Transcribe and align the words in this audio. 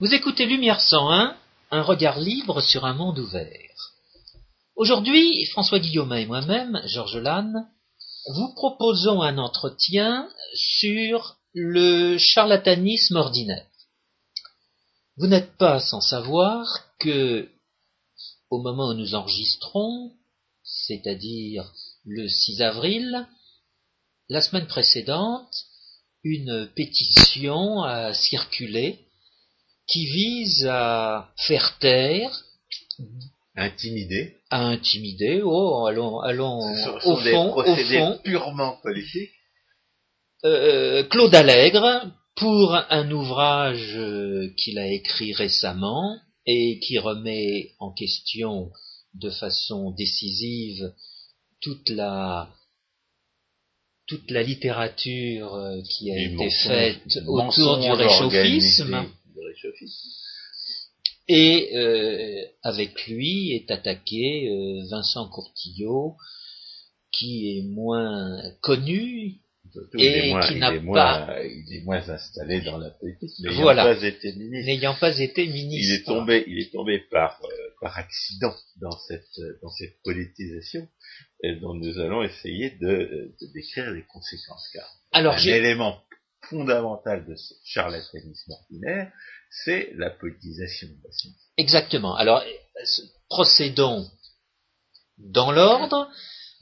Vous 0.00 0.12
écoutez 0.12 0.44
Lumière 0.44 0.80
101, 0.80 1.36
un 1.70 1.82
regard 1.82 2.18
libre 2.18 2.60
sur 2.60 2.84
un 2.84 2.94
monde 2.94 3.20
ouvert. 3.20 3.92
Aujourd'hui, 4.74 5.46
François 5.46 5.78
Guillaume 5.78 6.12
et 6.14 6.26
moi-même, 6.26 6.82
Georges 6.86 7.18
Lannes, 7.18 7.68
vous 8.34 8.52
proposons 8.54 9.22
un 9.22 9.38
entretien 9.38 10.28
sur 10.56 11.36
le 11.52 12.18
charlatanisme 12.18 13.14
ordinaire. 13.14 13.68
Vous 15.16 15.28
n'êtes 15.28 15.56
pas 15.58 15.78
sans 15.78 16.00
savoir 16.00 16.66
que, 16.98 17.48
au 18.50 18.60
moment 18.60 18.88
où 18.88 18.94
nous 18.94 19.14
enregistrons, 19.14 20.10
c'est-à-dire 20.64 21.72
le 22.04 22.26
6 22.26 22.62
avril, 22.62 23.28
la 24.28 24.40
semaine 24.40 24.66
précédente, 24.66 25.54
une 26.24 26.68
pétition 26.74 27.84
a 27.84 28.12
circulé 28.12 29.03
qui 29.86 30.06
vise 30.06 30.66
à 30.66 31.28
faire 31.36 31.78
taire, 31.78 32.30
intimider, 33.56 34.36
à 34.50 34.66
intimider, 34.66 35.42
oh, 35.42 35.86
allons, 35.86 36.20
allons 36.20 36.60
Ce 36.74 37.00
sont 37.00 37.10
au 37.10 37.22
des 37.22 37.30
fond, 37.32 37.52
au 37.52 37.62
procédés 37.62 37.98
fond, 37.98 38.18
purement 38.24 38.78
politiques. 38.82 39.30
euh, 40.44 41.02
Claude 41.04 41.34
Allègre 41.34 42.10
pour 42.36 42.74
un 42.74 43.10
ouvrage 43.10 43.96
euh, 43.96 44.52
qu'il 44.56 44.78
a 44.78 44.88
écrit 44.88 45.32
récemment 45.32 46.16
et 46.46 46.78
qui 46.80 46.98
remet 46.98 47.72
en 47.78 47.92
question 47.92 48.70
de 49.14 49.30
façon 49.30 49.92
décisive 49.92 50.92
toute 51.60 51.88
la 51.90 52.48
toute 54.06 54.30
la 54.30 54.42
littérature 54.42 55.54
euh, 55.54 55.80
qui 55.88 56.10
a 56.10 56.16
Les 56.16 56.34
été 56.34 56.50
faite 56.50 57.18
autour 57.26 57.78
du 57.78 57.90
réchauffisme. 57.90 59.06
Et 61.28 61.70
euh, 61.76 62.44
avec 62.62 63.06
lui 63.06 63.52
est 63.52 63.70
attaqué 63.70 64.48
euh, 64.50 64.86
Vincent 64.90 65.28
Courtillot, 65.30 66.16
qui 67.12 67.58
est 67.58 67.62
moins 67.62 68.42
connu, 68.60 69.40
Surtout, 69.72 69.98
Et 69.98 70.06
il 70.06 70.12
est 70.26 70.30
moins, 70.30 70.46
qui 70.46 70.52
il 70.54 70.58
n'a 70.60 70.80
moins- 70.80 70.94
pas- 71.26 71.42
il 71.42 71.74
est 71.74 71.80
moins 71.84 72.08
installé 72.08 72.60
dans 72.60 72.78
la 72.78 72.90
politique, 72.90 73.32
mais 73.40 73.50
il 73.52 73.60
Voilà. 73.60 73.82
pas 73.82 74.04
été 74.04 74.32
ministre. 74.34 74.66
n'ayant 74.70 74.94
pas 74.94 75.18
été 75.18 75.42
Il 75.44 75.52
ministre. 75.52 75.94
est 75.96 76.04
tombé, 76.04 76.44
il 76.46 76.58
est 76.60 76.70
tombé 76.70 77.00
par, 77.10 77.40
euh, 77.42 77.48
par 77.80 77.98
accident 77.98 78.54
dans 78.80 78.96
cette, 79.08 79.40
dans 79.62 79.70
cette 79.70 80.00
politisation 80.04 80.86
et 81.42 81.56
dont 81.56 81.74
nous 81.74 81.98
allons 81.98 82.22
essayer 82.22 82.70
de, 82.80 83.34
de 83.40 83.46
décrire 83.52 83.90
les 83.90 84.02
conséquences. 84.04 84.68
Car 84.72 84.86
Alors, 85.10 85.34
un 85.34 85.42
élément 85.44 86.00
fondamental 86.48 87.26
de 87.26 87.34
ce 87.34 87.54
charlatanisme 87.64 88.52
ordinaire, 88.52 89.10
c'est 89.62 89.92
la 89.96 90.10
politisation 90.10 90.88
de 90.88 91.02
la 91.04 91.12
science. 91.12 91.34
exactement. 91.56 92.14
Alors, 92.16 92.42
procédons 93.28 94.08
dans 95.18 95.52
l'ordre. 95.52 96.08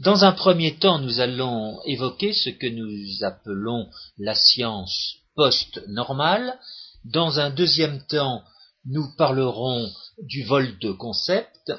Dans 0.00 0.24
un 0.24 0.32
premier 0.32 0.78
temps, 0.78 0.98
nous 0.98 1.20
allons 1.20 1.80
évoquer 1.84 2.32
ce 2.32 2.50
que 2.50 2.66
nous 2.66 3.24
appelons 3.24 3.88
la 4.18 4.34
science 4.34 5.16
post-normale. 5.36 6.58
Dans 7.04 7.38
un 7.38 7.50
deuxième 7.50 8.04
temps, 8.06 8.42
nous 8.84 9.14
parlerons 9.16 9.90
du 10.18 10.44
vol 10.44 10.78
de 10.78 10.92
concepts. 10.92 11.72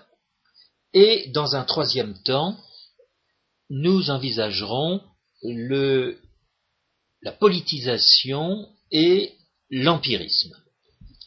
Et 0.93 1.29
dans 1.33 1.55
un 1.55 1.63
troisième 1.63 2.17
temps, 2.23 2.57
nous 3.69 4.09
envisagerons 4.09 5.01
la 7.21 7.31
politisation 7.31 8.69
et 8.91 9.33
l'empirisme. 9.69 10.55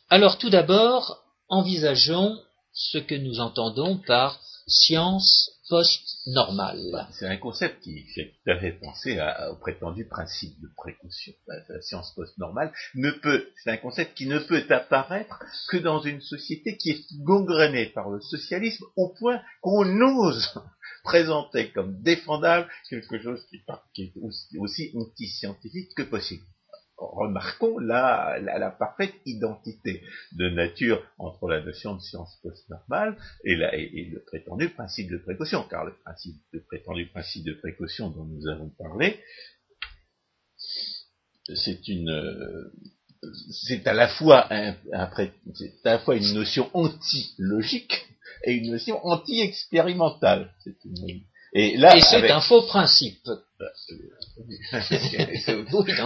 Alors 0.08 0.38
tout 0.38 0.50
d'abord, 0.50 1.24
envisageons 1.48 2.38
ce 2.72 2.98
que 2.98 3.16
nous 3.16 3.40
entendons 3.40 3.98
par 3.98 4.40
science 4.68 5.50
post-normale. 5.68 7.08
C'est 7.10 7.26
un 7.26 7.36
concept 7.38 7.82
qui 7.82 8.04
fait 8.14 8.32
tout 8.44 8.50
à 8.50 8.58
fait 8.58 8.72
penser 8.72 9.18
au 9.50 9.56
prétendu 9.56 10.06
principe 10.06 10.60
de 10.60 10.68
précaution. 10.76 11.32
La, 11.48 11.80
science 11.82 12.12
post-normale 12.14 12.72
ne 12.94 13.10
peut, 13.10 13.48
c'est 13.64 13.70
un 13.70 13.76
concept 13.78 14.16
qui 14.16 14.26
ne 14.26 14.38
peut 14.38 14.64
apparaître 14.70 15.42
que 15.70 15.76
dans 15.76 16.00
une 16.00 16.20
société 16.20 16.76
qui 16.76 16.90
est 16.90 17.22
gangrenée 17.24 17.86
par 17.86 18.08
le 18.08 18.20
socialisme 18.20 18.84
au 18.94 19.08
point 19.08 19.40
qu'on 19.60 20.00
ose 20.02 20.54
présenter 21.02 21.72
comme 21.72 22.00
défendable 22.02 22.68
quelque 22.88 23.20
chose 23.20 23.44
qui, 23.50 23.60
qui 23.92 24.02
est 24.02 24.12
aussi, 24.22 24.56
aussi 24.58 24.92
anti-scientifique 24.94 25.94
que 25.96 26.02
possible. 26.02 26.44
Remarquons 26.98 27.78
la, 27.78 28.38
la, 28.40 28.58
la 28.58 28.70
parfaite 28.70 29.14
identité 29.26 30.02
de 30.32 30.48
nature 30.48 31.02
entre 31.18 31.46
la 31.48 31.60
notion 31.60 31.94
de 31.94 32.00
science 32.00 32.38
post-normale 32.42 33.16
et, 33.44 33.52
et- 33.52 34.00
et 34.00 34.04
le 34.10 34.22
prétendu 34.24 34.70
principe 34.70 35.10
de 35.10 35.18
précaution, 35.18 35.62
car 35.68 35.84
le 35.84 35.92
principe, 36.04 36.36
le 36.52 36.62
prétendu 36.62 37.06
principe 37.08 37.44
de 37.44 37.52
précaution 37.52 38.08
dont 38.08 38.24
nous 38.24 38.48
avons 38.48 38.70
parlé, 38.78 39.20
c'est 41.54 41.86
une, 41.88 42.08
euh, 42.10 42.72
c'est 43.50 43.86
à 43.86 43.92
la 43.92 44.08
fois 44.08 44.46
un, 44.52 44.74
un 44.92 45.06
pré- 45.06 45.32
à 45.84 45.90
la 45.92 45.98
fois 45.98 46.16
une 46.16 46.32
notion 46.34 46.70
anti-logique 46.74 48.06
et 48.44 48.52
une 48.54 48.72
notion 48.72 49.04
anti-expérimentale. 49.06 50.52
C'est 50.64 50.76
une- 50.84 51.20
Et 51.52 51.76
là, 51.76 51.96
Et 51.96 52.00
c'est 52.00 52.16
avec- 52.16 52.30
un 52.30 52.40
faux 52.40 52.62
principe. 52.66 53.28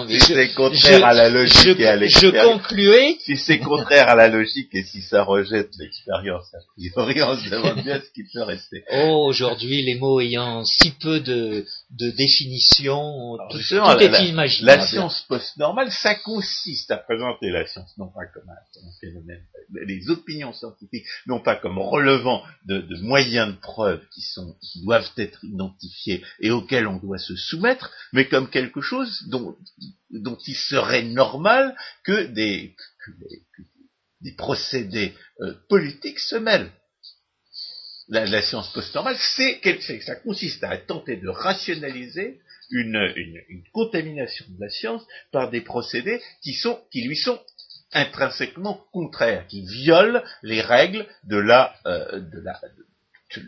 si 0.06 0.14
mais 0.14 0.18
je, 0.18 0.24
c'est 0.24 0.54
contraire 0.54 0.98
je- 0.98 1.04
à 1.04 1.12
la 1.12 1.28
logique 1.28 1.56
je- 1.78 1.80
et 1.82 1.86
à 1.86 1.96
je 1.96 2.00
l'expérience, 2.00 2.52
concluais, 2.62 3.16
si 3.24 3.36
c'est 3.36 3.58
contraire 3.58 4.08
à 4.08 4.14
la 4.14 4.28
logique 4.28 4.68
et 4.74 4.84
si 4.84 5.02
ça 5.02 5.24
rejette 5.24 5.70
l'expérience 5.78 6.46
a 6.54 6.58
priori, 7.04 7.22
on 7.22 7.36
se 7.36 7.50
demande 7.50 7.82
bien 7.82 8.00
ce 8.00 8.10
qui 8.12 8.22
peut 8.32 8.42
rester. 8.42 8.84
oh, 8.92 9.26
aujourd'hui, 9.28 9.82
les 9.82 9.96
mots 9.96 10.20
ayant 10.20 10.64
si 10.64 10.92
peu 10.92 11.20
de, 11.20 11.64
de 11.90 12.10
définition, 12.10 13.34
Alors, 13.34 13.48
tout, 13.50 13.58
la- 13.74 14.20
est 14.22 14.28
imaginable. 14.28 14.80
La 14.80 14.86
science 14.86 15.22
post-normale, 15.28 15.90
ça 15.90 16.14
consiste 16.14 16.90
à 16.90 16.96
présenter 16.98 17.50
la 17.50 17.66
science 17.66 17.90
non 17.98 18.08
pas 18.08 18.26
comme 18.32 18.48
un, 18.48 18.54
comme 18.74 18.88
un 18.88 19.00
phénomène, 19.00 19.42
les 19.86 20.08
opinions 20.10 20.52
scientifiques, 20.52 21.06
non 21.26 21.40
pas 21.40 21.56
comme 21.56 21.78
relevant 21.78 22.42
de, 22.66 22.78
de 22.80 22.96
moyens 23.02 23.54
de 23.54 23.60
preuve 23.60 24.00
qui 24.14 24.20
sont, 24.22 24.54
qui 24.62 24.82
doivent 24.82 25.10
être 25.16 25.44
identifiés 25.44 26.22
et 26.40 26.50
auxquels 26.50 26.86
on 26.86 26.96
doit 26.98 27.18
se 27.18 27.34
soumettre, 27.40 27.90
mais 28.12 28.28
comme 28.28 28.50
quelque 28.50 28.80
chose 28.80 29.24
dont, 29.28 29.56
dont 30.10 30.38
il 30.46 30.54
serait 30.54 31.02
normal 31.02 31.76
que 32.04 32.26
des, 32.26 32.74
que 33.04 33.10
procédés 34.36 35.14
euh, 35.40 35.54
politiques 35.68 36.18
se 36.18 36.36
mêlent. 36.36 36.70
La, 38.08 38.42
science 38.42 38.72
post-normale, 38.72 39.16
c'est 39.36 39.60
ça 40.00 40.16
consiste 40.16 40.64
à 40.64 40.76
tenter 40.76 41.16
de 41.16 41.28
rationaliser 41.28 42.40
une, 42.70 43.12
une, 43.16 43.62
contamination 43.72 44.44
de 44.48 44.60
la 44.60 44.68
science 44.68 45.06
par 45.30 45.48
des 45.48 45.60
procédés 45.60 46.20
qui 46.42 46.54
sont, 46.54 46.80
qui 46.90 47.02
lui 47.06 47.16
sont 47.16 47.40
intrinsèquement 47.92 48.84
contraires, 48.92 49.46
qui 49.46 49.64
violent 49.64 50.22
les 50.42 50.60
règles 50.60 51.06
de 51.22 51.36
la, 51.36 51.74
euh, 51.86 52.20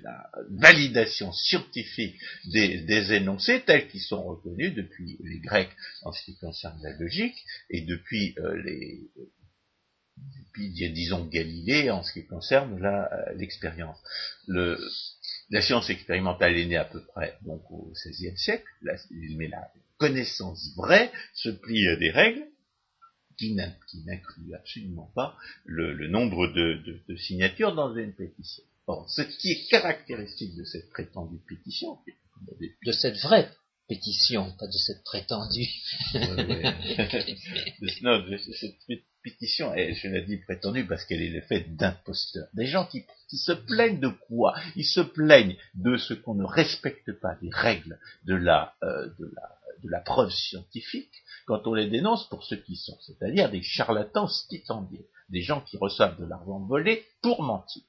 la 0.02 0.30
validation 0.50 1.32
scientifique 1.32 2.16
des, 2.46 2.82
des 2.82 3.12
énoncés 3.14 3.62
tels 3.62 3.88
qu'ils 3.88 4.00
sont 4.00 4.22
reconnus 4.22 4.74
depuis 4.74 5.18
les 5.24 5.38
Grecs 5.40 5.70
en 6.02 6.12
ce 6.12 6.22
qui 6.24 6.36
concerne 6.36 6.80
la 6.82 6.92
logique 6.98 7.36
et 7.70 7.80
depuis 7.82 8.34
euh, 8.38 8.62
les 8.62 9.10
depuis 10.38 10.70
disons 10.92 11.24
Galilée 11.26 11.90
en 11.90 12.02
ce 12.02 12.12
qui 12.12 12.26
concerne 12.26 12.84
euh, 12.84 13.06
l'expérience. 13.36 13.98
Le, 14.46 14.78
la 15.50 15.62
science 15.62 15.90
expérimentale 15.90 16.56
est 16.56 16.66
née 16.66 16.76
à 16.76 16.84
peu 16.84 17.02
près 17.02 17.38
donc 17.42 17.62
au 17.70 17.92
XVIe 17.92 18.36
siècle, 18.36 18.64
la- 18.82 18.96
mais 19.36 19.48
la 19.48 19.70
connaissance 19.98 20.74
vraie 20.76 21.10
se 21.34 21.48
plie 21.48 21.88
à 21.88 21.96
des 21.96 22.10
règles 22.10 22.46
qui 23.38 23.54
n'in- 23.54 23.74
qui 23.88 24.04
n'incluent 24.04 24.54
absolument 24.54 25.10
pas 25.14 25.36
le, 25.64 25.92
le 25.94 26.08
nombre 26.08 26.46
de, 26.48 26.74
de- 26.86 27.00
de 27.08 27.16
signatures 27.16 27.74
dans 27.74 27.94
une 27.96 28.12
pétition. 28.14 28.62
Or, 28.86 29.08
ce 29.10 29.22
qui 29.22 29.52
est 29.52 29.68
caractéristique 29.70 30.56
de 30.56 30.64
cette 30.64 30.90
prétendue 30.90 31.38
pétition, 31.48 31.98
De 32.84 32.92
cette 32.92 33.16
vraie 33.18 33.48
pétition, 33.88 34.50
pas 34.58 34.66
de 34.66 34.72
cette 34.72 35.04
prétendue. 35.04 35.68
non, 38.02 38.18
de- 38.20 38.36
cette 38.58 38.76
pé- 38.88 39.04
pétition, 39.22 39.72
je 39.76 40.08
l'ai 40.08 40.22
dit 40.22 40.38
prétendue 40.38 40.84
parce 40.86 41.04
qu'elle 41.04 41.22
est 41.22 41.28
le 41.30 41.42
fait 41.42 41.60
d'imposteurs. 41.76 42.48
Des 42.54 42.66
gens 42.66 42.86
qui, 42.86 43.04
qui 43.28 43.36
se 43.38 43.52
plaignent 43.52 44.00
de 44.00 44.08
quoi? 44.08 44.54
Ils 44.76 44.84
se 44.86 45.00
plaignent 45.00 45.56
de 45.74 45.96
ce 45.96 46.14
qu'on 46.14 46.34
ne 46.34 46.44
respecte 46.44 47.12
pas 47.20 47.36
des 47.40 47.50
règles 47.52 47.98
de 48.24 48.34
la, 48.34 48.74
euh, 48.82 49.06
de 49.18 49.30
la, 49.36 49.56
de 49.84 49.88
la 49.88 50.00
preuve 50.00 50.30
scientifique 50.30 51.12
quand 51.46 51.66
on 51.66 51.74
les 51.74 51.88
dénonce 51.88 52.28
pour 52.28 52.42
ce 52.44 52.54
qu'ils 52.56 52.76
sont, 52.76 52.98
c'est-à-dire 53.00 53.50
des 53.50 53.62
charlatans 53.62 54.28
stipendiés, 54.28 55.06
des 55.28 55.42
gens 55.42 55.60
qui 55.60 55.76
reçoivent 55.76 56.18
de 56.20 56.24
l'argent 56.26 56.60
volé 56.60 57.04
pour 57.20 57.42
mentir. 57.42 57.82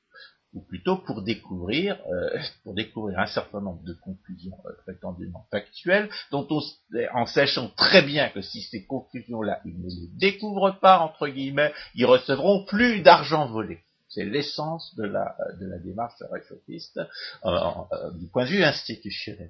Ou 0.53 0.61
plutôt 0.61 0.97
pour 0.97 1.21
découvrir, 1.23 1.99
euh, 2.11 2.39
pour 2.63 2.73
découvrir 2.73 3.19
un 3.19 3.25
certain 3.25 3.61
nombre 3.61 3.83
de 3.83 3.93
conclusions 3.93 4.57
euh, 4.65 4.71
prétendument 4.83 5.47
factuelles, 5.51 6.09
dont 6.31 6.47
on, 6.49 6.61
en 7.13 7.25
sachant 7.25 7.69
très 7.69 8.01
bien 8.03 8.29
que 8.29 8.41
si 8.41 8.61
ces 8.61 8.85
conclusions-là, 8.85 9.61
ils 9.65 9.79
ne 9.79 9.89
les 9.89 10.07
découvrent 10.19 10.77
pas, 10.79 10.99
entre 10.99 11.27
guillemets, 11.27 11.73
ils 11.95 12.05
recevront 12.05 12.65
plus 12.65 13.01
d'argent 13.01 13.47
volé. 13.47 13.79
C'est 14.09 14.25
l'essence 14.25 14.93
de 14.95 15.05
la, 15.05 15.35
de 15.59 15.65
la 15.65 15.79
démarche 15.79 16.21
réchauffiste 16.31 16.99
euh, 17.45 18.11
du 18.19 18.27
point 18.27 18.45
de 18.45 18.49
vue 18.49 18.63
institutionnel. 18.63 19.49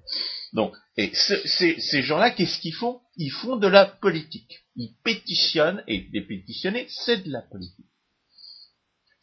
Donc, 0.53 0.73
et 0.95 1.11
ces 1.13 2.01
gens-là, 2.01 2.31
qu'est-ce 2.31 2.59
qu'ils 2.59 2.73
font? 2.73 3.01
Ils 3.17 3.31
font 3.31 3.57
de 3.57 3.67
la 3.67 3.85
politique. 3.85 4.63
Ils 4.77 4.95
pétitionnent, 5.03 5.83
et 5.89 6.07
les 6.13 6.21
pétitionner, 6.21 6.87
c'est 6.87 7.25
de 7.25 7.31
la 7.31 7.41
politique. 7.41 7.87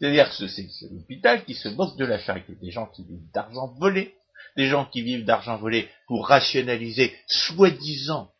C'est-à-dire 0.00 0.30
que 0.30 0.48
c'est 0.48 0.90
l'hôpital 0.90 1.44
qui 1.44 1.54
se 1.54 1.68
moque 1.68 1.98
de 1.98 2.06
la 2.06 2.18
charité, 2.18 2.54
des 2.54 2.70
gens 2.70 2.86
qui 2.86 3.04
vivent 3.04 3.30
d'argent 3.34 3.74
volé, 3.78 4.14
des 4.56 4.66
gens 4.66 4.86
qui 4.86 5.02
vivent 5.02 5.26
d'argent 5.26 5.58
volé 5.58 5.88
pour 6.06 6.26
rationaliser 6.26 7.14
soi-disant 7.26 8.32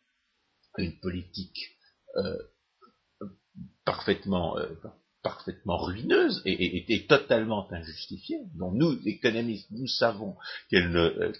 une 0.79 0.99
politique 0.99 1.77
euh, 2.17 2.37
parfaitement, 3.85 4.57
euh, 4.57 4.69
parfaitement 5.21 5.77
ruineuse 5.77 6.41
et, 6.45 6.91
et, 6.93 7.05
totalement 7.05 7.71
injustifiée, 7.71 8.39
dont 8.55 8.71
nous, 8.71 8.99
économistes, 9.05 9.69
nous 9.69 9.87
savons 9.87 10.35
qu'elle 10.69 10.95
euh, 10.95 11.31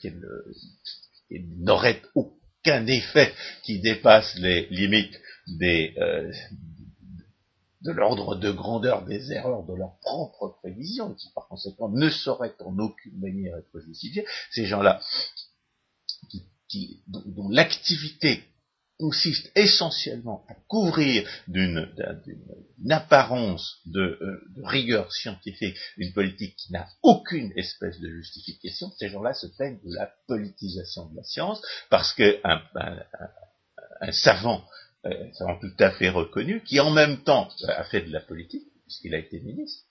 n'aurait 1.32 2.02
aucun 2.14 2.86
effet 2.86 3.34
qui 3.64 3.80
dépasse 3.80 4.36
les 4.36 4.68
limites 4.68 5.20
des, 5.48 5.96
de 7.82 7.92
l'ordre 7.92 8.36
de 8.36 8.52
grandeur 8.52 9.06
des 9.06 9.32
erreurs 9.32 9.64
de 9.64 9.74
leur 9.74 9.98
propre 10.00 10.58
prévision, 10.62 11.14
qui 11.16 11.30
par 11.34 11.48
conséquent 11.48 11.90
ne 11.90 12.10
sauraient 12.10 12.56
en 12.60 12.78
aucune 12.78 13.20
manière 13.20 13.58
être 13.58 13.80
justifiées, 13.82 14.26
ces 14.52 14.66
gens-là, 14.66 15.02
dont, 17.08 17.50
l'activité 17.50 18.44
consiste 19.00 19.52
essentiellement 19.56 20.46
à 20.48 20.54
couvrir 20.68 21.28
d'une 21.48 21.90
apparence 22.92 23.80
de, 23.88 24.00
euh, 24.00 24.42
de, 24.56 24.64
rigueur 24.64 25.12
scientifique 25.12 25.76
une 25.98 26.14
politique 26.14 26.56
qui 26.56 26.72
n'a 26.72 26.88
aucune 27.02 27.52
espèce 27.56 28.00
de 28.00 28.10
justification, 28.10 28.92
ces 29.00 29.10
gens-là 29.10 29.34
se 29.34 29.48
plaignent 29.48 29.80
de 29.84 29.96
la 29.96 30.12
politisation 30.28 31.10
de 31.10 31.18
la 31.18 31.24
science, 31.24 31.60
parce 31.90 32.14
qu'un 32.14 32.62
un, 32.76 34.12
savant 34.12 34.64
tout 35.04 35.76
à 35.80 35.92
fait 35.92 36.10
reconnu, 36.10 36.62
qui 36.64 36.80
en 36.80 36.92
même 36.92 37.24
temps 37.24 37.50
a 37.68 37.84
fait 37.86 38.02
de 38.02 38.12
la 38.12 38.22
politique, 38.22 38.68
puisqu'il 38.84 39.16
a 39.16 39.20
été 39.20 39.40
ministre, 39.40 39.84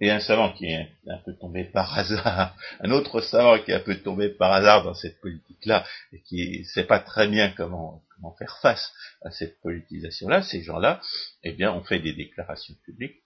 et 0.00 0.10
un 0.10 0.20
savant 0.20 0.52
qui 0.52 0.66
est 0.66 0.88
un 1.08 1.18
peu 1.18 1.34
tombé 1.34 1.64
par 1.64 1.98
hasard, 1.98 2.56
un 2.80 2.90
autre 2.90 3.20
savant 3.20 3.62
qui 3.62 3.70
est 3.70 3.74
un 3.74 3.80
peu 3.80 3.96
tombé 3.96 4.30
par 4.30 4.52
hasard 4.52 4.84
dans 4.84 4.94
cette 4.94 5.20
politique-là, 5.20 5.84
et 6.12 6.22
qui 6.22 6.60
ne 6.60 6.64
sait 6.64 6.84
pas 6.84 7.00
très 7.00 7.28
bien 7.28 7.52
comment, 7.56 8.02
comment 8.14 8.34
faire 8.36 8.58
face 8.62 8.92
à 9.22 9.30
cette 9.30 9.60
politisation-là, 9.60 10.42
ces 10.42 10.62
gens-là, 10.62 11.00
eh 11.42 11.52
bien, 11.52 11.72
ont 11.72 11.82
fait 11.82 12.00
des 12.00 12.14
déclarations 12.14 12.74
publiques 12.84 13.22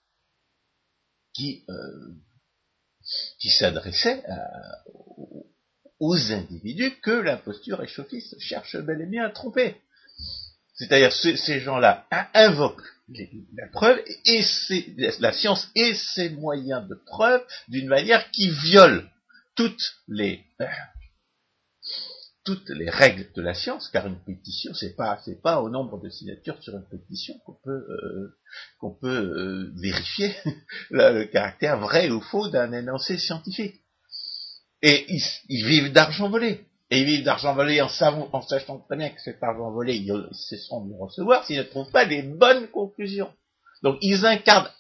qui, 1.33 1.65
euh, 1.69 2.15
qui 3.39 3.51
s'adressaient 3.51 4.23
aux 6.01 6.33
individus 6.33 6.99
que 7.01 7.11
l'imposture 7.11 7.83
échauffiste 7.83 8.39
cherche 8.41 8.77
bel 8.77 9.01
et 9.01 9.07
bien 9.07 9.25
à 9.25 9.31
tromper. 9.31 9.77
C'est-à-dire 10.75 11.13
ces 11.13 11.61
gens-là 11.61 12.07
invoquent 12.35 12.83
la 13.57 13.69
preuve 13.69 14.03
et 14.27 14.43
la 15.21 15.33
science 15.33 15.69
et 15.75 15.95
ses 15.95 16.31
moyens 16.31 16.89
de 16.89 16.95
preuve 17.07 17.45
d'une 17.69 17.89
manière 17.89 18.31
qui 18.31 18.51
viole 18.51 19.09
toutes 19.55 19.95
les 20.09 20.45
euh, 20.61 20.67
toutes 22.45 22.69
les 22.69 22.91
règles 22.91 23.27
de 23.35 23.41
la 23.41 23.55
science, 23.55 23.89
car 23.89 24.07
une 24.07 24.23
pétition, 24.23 24.75
c'est 24.75 24.95
pas 24.97 25.21
c'est 25.25 25.41
pas 25.41 25.61
au 25.63 25.71
nombre 25.71 26.01
de 26.03 26.11
signatures 26.11 26.63
sur 26.63 26.75
une 26.75 26.87
pétition 26.91 27.35
qu'on 27.45 27.57
peut 27.63 27.71
euh, 27.71 28.39
qu'on 28.79 28.95
peut 28.95 29.09
euh, 29.09 29.73
vérifier 29.77 30.35
le 30.91 31.25
caractère 31.25 31.79
vrai 31.79 32.11
ou 32.11 32.21
faux 32.21 32.49
d'un 32.49 32.73
énoncé 32.73 33.19
scientifique. 33.19 33.81
Et 34.83 35.07
ils 35.49 35.65
vivent 35.65 35.93
d'argent 35.93 36.29
volé 36.29 36.67
et 36.91 37.05
vivent 37.05 37.25
d'argent 37.25 37.55
volé 37.55 37.81
en, 37.81 37.89
sachant 37.89 38.79
très 38.79 38.97
bien 38.97 39.11
que 39.11 39.21
cet 39.21 39.43
argent 39.43 39.71
volé, 39.71 39.97
ils 39.97 40.29
cesseront 40.33 40.85
de 40.85 40.91
le 40.91 40.97
recevoir 40.97 41.45
s'ils 41.45 41.59
ne 41.59 41.63
trouvent 41.63 41.91
pas 41.91 42.05
les 42.05 42.23
bonnes 42.23 42.69
conclusions. 42.69 43.33
Donc 43.83 43.99
ils 44.01 44.25
incarnent 44.27 44.71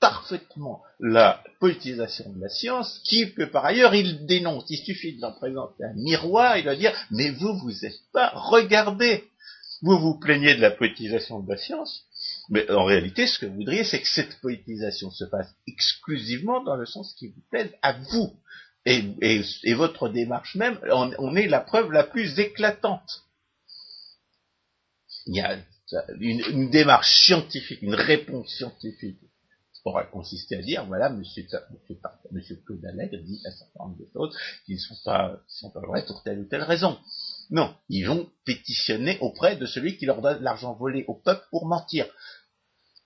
parfaitement 0.00 0.82
la 0.98 1.42
politisation 1.60 2.32
de 2.32 2.40
la 2.40 2.48
science, 2.48 3.00
qui 3.04 3.26
par 3.52 3.64
ailleurs 3.64 3.94
ils 3.94 4.24
dénoncent. 4.26 4.70
Il 4.70 4.78
suffit 4.78 5.16
de 5.16 5.20
leur 5.20 5.36
présenter 5.36 5.84
un 5.84 5.94
miroir 5.94 6.56
et 6.56 6.62
de 6.62 6.74
dire 6.74 6.92
mais 7.10 7.30
vous 7.30 7.58
vous 7.58 7.84
êtes 7.84 8.00
pas 8.12 8.30
regardé. 8.34 9.24
Vous 9.82 9.98
vous 9.98 10.18
plaignez 10.18 10.54
de 10.54 10.60
la 10.60 10.70
politisation 10.70 11.40
de 11.40 11.50
la 11.50 11.56
science, 11.56 12.04
mais 12.50 12.70
en 12.70 12.84
réalité, 12.84 13.26
ce 13.26 13.38
que 13.38 13.46
vous 13.46 13.54
voudriez, 13.54 13.82
c'est 13.82 14.02
que 14.02 14.08
cette 14.08 14.38
politisation 14.40 15.10
se 15.10 15.24
passe 15.24 15.48
exclusivement 15.66 16.62
dans 16.62 16.76
le 16.76 16.84
sens 16.84 17.14
qui 17.14 17.28
vous 17.28 17.42
plaise 17.50 17.72
à 17.80 17.94
vous 17.94 18.30
et, 18.86 19.74
votre 19.74 20.08
démarche 20.08 20.54
même 20.56 20.78
on 20.90 21.36
est 21.36 21.48
la 21.48 21.60
preuve 21.60 21.92
la 21.92 22.04
plus 22.04 22.38
éclatante. 22.38 23.24
Il 25.26 25.36
y 25.36 25.40
a 25.40 25.58
une, 26.18 26.70
démarche 26.70 27.24
scientifique, 27.24 27.82
une 27.82 27.94
réponse 27.94 28.48
scientifique 28.48 29.18
pourra 29.82 30.04
consister 30.04 30.56
à 30.56 30.62
dire, 30.62 30.84
voilà, 30.86 31.08
monsieur, 31.10 31.46
monsieur, 31.70 31.96
monsieur 32.32 32.56
Claude 32.66 32.80
dit 32.80 33.40
un 33.44 33.50
certain 33.50 33.84
nombre 33.84 33.98
de 33.98 34.06
choses 34.12 34.36
qui 34.66 34.74
ne 34.74 34.78
sont 34.78 34.96
pas, 35.04 35.40
sont 35.48 35.70
pas 35.70 35.80
vraies 35.80 36.04
pour 36.04 36.22
telle 36.22 36.40
ou 36.40 36.44
telle 36.44 36.62
raison. 36.62 36.98
Non, 37.50 37.74
ils 37.88 38.04
vont 38.04 38.30
pétitionner 38.44 39.18
auprès 39.20 39.56
de 39.56 39.66
celui 39.66 39.96
qui 39.96 40.06
leur 40.06 40.20
donne 40.20 40.42
l'argent 40.42 40.74
volé 40.74 41.04
au 41.08 41.14
peuple 41.14 41.46
pour 41.50 41.66
mentir 41.66 42.06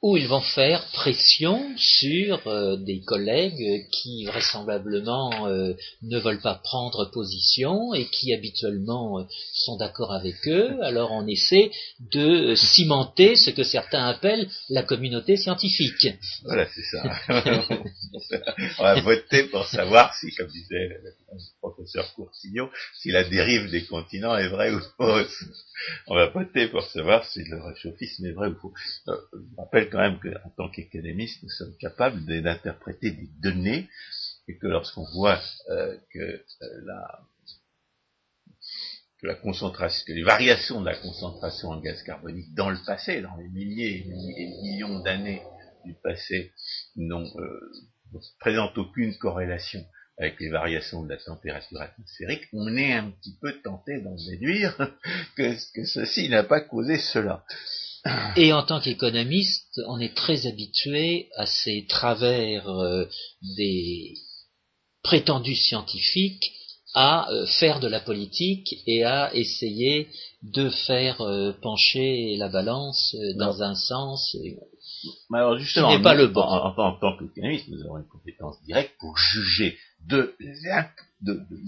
où 0.05 0.19
ils 0.19 0.29
vont 0.29 0.43
faire 0.43 0.87
pression 0.93 1.67
sur 1.79 2.47
euh, 2.47 2.77
des 2.77 3.01
collègues 3.01 3.87
qui 3.91 4.27
vraisemblablement 4.27 5.47
euh, 5.47 5.73
ne 6.03 6.19
veulent 6.19 6.43
pas 6.43 6.61
prendre 6.63 7.11
position 7.11 7.95
et 7.95 8.05
qui 8.11 8.35
habituellement 8.35 9.21
euh, 9.21 9.23
sont 9.55 9.79
d'accord 9.79 10.13
avec 10.13 10.37
eux. 10.47 10.79
Alors 10.83 11.11
on 11.11 11.27
essaie 11.27 11.71
de 12.13 12.55
cimenter 12.55 13.35
ce 13.35 13.49
que 13.49 13.65
certains 13.65 14.05
appellent 14.07 14.47
la 14.69 14.83
communauté 14.83 15.39
scientifique. 15.39 16.07
Voilà, 16.45 16.67
c'est 16.75 16.83
ça. 16.83 17.03
on 18.79 18.83
va 18.83 19.01
voter 19.01 19.45
pour 19.45 19.67
savoir 19.69 20.15
si, 20.17 20.35
comme 20.35 20.49
disait 20.49 20.87
le 21.03 21.15
professeur 21.61 22.13
Courtillon, 22.15 22.69
si 23.01 23.11
la 23.11 23.25
dérive 23.25 23.71
des 23.71 23.87
continents 23.87 24.37
est 24.37 24.49
vraie 24.49 24.71
ou 24.71 24.81
fausse. 24.99 25.45
On 26.09 26.15
va 26.15 26.27
voter 26.27 26.69
pour 26.69 26.83
savoir 26.83 27.25
si 27.25 27.43
le 27.45 27.63
réchauffisme 27.63 28.27
est 28.27 28.33
vrai 28.33 28.49
ou 28.49 28.55
faux. 28.61 28.75
je 29.94 29.94
quand 29.95 30.01
même 30.01 30.19
qu'en 30.19 30.51
tant 30.57 30.69
qu'économiste, 30.71 31.41
nous 31.45 31.51
sommes 31.51 31.77
capables 31.77 32.25
d'interpréter 32.27 33.13
des 33.13 33.29
données 33.41 33.89
et 34.49 34.59
que 34.59 34.67
lorsqu'on 34.67 35.05
voit 35.15 35.41
euh, 35.71 35.97
que, 36.13 36.19
euh, 36.19 36.81
que 39.23 39.27
la 39.29 39.35
que 39.37 40.13
les 40.13 40.25
variations 40.25 40.81
de 40.81 40.87
la 40.87 40.97
concentration 40.97 41.69
en 41.69 41.81
gaz 41.81 42.03
carbonique 42.03 42.53
dans 42.55 42.71
le 42.71 42.79
passé, 42.85 43.21
dans 43.21 43.37
les 43.37 43.49
milliers 43.49 44.05
et 44.05 44.47
millions 44.63 44.99
d'années 44.99 45.43
du 45.85 45.95
passé, 46.03 46.53
n'ont 46.97 47.31
euh, 47.39 48.21
présentent 48.41 48.77
aucune 48.77 49.17
corrélation 49.17 49.85
avec 50.19 50.41
les 50.41 50.49
variations 50.49 51.05
de 51.05 51.11
la 51.11 51.19
température 51.19 51.81
atmosphérique, 51.81 52.49
on 52.53 52.77
est 52.77 52.93
un 52.93 53.11
petit 53.11 53.37
peu 53.41 53.61
tenté 53.63 54.01
d'en 54.01 54.17
déduire 54.17 54.77
que, 55.37 55.73
que 55.73 55.85
ceci 55.85 56.29
n'a 56.29 56.43
pas 56.43 56.61
causé 56.61 56.99
cela. 56.99 57.45
Et 58.37 58.53
en 58.53 58.63
tant 58.63 58.81
qu'économiste, 58.81 59.81
on 59.89 59.99
est 60.01 60.15
très 60.15 60.47
habitué 60.47 61.29
à 61.37 61.47
ces 61.47 61.87
travers 61.89 62.69
euh, 62.69 63.07
des 63.57 64.15
prétendus 65.03 65.57
scientifiques 65.57 66.53
à 66.95 67.29
euh, 67.31 67.47
faire 67.47 67.81
de 67.81 67.89
la 67.89 68.01
politique 68.01 68.77
et 68.87 69.05
à 69.05 69.35
essayer 69.35 70.09
de 70.43 70.69
faire 70.71 71.21
euh, 71.23 71.53
pencher 71.61 72.37
la 72.37 72.49
balance 72.49 73.17
dans 73.37 73.63
un 73.63 73.75
sens 73.75 74.37
alors 75.33 75.59
justement, 75.59 75.91
qui 75.91 75.97
n'est 75.97 76.03
pas 76.03 76.15
le 76.15 76.29
bon. 76.29 76.43
En, 76.43 76.99
tant 76.99 77.17
qu'économiste, 77.19 77.69
nous 77.69 77.83
avons 77.83 77.99
une 77.99 78.09
compétence 78.09 78.63
directe 78.65 78.95
pour 79.01 79.17
juger 79.17 79.77
de 80.07 80.35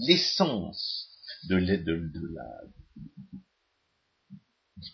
l'essence 0.07 1.09
de, 1.49 1.59
de, 1.59 1.75
de, 1.75 2.33
la, 2.33 2.45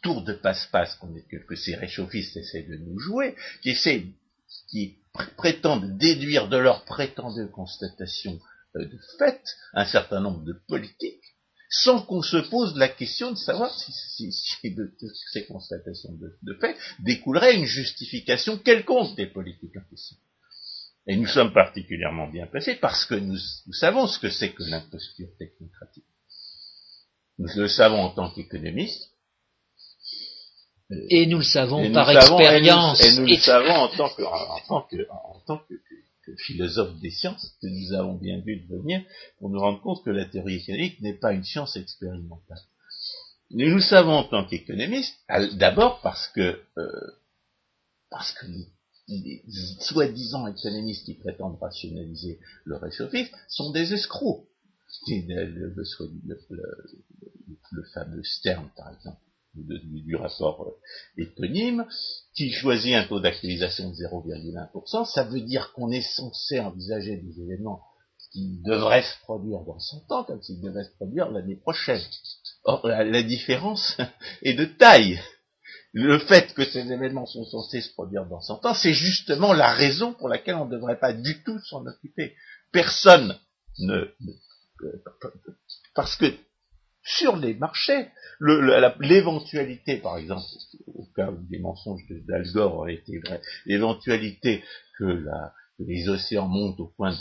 tour 0.02 0.24
de 0.24 0.34
passe-passe 0.34 0.98
que, 1.30 1.38
que, 1.38 1.56
ces 1.56 1.76
réchauffistes 1.76 2.38
essaient 2.38 2.64
de 2.64 2.78
nous 2.78 3.00
jouer, 3.00 3.36
qui 3.62 3.72
essaient, 3.72 4.06
qui 4.70 4.98
prétendent 5.38 5.98
déduire 5.98 6.48
de 6.50 6.58
leurs 6.58 6.86
prétendues 6.86 7.50
constatations 7.52 8.40
euh, 8.76 8.86
de 8.86 9.00
fait 9.20 9.42
un 9.74 9.86
certain 9.86 10.20
nombre 10.20 10.44
de 10.44 10.54
politiques, 10.68 11.24
sans 11.70 12.02
qu'on 12.02 12.22
se 12.22 12.38
pose 12.38 12.76
la 12.78 12.88
question 12.88 13.32
de 13.32 13.38
savoir 13.38 13.74
si, 13.78 14.30
de, 14.64 14.94
ces 15.32 15.46
constatations 15.46 16.14
de, 16.14 16.54
fait 16.60 16.78
découlerait 17.00 17.56
une 17.56 17.66
justification 17.66 18.58
quelconque 18.58 19.16
des 19.16 19.28
politiques 19.28 19.76
en 19.76 19.90
question. 19.90 20.18
Et 21.08 21.18
nous 21.18 21.28
sommes 21.28 21.52
particulièrement 21.52 22.30
bien 22.30 22.48
placés 22.48 22.76
parce 22.76 23.06
que 23.06 23.16
nous, 23.16 23.38
savons 23.74 24.08
ce 24.08 24.20
que 24.20 24.30
c'est 24.30 24.54
que 24.54 24.64
l'imposture 24.64 25.28
technocratique. 25.38 26.06
Nous 27.40 27.50
le 27.56 27.68
savons 27.68 28.02
en 28.02 28.10
tant 28.12 28.32
qu'économistes. 28.32 29.13
Et 31.10 31.26
nous 31.26 31.38
le 31.38 31.44
savons 31.44 31.92
par 31.92 32.10
expérience. 32.10 33.04
Et 33.04 33.20
nous, 33.20 33.26
le 33.26 33.36
savons 33.36 33.74
en 33.74 33.88
tant 33.90 34.10
que, 34.10 34.24
en 34.24 35.40
tant 35.46 35.62
que, 35.70 35.74
philosophe 36.46 37.00
des 37.00 37.12
sciences, 37.12 37.56
que 37.62 37.68
nous 37.68 37.94
avons 37.94 38.16
bien 38.16 38.40
dû 38.40 38.66
devenir 38.70 39.02
pour 39.40 39.50
nous 39.50 39.60
rendre 39.60 39.82
compte 39.82 40.04
que 40.04 40.10
la 40.10 40.26
théorie 40.26 40.56
économique 40.56 41.02
n'est 41.02 41.18
pas 41.18 41.34
une 41.34 41.44
science 41.44 41.76
expérimentale. 41.76 42.60
Nous 43.52 43.76
le 43.76 43.82
savons 43.82 44.14
en 44.14 44.24
tant 44.24 44.46
qu'économistes, 44.46 45.16
d'abord 45.54 46.02
parce 46.02 46.28
que, 46.30 46.60
euh, 46.78 47.12
parce 48.10 48.32
que 48.32 48.46
les, 49.08 49.44
soi-disant 49.82 50.48
économistes 50.48 51.06
qui 51.06 51.16
prétendent 51.16 51.60
rationaliser 51.60 52.40
le 52.64 52.78
réchauffisme 52.78 53.36
sont 53.48 53.72
des 53.72 53.94
escrocs. 53.94 54.48
Le, 55.08 55.74
le, 57.72 57.84
fameux 57.94 58.24
Stern, 58.24 58.70
par 58.78 58.94
exemple, 58.94 59.20
du, 59.56 60.16
rapport 60.16 60.66
euh, 60.68 61.22
éponyme, 61.22 61.86
qui 62.36 62.52
choisit 62.52 62.96
un 62.96 63.06
taux 63.06 63.20
d'actualisation 63.20 63.90
de 63.90 63.96
0,1%, 63.96 65.06
ça 65.06 65.24
veut 65.24 65.42
dire 65.42 65.72
qu'on 65.74 65.92
est 65.92 66.02
censé 66.02 66.60
envisager 66.60 67.18
des 67.18 67.42
événements 67.42 67.82
qui 68.32 68.60
devraient 68.66 69.04
se 69.04 69.20
produire 69.22 69.60
dans 69.62 69.80
100 69.80 70.12
ans, 70.12 70.24
comme 70.24 70.42
s'ils 70.42 70.62
devaient 70.62 70.84
se 70.84 70.96
produire 70.96 71.30
l'année 71.30 71.56
prochaine. 71.56 72.02
Or, 72.64 72.88
la, 72.88 73.24
différence 73.24 73.98
est 74.42 74.56
de 74.56 74.66
taille. 74.66 75.22
Le 75.92 76.18
fait 76.18 76.54
que 76.56 76.66
ces 76.66 76.92
événements 76.92 77.28
sont 77.28 77.46
censés 77.46 77.82
se 77.82 77.94
produire 77.94 78.26
dans 78.26 78.42
100 78.42 78.66
ans, 78.66 78.74
c'est 78.74 78.94
justement 78.94 79.54
la 79.54 79.72
raison 79.72 80.14
pour 80.14 80.30
laquelle 80.30 80.56
on 80.56 80.66
ne 80.66 80.72
devrait 80.72 81.00
pas 81.00 81.14
du 81.14 81.44
tout 81.44 81.60
s'en 81.60 81.86
occuper. 81.86 82.36
Personne 82.72 83.38
ne, 83.78 84.08
parce 85.94 86.16
que 86.16 86.34
sur 87.04 87.36
les 87.36 87.54
marchés, 87.54 88.08
l'éventualité, 88.40 89.98
par 89.98 90.18
exemple, 90.18 90.46
au 90.88 91.06
cas 91.16 91.32
où 91.32 91.38
des 91.48 91.60
mensonges 91.60 92.04
d'Al 92.28 92.50
Gore 92.52 92.76
auraient 92.76 92.96
été 92.96 93.20
vrais, 93.20 93.42
l'éventualité 93.66 94.64
que, 94.98 95.26
les 95.80 96.08
océans 96.08 96.48
montent 96.48 96.80
au 96.80 96.88
point 96.88 97.14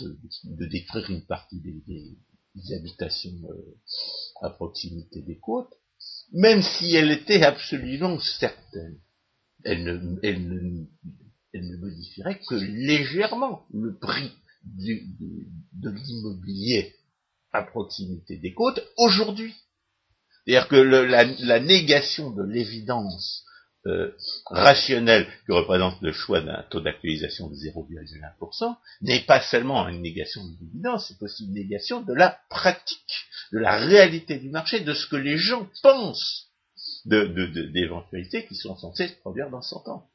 de, 0.44 0.66
détruire 0.66 1.10
une 1.10 1.26
partie 1.26 1.60
des, 1.60 2.74
habitations 2.74 3.30
euh, 3.48 3.76
à 4.42 4.50
proximité 4.50 5.22
des 5.22 5.38
côtes, 5.38 5.72
même 6.32 6.62
si 6.62 6.94
elle 6.94 7.10
était 7.10 7.42
absolument 7.42 8.20
certaine, 8.20 8.98
elle 9.64 9.84
ne, 9.84 11.76
modifierait 11.78 12.40
que 12.46 12.54
légèrement 12.54 13.66
le 13.72 13.96
prix 13.98 14.32
de 14.64 15.90
l'immobilier 15.90 16.94
à 17.52 17.62
proximité 17.62 18.38
des 18.38 18.54
côtes 18.54 18.80
aujourd'hui. 18.96 19.54
C'est-à-dire 20.44 20.68
que 20.68 20.76
la, 20.76 21.60
négation 21.60 22.30
de 22.30 22.42
l'évidence 22.42 23.44
euh, 23.86 24.12
rationnelle 24.46 25.26
que 25.46 25.52
représente 25.52 26.00
le 26.02 26.12
choix 26.12 26.40
d'un 26.40 26.64
taux 26.70 26.80
d'actualisation 26.80 27.48
de 27.48 27.54
0,1% 27.54 28.76
n'est 29.02 29.24
pas 29.24 29.40
seulement 29.40 29.88
une 29.88 30.02
négation 30.02 30.44
de 30.44 30.56
l'évidence, 30.60 31.08
c'est 31.08 31.22
aussi 31.22 31.44
une 31.44 31.54
négation 31.54 32.00
de 32.00 32.12
la 32.12 32.40
pratique, 32.48 33.26
de 33.52 33.58
la 33.58 33.76
réalité 33.76 34.38
du 34.38 34.50
marché, 34.50 34.80
de 34.80 34.94
ce 34.94 35.06
que 35.06 35.16
les 35.16 35.36
gens 35.36 35.68
pensent 35.82 36.48
d'éventualités 37.04 38.46
qui 38.46 38.54
sont 38.56 38.76
censées 38.76 39.08
se 39.08 39.14
produire 39.20 39.50
dans 39.50 39.62
100 39.62 39.88
ans. 39.88 40.08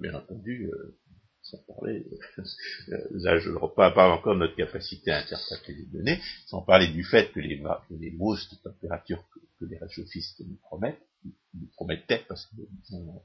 Bien 0.00 0.14
entendu, 0.14 0.70
euh, 0.72 0.98
sans 1.42 1.58
parler, 1.66 2.06
euh, 2.38 2.96
là 3.10 3.38
je 3.38 3.50
ne 3.50 3.74
parle 3.74 4.12
encore 4.12 4.34
de 4.34 4.40
notre 4.40 4.56
capacité 4.56 5.10
à 5.10 5.18
interpréter 5.18 5.74
les 5.74 5.86
données, 5.86 6.20
sans 6.46 6.62
parler 6.62 6.88
du 6.88 7.04
fait 7.04 7.32
que 7.32 7.40
les, 7.40 7.58
que 7.58 7.94
les 7.94 8.10
de 8.10 8.62
température 8.62 9.24
que, 9.58 9.64
les 9.64 9.78
réchauffistes 9.78 10.40
nous 10.40 10.56
promettent, 10.56 11.00
nous 11.24 11.66
promettaient 11.74 12.24
parce 12.28 12.46
qu'ils 12.46 12.66
sont, 12.84 13.22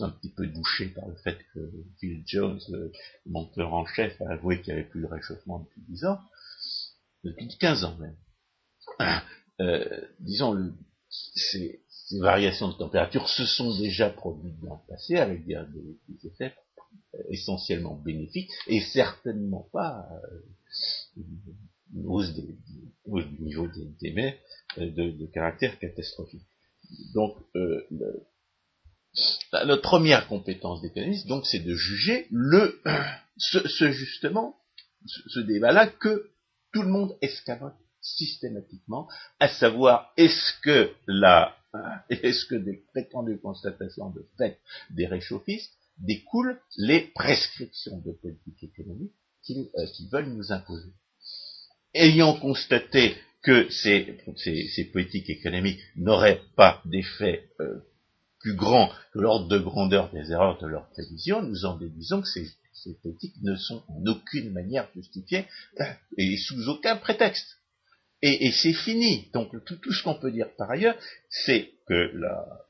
un 0.00 0.10
petit 0.10 0.30
peu 0.30 0.46
douchés 0.46 0.88
par 0.88 1.08
le 1.08 1.16
fait 1.16 1.38
que 1.54 1.70
Phil 1.98 2.22
Jones, 2.26 2.60
le 2.68 2.92
monteur 3.26 3.74
en 3.74 3.86
chef, 3.86 4.20
a 4.22 4.32
avoué 4.32 4.60
qu'il 4.60 4.74
n'y 4.74 4.80
avait 4.80 4.88
plus 4.88 5.02
de 5.02 5.06
réchauffement 5.06 5.60
depuis 5.60 5.82
10 5.88 6.04
ans, 6.06 6.20
depuis 7.24 7.48
15 7.58 7.84
ans 7.84 7.96
même. 7.98 8.16
Euh, 9.60 10.08
disons, 10.20 10.72
ces, 11.10 11.82
variations 12.20 12.68
de 12.68 12.74
température 12.74 13.28
se 13.28 13.44
sont 13.44 13.76
déjà 13.76 14.08
produites 14.08 14.58
dans 14.60 14.76
le 14.76 14.94
passé 14.94 15.16
avec 15.16 15.44
des, 15.44 15.58
des 16.08 16.26
effets 16.26 16.54
essentiellement 17.28 17.94
bénéfique 17.94 18.50
et 18.66 18.80
certainement 18.80 19.68
pas 19.72 20.08
euh, 20.24 21.22
une 21.94 22.06
hausse, 22.06 22.34
du 22.34 23.42
niveau 23.42 23.66
des, 24.00 24.12
mers 24.12 24.36
euh, 24.76 24.90
de, 24.90 25.26
caractère 25.26 25.78
catastrophique. 25.78 26.46
Donc, 27.14 27.36
euh, 27.56 27.86
notre 29.52 29.82
première 29.82 30.28
compétence 30.28 30.82
d'économiste, 30.82 31.26
donc, 31.26 31.46
c'est 31.46 31.60
de 31.60 31.74
juger 31.74 32.26
le, 32.30 32.80
ce, 33.38 33.90
justement, 33.90 34.56
ce, 35.06 35.40
débat-là 35.40 35.86
que 35.86 36.30
tout 36.72 36.82
le 36.82 36.88
monde 36.88 37.16
escamote 37.22 37.74
systématiquement, 38.00 39.08
à 39.40 39.48
savoir 39.48 40.12
est-ce 40.16 40.60
que 40.62 40.92
la, 41.06 41.56
est-ce 42.10 42.44
que 42.46 42.54
des 42.54 42.84
prétendues 42.92 43.38
constatations 43.38 44.10
de 44.10 44.26
fait 44.36 44.60
des 44.90 45.06
réchauffistes 45.06 45.72
découlent 45.98 46.60
les 46.76 47.00
prescriptions 47.14 47.98
de 47.98 48.12
politique 48.12 48.62
économique 48.62 49.12
qu'ils 49.42 49.68
euh, 49.76 49.86
veulent 50.12 50.32
nous 50.32 50.52
imposer. 50.52 50.92
Ayant 51.94 52.38
constaté 52.38 53.16
que 53.42 53.70
ces, 53.70 54.18
ces, 54.36 54.84
politiques 54.86 55.30
économiques 55.30 55.80
n'auraient 55.96 56.42
pas 56.56 56.82
d'effet 56.84 57.50
euh, 57.60 57.78
plus 58.40 58.54
grand 58.54 58.90
que 59.12 59.20
l'ordre 59.20 59.48
de 59.48 59.58
grandeur 59.58 60.10
des 60.12 60.32
erreurs 60.32 60.58
de 60.60 60.66
leurs 60.66 60.88
prévisions, 60.90 61.42
nous 61.42 61.64
en 61.64 61.76
déduisons 61.76 62.22
que 62.22 62.28
ces, 62.28 62.48
ces 62.72 62.94
politiques 63.02 63.36
ne 63.42 63.56
sont 63.56 63.84
en 63.88 64.04
aucune 64.06 64.52
manière 64.52 64.88
justifiées 64.94 65.46
euh, 65.80 65.84
et 66.16 66.36
sous 66.36 66.68
aucun 66.68 66.96
prétexte. 66.96 67.58
Et, 68.22 68.46
et 68.46 68.52
c'est 68.52 68.72
fini. 68.72 69.30
Donc 69.32 69.52
tout, 69.64 69.76
tout 69.76 69.92
ce 69.92 70.02
qu'on 70.02 70.18
peut 70.18 70.32
dire 70.32 70.48
par 70.56 70.70
ailleurs, 70.70 70.98
c'est 71.30 71.70
que 71.86 72.10
la, 72.14 72.66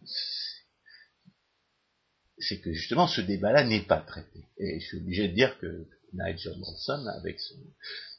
c'est 2.38 2.60
que 2.60 2.72
justement 2.72 3.06
ce 3.06 3.20
débat-là 3.20 3.64
n'est 3.64 3.84
pas 3.84 4.00
traité. 4.00 4.44
Et 4.58 4.80
je 4.80 4.86
suis 4.86 4.98
obligé 4.98 5.28
de 5.28 5.34
dire 5.34 5.58
que 5.58 5.86
Nigel 6.12 6.54
Johnson, 6.54 7.04
avec 7.18 7.40
son, 7.40 7.56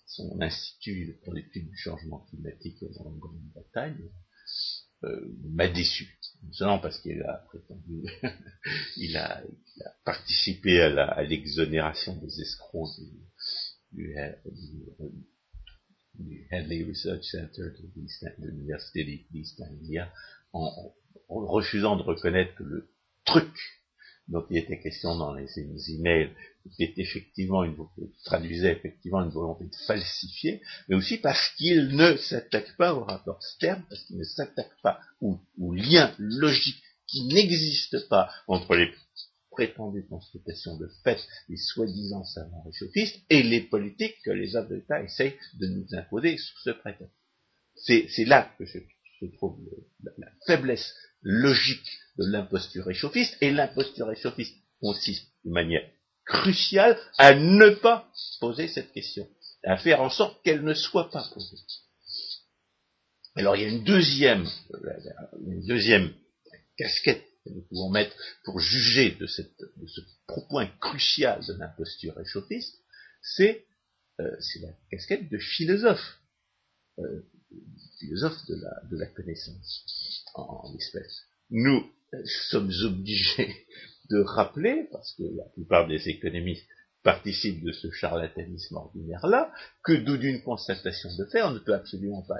son 0.09 0.41
institut 0.41 1.19
pour 1.23 1.33
l'étude 1.33 1.69
du 1.69 1.77
changement 1.77 2.19
climatique 2.29 2.83
en 2.99 3.11
Grande-Bretagne, 3.11 4.09
euh, 5.03 5.37
m'a 5.51 5.67
déçu. 5.67 6.19
Non 6.59 6.79
parce 6.79 6.99
qu'il 6.99 7.21
a 7.23 7.45
prétendu, 7.47 8.03
il, 8.97 9.15
a, 9.17 9.41
il, 9.43 9.83
a, 9.83 9.93
participé 10.03 10.81
à 10.81 11.21
l'exonération 11.23 12.15
des 12.15 12.41
escrocs 12.41 12.89
du, 13.91 14.15
du, 16.15 16.47
Hadley 16.51 16.83
Research 16.83 17.23
Center 17.23 17.71
de 17.79 18.47
l'Université 18.47 19.27
d'East 19.31 19.61
Anglia 19.61 20.11
en, 20.53 20.93
en 21.29 21.45
refusant 21.45 21.95
de 21.95 22.03
reconnaître 22.03 22.55
que 22.55 22.63
le 22.63 22.89
truc 23.25 23.53
dont 24.29 24.45
il 24.49 24.57
était 24.57 24.79
question 24.79 25.17
dans 25.17 25.33
les, 25.33 25.47
emails, 25.89 26.31
était 26.77 27.01
effectivement 27.01 27.63
une, 27.63 27.75
traduisait 28.25 28.73
effectivement 28.73 29.23
une 29.23 29.31
volonté 29.31 29.65
de 29.65 29.75
falsifier, 29.87 30.61
mais 30.87 30.95
aussi 30.95 31.17
parce 31.17 31.49
qu'il 31.57 31.95
ne 31.95 32.15
s'attaque 32.15 32.77
pas 32.77 32.93
au 32.93 33.03
rapport 33.03 33.41
Stern, 33.41 33.83
parce 33.89 34.03
qu'il 34.03 34.17
ne 34.17 34.23
s'attaque 34.23 34.71
pas 34.83 34.99
au, 35.19 35.39
lien 35.73 36.13
logique 36.19 36.81
qui 37.07 37.23
n'existe 37.25 38.07
pas 38.07 38.29
entre 38.47 38.75
les 38.75 38.91
prétendues 39.49 40.05
constatations 40.07 40.77
de 40.77 40.89
fait 41.03 41.19
des 41.49 41.57
soi-disant 41.57 42.23
savants 42.23 42.61
réchauffistes 42.63 43.19
et 43.29 43.41
les 43.41 43.61
politiques 43.61 44.21
que 44.23 44.31
les 44.31 44.55
hommes 44.55 44.69
d'État 44.69 45.01
essayent 45.01 45.35
de 45.55 45.67
nous 45.67 45.87
imposer 45.93 46.37
sous 46.37 46.59
ce 46.59 46.69
prétexte. 46.69 47.13
C'est 47.75 48.25
là 48.25 48.53
que 48.57 48.65
je, 48.65 49.25
trouve 49.37 49.57
la 50.17 50.27
faiblesse 50.45 50.93
logique 51.21 51.99
de 52.17 52.25
l'imposture 52.25 52.85
réchauffiste, 52.85 53.35
et 53.41 53.51
l'imposture 53.51 54.07
réchauffiste 54.07 54.55
consiste 54.79 55.27
de 55.45 55.51
manière 55.51 55.87
cruciale 56.25 56.97
à 57.17 57.33
ne 57.33 57.69
pas 57.69 58.11
poser 58.39 58.67
cette 58.67 58.91
question, 58.91 59.27
à 59.63 59.77
faire 59.77 60.01
en 60.01 60.09
sorte 60.09 60.41
qu'elle 60.43 60.63
ne 60.63 60.73
soit 60.73 61.09
pas 61.09 61.27
posée. 61.33 61.57
Alors 63.35 63.55
il 63.55 63.61
y 63.63 63.65
a 63.65 63.69
une 63.69 63.83
deuxième, 63.83 64.47
une 65.45 65.65
deuxième 65.65 66.13
casquette 66.77 67.23
que 67.43 67.49
nous 67.49 67.61
pouvons 67.61 67.89
mettre 67.89 68.15
pour 68.43 68.59
juger 68.59 69.11
de, 69.11 69.27
cette, 69.27 69.57
de 69.59 69.87
ce 69.87 70.01
point 70.49 70.67
crucial 70.79 71.43
de 71.45 71.53
l'imposture 71.53 72.15
réchauffiste, 72.15 72.75
c'est 73.21 73.65
euh, 74.19 74.29
la 74.61 74.69
casquette 74.91 75.29
de 75.29 75.37
philosophe, 75.37 76.19
euh, 76.99 77.23
philosophe 77.99 78.45
de 78.47 78.55
la, 78.55 78.81
de 78.89 78.97
la 78.97 79.05
connaissance 79.07 80.23
en 80.35 80.73
espèce. 80.75 81.23
Nous 81.49 81.83
sommes 82.49 82.71
obligés 82.83 83.55
de 84.09 84.21
rappeler, 84.21 84.87
parce 84.91 85.13
que 85.13 85.23
la 85.23 85.45
plupart 85.53 85.87
des 85.87 86.09
économistes 86.09 86.67
participe 87.03 87.63
de 87.63 87.71
ce 87.71 87.89
charlatanisme 87.91 88.75
ordinaire-là, 88.75 89.51
que 89.83 89.93
d'une 89.93 90.41
constatation 90.41 91.09
de 91.17 91.25
fait, 91.25 91.41
on 91.43 91.51
ne 91.51 91.59
peut 91.59 91.73
absolument 91.73 92.23
pas, 92.23 92.39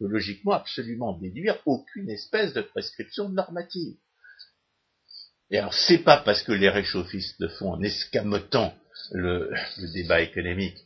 logiquement, 0.00 0.52
absolument 0.52 1.18
déduire 1.18 1.58
aucune 1.66 2.08
espèce 2.08 2.54
de 2.54 2.62
prescription 2.62 3.28
normative. 3.28 3.96
Et 5.50 5.58
alors, 5.58 5.74
c'est 5.74 5.98
pas 5.98 6.16
parce 6.16 6.42
que 6.42 6.52
les 6.52 6.70
réchauffistes 6.70 7.36
le 7.38 7.48
font 7.48 7.72
en 7.72 7.82
escamotant 7.82 8.74
le, 9.12 9.50
débat 9.92 10.22
économique 10.22 10.78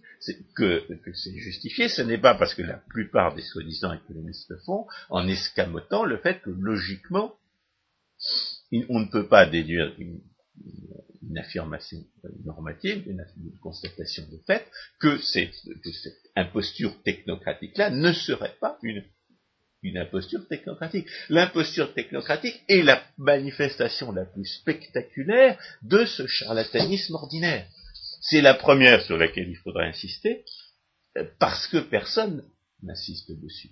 que, 0.54 0.82
c'est 1.14 1.36
justifié, 1.36 1.88
ce 1.88 2.02
n'est 2.02 2.18
pas 2.18 2.34
parce 2.34 2.54
que 2.54 2.62
la 2.62 2.78
plupart 2.88 3.34
des 3.34 3.42
soi-disant 3.42 3.92
économistes 3.92 4.48
le 4.50 4.58
font 4.58 4.86
en 5.10 5.26
escamotant 5.28 6.04
le 6.04 6.18
fait 6.18 6.40
que 6.42 6.50
logiquement, 6.50 7.34
on 8.88 9.00
ne 9.00 9.10
peut 9.10 9.28
pas 9.28 9.46
déduire 9.46 9.94
une, 9.98 10.20
affirmation 11.36 11.98
normative, 12.44 13.02
une, 13.06 13.22
constatation 13.60 14.24
de 14.30 14.38
fait, 14.46 14.66
que, 15.00 15.18
cette 15.18 15.52
imposture 16.34 17.02
technocratique-là 17.02 17.90
ne 17.90 18.12
serait 18.12 18.56
pas 18.60 18.78
une, 18.82 19.04
une 19.82 19.98
imposture 19.98 20.46
technocratique. 20.48 21.06
L'imposture 21.28 21.92
technocratique 21.92 22.62
est 22.68 22.82
la 22.82 23.02
manifestation 23.18 24.12
la 24.12 24.24
plus 24.24 24.46
spectaculaire 24.46 25.58
de 25.82 26.04
ce 26.04 26.26
charlatanisme 26.26 27.14
ordinaire. 27.14 27.66
C'est 28.28 28.40
la 28.40 28.54
première 28.54 29.02
sur 29.02 29.16
laquelle 29.16 29.48
il 29.48 29.56
faudrait 29.56 29.86
insister, 29.86 30.44
parce 31.38 31.66
que 31.68 31.78
personne 31.78 32.44
n'insiste 32.82 33.32
dessus. 33.40 33.70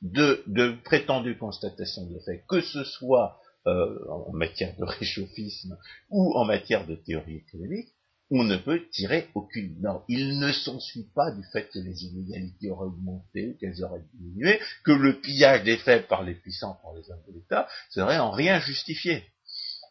De, 0.00 0.44
de 0.46 0.76
prétendues 0.84 1.36
constatations 1.36 2.06
de 2.06 2.18
fait, 2.20 2.44
que 2.48 2.60
ce 2.60 2.84
soit 2.84 3.40
euh, 3.66 3.98
en 4.08 4.32
matière 4.32 4.76
de 4.76 4.84
réchauffisme 4.84 5.76
ou 6.10 6.32
en 6.36 6.44
matière 6.44 6.86
de 6.86 6.94
théorie 6.94 7.38
économique, 7.38 7.88
on 8.30 8.44
ne 8.44 8.56
peut 8.56 8.88
tirer 8.92 9.28
aucune 9.34 9.80
norme. 9.80 10.04
Il 10.08 10.38
ne 10.38 10.52
s'ensuit 10.52 11.08
pas 11.14 11.32
du 11.32 11.42
fait 11.52 11.68
que 11.68 11.78
les 11.78 12.04
inégalités 12.04 12.70
auraient 12.70 12.86
augmenté 12.86 13.48
ou 13.48 13.58
qu'elles 13.58 13.82
auraient 13.82 14.04
diminué, 14.14 14.60
que 14.84 14.92
le 14.92 15.20
pillage 15.20 15.64
des 15.64 15.78
faibles 15.78 16.06
par 16.06 16.22
les 16.22 16.34
puissants, 16.34 16.78
par 16.82 16.94
les 16.94 17.10
hommes 17.10 17.22
de 17.26 17.34
l'État, 17.34 17.68
serait 17.90 18.18
en 18.18 18.30
rien 18.30 18.60
justifié. 18.60 19.24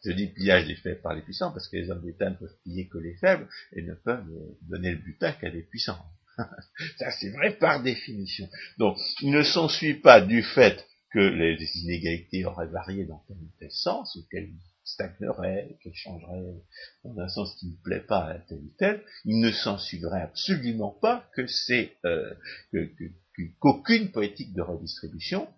Je 0.08 0.14
dis 0.14 0.28
pillage 0.28 0.66
des 0.66 0.76
faibles 0.76 1.02
par 1.02 1.14
les 1.14 1.20
puissants 1.20 1.52
parce 1.52 1.68
que 1.68 1.76
les 1.76 1.90
hommes 1.90 2.00
d'État 2.00 2.30
ne 2.30 2.36
peuvent 2.36 2.56
piller 2.64 2.88
que 2.88 2.96
les 2.96 3.14
faibles 3.16 3.46
et 3.74 3.82
ne 3.82 3.92
peuvent 3.92 4.24
donner 4.62 4.92
le 4.92 4.96
butin 4.96 5.32
qu'à 5.32 5.50
des 5.50 5.60
puissants. 5.60 6.02
Ça 6.98 7.10
c'est 7.10 7.28
vrai 7.28 7.58
par 7.58 7.82
définition. 7.82 8.48
Donc 8.78 8.96
il 9.20 9.30
ne 9.30 9.42
s'ensuit 9.42 10.00
pas 10.00 10.22
du 10.22 10.42
fait 10.42 10.82
que 11.12 11.18
les 11.18 11.58
inégalités 11.82 12.46
auraient 12.46 12.68
varié 12.68 13.04
dans 13.04 13.22
tel 13.28 13.36
ou 13.36 13.50
tel 13.58 13.70
sens, 13.70 14.16
ou 14.16 14.26
qu'elles 14.30 14.50
stagneraient, 14.82 15.76
qu'elles 15.82 15.94
changeraient 15.94 16.54
dans 17.04 17.18
un 17.18 17.28
sens 17.28 17.54
qui 17.56 17.66
ne 17.66 17.76
plaît 17.84 18.00
pas 18.00 18.30
à 18.30 18.38
tel 18.38 18.58
ou 18.58 18.72
tel, 18.78 19.02
il 19.26 19.40
ne 19.40 19.50
s'en 19.50 19.76
suivrait 19.76 20.22
absolument 20.22 20.96
pas 21.02 21.28
que 21.34 21.46
c'est 21.46 21.92
euh, 22.06 22.34
qu'aucune 23.58 24.10
politique 24.10 24.54
de 24.54 24.62
redistribution, 24.62 25.48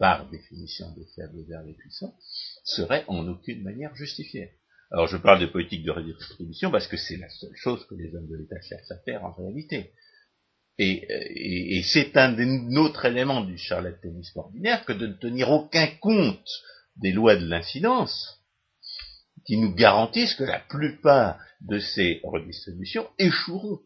par 0.00 0.30
définition 0.30 0.90
des 0.96 1.04
faibles 1.14 1.44
vers 1.46 1.62
les 1.62 1.74
puissants, 1.74 2.16
serait 2.64 3.04
en 3.06 3.28
aucune 3.28 3.62
manière 3.62 3.94
justifiée. 3.94 4.52
Alors 4.90 5.06
je 5.06 5.18
parle 5.18 5.40
de 5.40 5.46
politique 5.46 5.84
de 5.84 5.90
redistribution 5.90 6.70
parce 6.70 6.88
que 6.88 6.96
c'est 6.96 7.18
la 7.18 7.28
seule 7.28 7.54
chose 7.54 7.86
que 7.86 7.94
les 7.94 8.12
hommes 8.16 8.26
de 8.26 8.36
l'État 8.36 8.60
cherchent 8.62 8.90
à 8.90 8.98
faire 9.04 9.22
en 9.24 9.32
réalité. 9.32 9.92
Et, 10.78 11.82
c'est 11.84 12.16
un, 12.16 12.34
autre 12.76 13.04
élément 13.04 13.42
du 13.42 13.58
charlatanisme 13.58 14.38
ordinaire 14.38 14.86
que 14.86 14.94
de 14.94 15.08
ne 15.08 15.12
tenir 15.12 15.50
aucun 15.50 15.86
compte 16.00 16.48
des 16.96 17.12
lois 17.12 17.36
de 17.36 17.44
l'incidence 17.44 18.40
qui 19.44 19.58
nous 19.58 19.74
garantissent 19.74 20.34
que 20.34 20.44
la 20.44 20.60
plupart 20.60 21.38
de 21.60 21.78
ces 21.78 22.20
redistributions 22.24 23.06
échoueront 23.18 23.80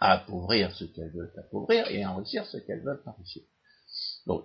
à 0.00 0.12
appauvrir 0.12 0.74
ce 0.74 0.84
qu'elles 0.84 1.12
veulent 1.12 1.34
appauvrir 1.36 1.90
et 1.90 2.02
à 2.02 2.10
enrichir 2.10 2.46
ce 2.46 2.56
qu'elles 2.56 2.82
veulent 2.82 3.02
enrichir. 3.04 3.42
Donc 4.26 4.44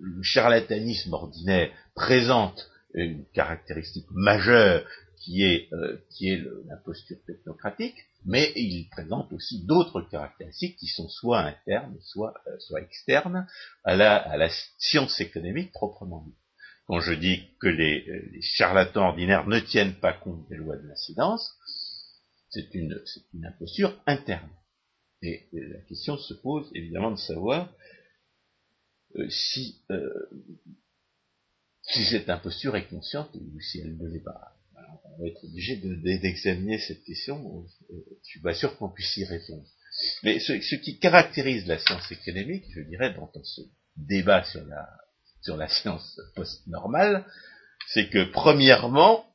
le 0.00 0.22
charlatanisme 0.22 1.12
ordinaire 1.12 1.70
présente 1.94 2.70
une 2.94 3.24
caractéristique 3.32 4.06
majeure 4.10 4.86
qui 5.22 5.44
est, 5.44 5.72
euh, 5.72 6.04
qui 6.10 6.28
est 6.28 6.42
l'imposture 6.66 7.16
technocratique, 7.26 7.96
mais 8.24 8.52
il 8.56 8.88
présente 8.90 9.32
aussi 9.32 9.64
d'autres 9.64 10.02
caractéristiques 10.02 10.76
qui 10.76 10.88
sont 10.88 11.08
soit 11.08 11.40
internes, 11.40 11.96
soit, 12.00 12.34
euh, 12.46 12.58
soit 12.58 12.80
externes 12.80 13.46
à 13.84 13.94
la, 13.96 14.16
à 14.16 14.36
la 14.36 14.48
science 14.78 15.20
économique 15.20 15.72
proprement 15.72 16.24
dite. 16.26 16.34
Quand 16.86 17.00
je 17.00 17.12
dis 17.12 17.56
que 17.60 17.68
les, 17.68 18.04
euh, 18.08 18.30
les, 18.32 18.42
charlatans 18.42 19.08
ordinaires 19.08 19.46
ne 19.46 19.60
tiennent 19.60 19.94
pas 19.94 20.12
compte 20.12 20.48
des 20.48 20.56
lois 20.56 20.76
de 20.76 20.86
l'incidence, 20.88 21.56
c'est 22.50 22.74
une, 22.74 23.00
une 23.32 23.46
imposture 23.46 23.96
interne. 24.06 24.50
Et 25.22 25.46
la 25.52 25.80
question 25.82 26.16
se 26.16 26.34
pose 26.34 26.70
évidemment 26.74 27.12
de 27.12 27.16
savoir 27.16 27.72
si, 29.28 29.80
si 31.82 32.04
cette 32.04 32.28
imposture 32.28 32.76
est 32.76 32.88
consciente 32.88 33.30
ou 33.34 33.60
si 33.60 33.80
elle 33.80 33.96
ne 33.96 34.08
l'est 34.08 34.24
pas 34.24 34.56
on 35.16 35.22
va 35.22 35.28
être 35.28 35.44
obligé 35.44 35.76
d'examiner 35.76 36.78
cette 36.78 37.04
question. 37.04 37.66
Je 37.90 38.28
suis 38.28 38.40
pas 38.40 38.54
sûr 38.54 38.76
qu'on 38.76 38.88
puisse 38.88 39.16
y 39.16 39.24
répondre. 39.24 39.66
Mais 40.22 40.38
ce, 40.38 40.74
qui 40.76 40.98
caractérise 40.98 41.66
la 41.66 41.78
science 41.78 42.10
économique, 42.10 42.64
je 42.70 42.80
dirais, 42.80 43.12
dans, 43.14 43.30
ce 43.42 43.60
débat 43.96 44.42
sur 44.44 44.64
la, 45.56 45.68
science 45.68 46.20
post-normale, 46.34 47.26
c'est 47.88 48.08
que, 48.08 48.30
premièrement, 48.30 49.26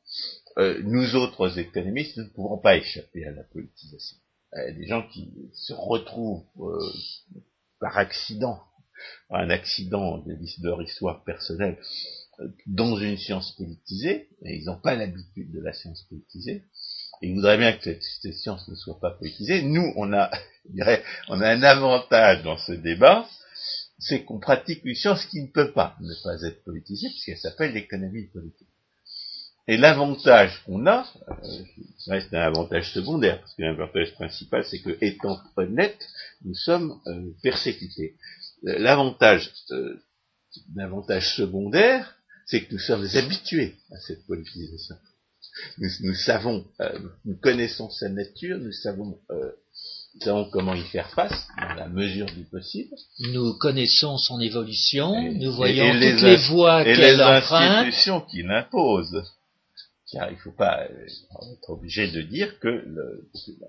euh, 0.58 0.80
nous 0.82 1.14
autres 1.14 1.58
économistes, 1.58 2.16
nous 2.16 2.24
ne 2.24 2.30
pouvons 2.30 2.58
pas 2.58 2.76
échapper 2.76 3.24
à 3.24 3.30
la 3.30 3.44
politisation. 3.44 4.16
A 4.52 4.70
des 4.72 4.86
gens 4.86 5.06
qui 5.08 5.30
se 5.52 5.72
retrouvent 5.72 6.44
euh, 6.60 6.92
par 7.80 7.98
accident, 7.98 8.62
un 9.30 9.50
accident 9.50 10.18
de 10.18 10.36
leur 10.62 10.82
histoire 10.82 11.22
personnelle, 11.24 11.78
dans 12.66 12.96
une 12.96 13.16
science 13.16 13.52
politisée, 13.56 14.28
et 14.42 14.56
ils 14.56 14.64
n'ont 14.66 14.78
pas 14.78 14.94
l'habitude 14.94 15.52
de 15.52 15.60
la 15.60 15.72
science 15.72 16.02
politisée, 16.04 16.64
ils 17.20 17.34
voudraient 17.34 17.58
bien 17.58 17.72
que 17.72 17.98
cette, 18.00 18.34
science 18.34 18.68
ne 18.68 18.76
soit 18.76 19.00
pas 19.00 19.10
politisée. 19.10 19.62
Nous, 19.62 19.92
on 19.96 20.12
a, 20.12 20.30
on 21.28 21.40
a 21.40 21.48
un 21.48 21.62
avantage 21.62 22.42
dans 22.44 22.58
ce 22.58 22.72
débat, 22.72 23.28
c'est 23.98 24.24
qu'on 24.24 24.38
pratique 24.38 24.84
une 24.84 24.94
science 24.94 25.24
qui 25.26 25.42
ne 25.42 25.48
peut 25.48 25.72
pas 25.72 25.96
ne 26.00 26.14
pas 26.22 26.40
être 26.42 26.62
politisée, 26.62 27.08
puisqu'elle 27.08 27.38
s'appelle 27.38 27.72
l'économie 27.72 28.26
politique. 28.26 28.68
Et 29.68 29.76
l'avantage 29.76 30.62
qu'on 30.64 30.86
a, 30.86 31.06
euh, 31.28 31.34
c'est 31.98 32.34
un 32.34 32.40
avantage 32.40 32.90
secondaire, 32.94 33.38
parce 33.38 33.54
que 33.54 33.62
l'avantage 33.62 34.14
principal, 34.14 34.64
c'est 34.64 34.80
que, 34.80 34.96
étant 35.02 35.38
honnête, 35.56 35.98
nous 36.42 36.54
sommes 36.54 36.98
euh, 37.06 37.30
persécutés. 37.42 38.14
Euh, 38.66 38.78
l'avantage, 38.78 39.52
euh, 39.70 40.02
l'avantage 40.74 41.34
secondaire, 41.36 42.14
c'est 42.46 42.64
que 42.64 42.72
nous 42.72 42.80
sommes 42.80 43.06
habitués 43.14 43.76
à 43.92 43.98
cette 44.00 44.26
politisation. 44.26 44.96
Nous, 45.76 46.14
savons, 46.14 46.64
euh, 46.80 46.98
nous 47.26 47.36
connaissons 47.36 47.90
sa 47.90 48.08
nature, 48.08 48.58
nous 48.58 48.72
savons, 48.72 49.18
nous 49.28 50.20
savons 50.20 50.48
comment 50.50 50.74
y 50.74 50.82
faire 50.84 51.10
face 51.10 51.46
dans 51.60 51.74
la 51.74 51.88
mesure 51.88 52.26
du 52.26 52.44
possible. 52.44 52.94
Nous 53.32 53.54
connaissons 53.58 54.16
son 54.16 54.40
évolution, 54.40 55.30
nous 55.32 55.52
voyons 55.52 55.92
toutes 55.92 56.22
les, 56.22 56.36
voies 56.48 56.84
qu'elle 56.84 57.20
emprunte. 57.20 57.60
les 57.60 57.90
institutions 57.90 58.20
qui 58.22 58.42
l'imposent. 58.42 59.24
Car 60.10 60.30
il 60.30 60.34
ne 60.34 60.40
faut 60.40 60.52
pas 60.52 60.84
euh, 60.84 61.06
être 61.52 61.70
obligé 61.70 62.10
de 62.10 62.22
dire 62.22 62.58
que 62.60 62.68
le, 62.68 63.28
la 63.60 63.68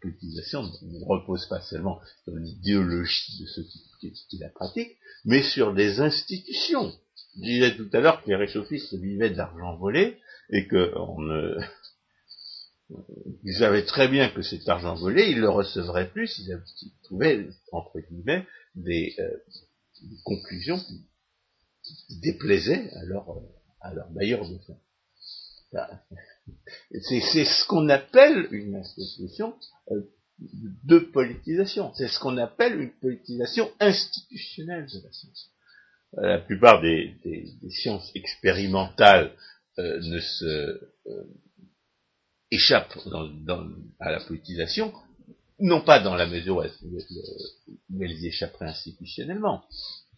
politisation 0.00 0.62
ne 0.62 1.04
repose 1.04 1.46
pas 1.46 1.60
seulement 1.60 2.00
sur 2.24 2.34
l'idéologie 2.34 3.40
de 3.40 3.46
ceux 3.46 3.64
qui, 4.00 4.38
la 4.38 4.48
pratiquent, 4.48 4.96
mais 5.24 5.42
sur 5.42 5.74
des 5.74 6.00
institutions 6.00 6.92
je 7.36 7.42
disais 7.42 7.76
tout 7.76 7.88
à 7.92 8.00
l'heure 8.00 8.22
que 8.22 8.30
les 8.30 8.36
réchauffistes 8.36 8.94
vivaient 8.94 9.30
de 9.30 9.36
l'argent 9.36 9.76
volé 9.76 10.18
et 10.50 10.66
que 10.66 10.92
ils 13.44 13.54
savaient 13.54 13.84
très 13.84 14.08
bien 14.08 14.30
que 14.30 14.42
cet 14.42 14.68
argent 14.68 14.94
volé, 14.94 15.30
ils 15.30 15.40
le 15.40 15.50
recevraient 15.50 16.10
plus 16.10 16.26
s'ils 16.28 16.58
trouvaient, 17.02 17.46
entre 17.70 18.00
guillemets, 18.00 18.46
des, 18.74 19.14
euh, 19.18 19.30
conclusions 20.24 20.78
qui, 20.78 21.04
déplaisaient 22.20 22.90
à 22.94 23.04
leur, 23.04 23.26
à 23.80 23.94
leur 23.94 24.10
de. 24.10 24.78
C'est 25.72 27.44
ce 27.44 27.66
qu'on 27.66 27.88
appelle 27.88 28.48
une 28.50 28.76
institution 28.76 29.54
euh, 29.90 30.00
de 30.38 30.98
politisation. 30.98 31.92
C'est 31.94 32.08
ce 32.08 32.18
qu'on 32.18 32.36
appelle 32.38 32.80
une 32.80 32.92
politisation 32.92 33.70
institutionnelle 33.80 34.86
de 34.86 35.02
la 35.04 35.12
science 35.12 35.52
la 36.12 36.38
plupart 36.38 36.80
des, 36.80 37.16
sciences 37.70 38.10
expérimentales 38.14 39.32
euh, 39.78 40.00
ne 40.00 40.18
se 40.18 40.80
euh, 41.06 41.24
échappent 42.50 42.98
à 44.00 44.10
la 44.10 44.20
politisation, 44.20 44.92
non 45.60 45.82
pas 45.82 46.00
dans 46.00 46.14
la 46.14 46.26
mesure 46.26 46.56
où 46.56 46.62
elles, 46.62 48.12
y 48.12 48.26
échapperaient 48.26 48.68
institutionnellement, 48.68 49.64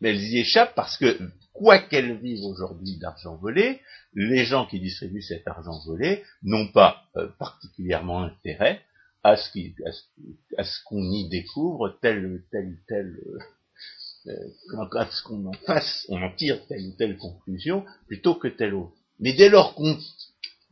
mais 0.00 0.10
elles 0.10 0.22
y 0.22 0.38
échappent 0.38 0.74
parce 0.74 0.96
que, 0.96 1.18
quoi 1.52 1.78
qu'elles 1.78 2.16
vivent 2.18 2.44
aujourd'hui 2.44 2.96
d'argent 2.96 3.36
volé, 3.36 3.80
les 4.14 4.44
gens 4.44 4.66
qui 4.66 4.80
distribuent 4.80 5.22
cet 5.22 5.46
argent 5.46 5.78
volé 5.86 6.24
n'ont 6.42 6.68
pas 6.68 7.04
euh, 7.16 7.28
particulièrement 7.38 8.22
intérêt 8.22 8.82
à 9.22 9.36
ce 9.36 10.84
qu'on 10.84 11.02
y 11.02 11.28
découvre 11.28 11.98
telle 12.00 12.26
ou 12.26 12.38
telle 12.50 13.20
euh, 13.26 13.38
euh, 14.26 14.98
à 14.98 15.10
ce 15.10 15.22
qu'on 15.22 15.46
en 15.46 15.52
en 16.08 16.34
tire 16.36 16.66
telle 16.66 16.86
ou 16.86 16.92
telle 16.92 17.16
conclusion 17.16 17.84
plutôt 18.06 18.34
que 18.34 18.48
telle 18.48 18.74
autre. 18.74 18.94
Mais 19.18 19.34
dès 19.34 19.48
lors 19.48 19.74
qu'on 19.74 19.98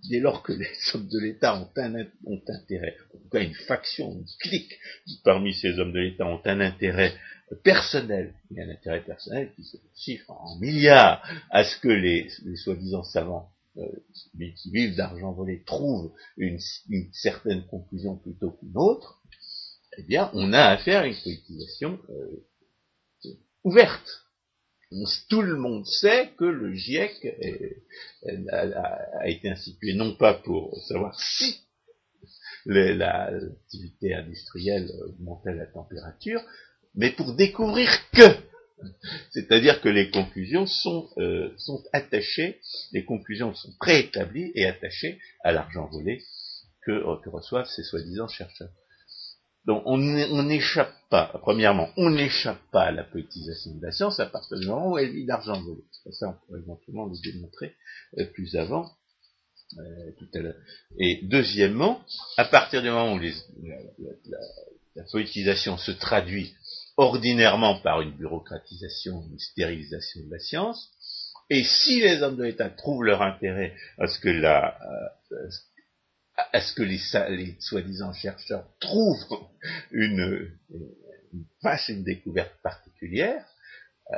dès 0.09 0.21
lors 0.21 0.43
que 0.43 0.53
les 0.53 0.71
hommes 0.95 1.09
de 1.09 1.19
l'État 1.19 1.61
ont 1.61 1.71
un 1.77 2.05
ont 2.25 2.43
intérêt, 2.49 2.97
en 3.15 3.19
tout 3.19 3.29
cas 3.31 3.41
une 3.41 3.55
faction, 3.55 4.13
une 4.13 4.27
clique 4.41 4.79
parmi 5.25 5.55
ces 5.55 5.79
hommes 5.79 5.93
de 5.93 6.01
l'État 6.01 6.27
ont 6.27 6.41
un 6.45 6.61
intérêt 6.61 7.15
personnel, 7.63 8.35
et 8.55 8.63
un 8.63 8.69
intérêt 8.69 9.03
personnel 9.03 9.53
qui 9.55 9.65
se 9.65 9.77
chiffre 9.97 10.31
en 10.31 10.59
milliards 10.59 11.23
à 11.51 11.65
ce 11.65 11.79
que 11.81 11.89
les, 11.89 12.29
soi-disant 12.57 13.03
savants 13.03 13.51
euh, 13.79 13.87
qui 14.57 14.71
vivent 14.71 14.97
d'argent 14.97 15.33
volé 15.33 15.63
trouvent 15.65 16.13
une, 16.37 16.59
certaine 17.13 17.65
conclusion 17.67 18.17
plutôt 18.17 18.51
qu'une 18.51 18.77
autre, 18.77 19.21
eh 19.97 20.03
bien, 20.03 20.31
on 20.35 20.53
a 20.53 20.63
affaire 20.63 21.03
à 21.03 21.07
une 21.07 21.17
politisation 21.23 21.99
euh, 22.11 23.31
ouverte. 23.65 24.28
Tout 25.29 25.43
le 25.43 25.57
monde 25.57 25.87
sait 25.87 26.31
que 26.39 26.45
le 26.45 26.73
GIEC 26.73 27.13
a, 28.51 29.29
été 29.29 29.51
institué 29.51 29.95
non 29.95 30.15
pas 30.15 30.35
pour 30.35 30.75
savoir 30.89 31.19
si 31.21 31.61
l'activité 32.65 34.15
industrielle 34.15 34.91
augmentait 35.07 35.55
la 35.55 35.67
température, 35.67 36.43
mais 36.95 37.11
pour 37.11 37.35
découvrir 37.35 37.91
que. 38.13 38.49
C'est-à-dire 39.31 39.81
que 39.81 39.89
les 39.89 40.11
conclusions 40.11 40.67
sont, 40.67 41.11
euh, 41.19 41.51
attachées, 41.93 42.61
les 42.93 43.05
conclusions 43.05 43.53
sont 43.55 43.73
préétablies 43.81 44.53
et 44.55 44.67
attachées 44.67 45.19
à 45.43 45.51
l'argent 45.51 45.89
volé 45.91 46.23
que, 46.83 47.23
que, 47.23 47.29
reçoivent 47.29 47.69
ces 47.69 47.83
soi-disant 47.83 48.29
chercheurs. 48.29 48.71
Donc 49.69 49.83
on 49.85 49.99
n'échappe 49.99 50.95
pas, 51.11 51.31
premièrement, 51.43 51.91
on 51.99 52.09
n'échappe 52.09 52.59
pas 52.73 52.85
à 52.85 52.91
la 52.91 53.05
politisation 53.05 53.75
de 53.75 53.83
la 53.85 53.93
science 53.93 54.19
à 54.19 54.25
partir 54.25 54.59
du 54.59 54.67
moment 54.67 54.93
où 54.93 54.99
elle 54.99 55.13
vit 55.13 55.27
d'argent 55.27 55.61
volé. 55.61 55.83
Ça, 56.11 56.31
on 56.31 56.47
pourrait 56.47 56.61
éventuellement 56.61 57.05
le 57.05 57.17
démontrer 57.23 57.75
euh, 58.19 58.25
plus 58.33 58.57
avant, 58.57 58.91
tout 60.19 60.29
à 60.35 60.39
l'heure. 60.39 60.57
Et 60.99 61.21
deuxièmement, 61.25 62.01
à 62.39 62.47
partir 62.47 62.81
du 62.81 62.89
moment 62.89 63.13
où 63.13 63.19
la, 63.19 64.39
la 64.97 65.05
politisation 65.13 65.77
se 65.77 65.91
traduit 65.91 66.55
ordinairement 66.97 67.79
par 67.81 68.01
une 68.01 68.13
bureaucratisation, 68.13 69.23
une 69.31 69.39
stérilisation 69.39 70.23
de 70.25 70.31
la 70.31 70.39
science, 70.39 70.91
et 71.51 71.63
si 71.63 72.01
les 72.01 72.23
hommes 72.23 72.37
de 72.37 72.45
l'État 72.45 72.71
trouvent 72.71 73.05
leur 73.05 73.21
intérêt 73.21 73.75
à 73.99 74.07
ce 74.07 74.19
que 74.19 74.31
la, 74.31 74.79
euh, 75.33 75.51
à 76.53 76.61
ce 76.61 76.73
que 76.73 76.83
les, 76.83 77.57
soi-disant 77.61 78.13
chercheurs 78.13 78.67
trouvent 78.79 79.27
une, 79.91 80.51
une, 80.71 80.95
une 81.89 82.05
découverte 82.05 82.55
particulière, 82.63 83.45
euh, 84.13 84.17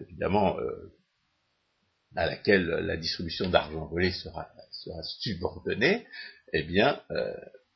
évidemment 0.00 0.58
euh, 0.58 0.92
à 2.16 2.26
laquelle 2.26 2.66
la 2.66 2.96
distribution 2.96 3.50
d'argent 3.50 3.86
volé 3.86 4.12
sera, 4.12 4.50
sera 4.70 5.02
subordonnée, 5.02 6.06
eh 6.52 6.62
bien, 6.62 7.00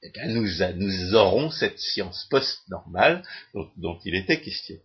eh 0.02 0.10
bien 0.10 0.28
nous, 0.28 0.46
nous, 0.74 1.14
aurons 1.14 1.50
cette 1.50 1.78
science 1.78 2.26
post-normale 2.30 3.22
dont, 3.76 3.98
il 4.04 4.14
était 4.14 4.40
question. 4.40 4.76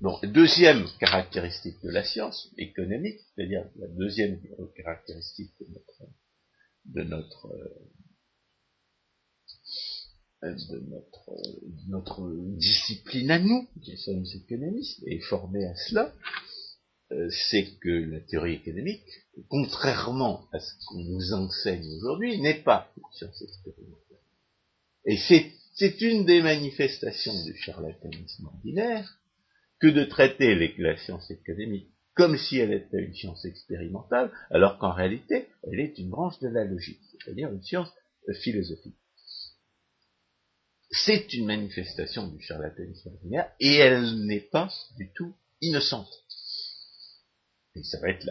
Donc, 0.00 0.24
deuxième 0.24 0.86
caractéristique 0.98 1.82
de 1.82 1.90
la 1.90 2.04
science 2.04 2.48
économique, 2.56 3.18
c'est-à-dire 3.34 3.64
la 3.78 3.88
deuxième 3.88 4.40
caractéristique 4.76 5.52
de 5.60 5.66
notre, 5.66 6.12
de 6.88 7.02
notre, 7.02 7.46
euh, 10.42 10.54
de 10.54 10.78
notre, 10.88 11.30
de 11.62 11.90
notre 11.90 12.30
discipline 12.56 13.30
à 13.30 13.38
nous, 13.38 13.68
qui 13.82 13.96
sommes 13.96 14.24
économistes, 14.34 15.02
et 15.06 15.20
formés 15.20 15.66
à 15.66 15.74
cela, 15.88 16.12
euh, 17.12 17.28
c'est 17.50 17.78
que 17.80 17.88
la 17.88 18.20
théorie 18.20 18.54
économique, 18.54 19.06
contrairement 19.48 20.46
à 20.52 20.60
ce 20.60 20.72
qu'on 20.86 21.02
nous 21.02 21.32
enseigne 21.32 21.88
aujourd'hui, 21.96 22.40
n'est 22.40 22.62
pas 22.62 22.92
une 22.96 23.02
science 23.12 23.40
expérimentale. 23.42 24.18
Et 25.06 25.16
c'est 25.16 26.00
une 26.02 26.26
des 26.26 26.42
manifestations 26.42 27.44
du 27.44 27.56
charlatanisme 27.56 28.46
ordinaire 28.46 29.20
que 29.80 29.86
de 29.86 30.04
traiter 30.04 30.54
la 30.76 30.96
science 30.98 31.30
économique 31.30 31.90
comme 32.18 32.36
si 32.36 32.58
elle 32.58 32.72
était 32.72 32.98
une 32.98 33.14
science 33.14 33.44
expérimentale, 33.44 34.32
alors 34.50 34.78
qu'en 34.78 34.92
réalité, 34.92 35.46
elle 35.62 35.78
est 35.78 35.96
une 35.98 36.10
branche 36.10 36.40
de 36.40 36.48
la 36.48 36.64
logique, 36.64 37.00
c'est-à-dire 37.12 37.48
une 37.48 37.62
science 37.62 37.88
euh, 38.28 38.34
philosophique. 38.34 38.96
C'est 40.90 41.32
une 41.32 41.46
manifestation 41.46 42.26
du 42.26 42.42
charlatanisme 42.42 43.10
ordinaire, 43.10 43.52
et 43.60 43.76
elle 43.76 44.26
n'est 44.26 44.40
pas 44.40 44.68
du 44.96 45.12
tout 45.12 45.32
innocente. 45.60 46.12
Et 47.76 47.84
ça 47.84 48.00
va 48.00 48.08
être 48.08 48.24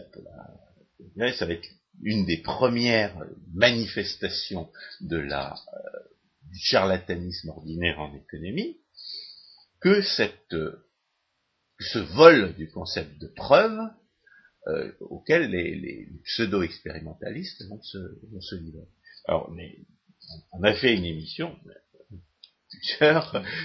la, 1.16 1.32
ça 1.32 1.46
va 1.46 1.54
être 1.54 1.68
une 2.02 2.26
des 2.26 2.42
premières 2.42 3.16
manifestations 3.54 4.70
de 5.00 5.16
la, 5.16 5.54
euh, 5.54 5.98
du 6.42 6.58
charlatanisme 6.58 7.48
ordinaire 7.48 8.00
en 8.00 8.14
économie, 8.14 8.76
que 9.80 10.02
cette, 10.02 10.54
ce 11.80 11.98
vol 11.98 12.54
du 12.54 12.70
concept 12.70 13.18
de 13.18 13.28
preuve 13.28 13.78
euh, 14.68 14.92
auquel 15.00 15.50
les, 15.50 16.08
pseudo-expérimentalistes 16.24 17.66
vont 17.68 17.80
se, 17.82 17.98
vont 18.30 18.40
se 18.40 18.56
livrer. 18.56 18.88
Alors, 19.26 19.50
on 20.52 20.62
a 20.62 20.74
fait 20.74 20.94
une 20.94 21.04
émission, 21.04 21.56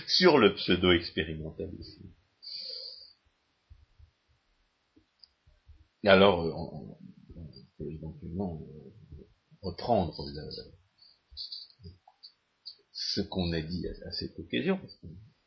sur 0.08 0.38
le 0.38 0.56
pseudo-expérimentalisme. 0.56 2.10
Alors, 6.06 6.40
on, 6.40 6.98
peut 7.78 7.90
éventuellement 7.90 8.62
reprendre 9.62 10.30
le, 10.30 10.50
ce 12.92 13.22
qu'on 13.22 13.52
a 13.54 13.62
dit 13.62 13.88
à, 13.88 14.12
cette 14.12 14.38
occasion, 14.38 14.80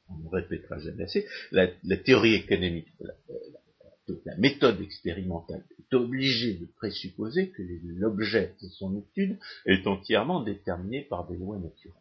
qu'on 0.07 0.17
ne 0.19 0.29
répétera 0.29 0.79
jamais 0.79 1.05
assez, 1.05 1.27
la, 1.53 1.69
théorie 1.97 2.35
économique, 2.35 2.89
la, 3.01 4.37
méthode 4.39 4.81
expérimentale 4.81 5.65
est 5.79 5.95
obligée 5.95 6.55
de 6.55 6.67
présupposer 6.77 7.51
que 7.51 7.63
l'objet 7.85 8.55
de 8.63 8.69
son 8.69 8.97
étude 8.97 9.39
est 9.67 9.87
entièrement 9.87 10.43
déterminé 10.43 11.03
par 11.03 11.27
des 11.29 11.37
lois 11.37 11.59
naturelles. 11.59 11.95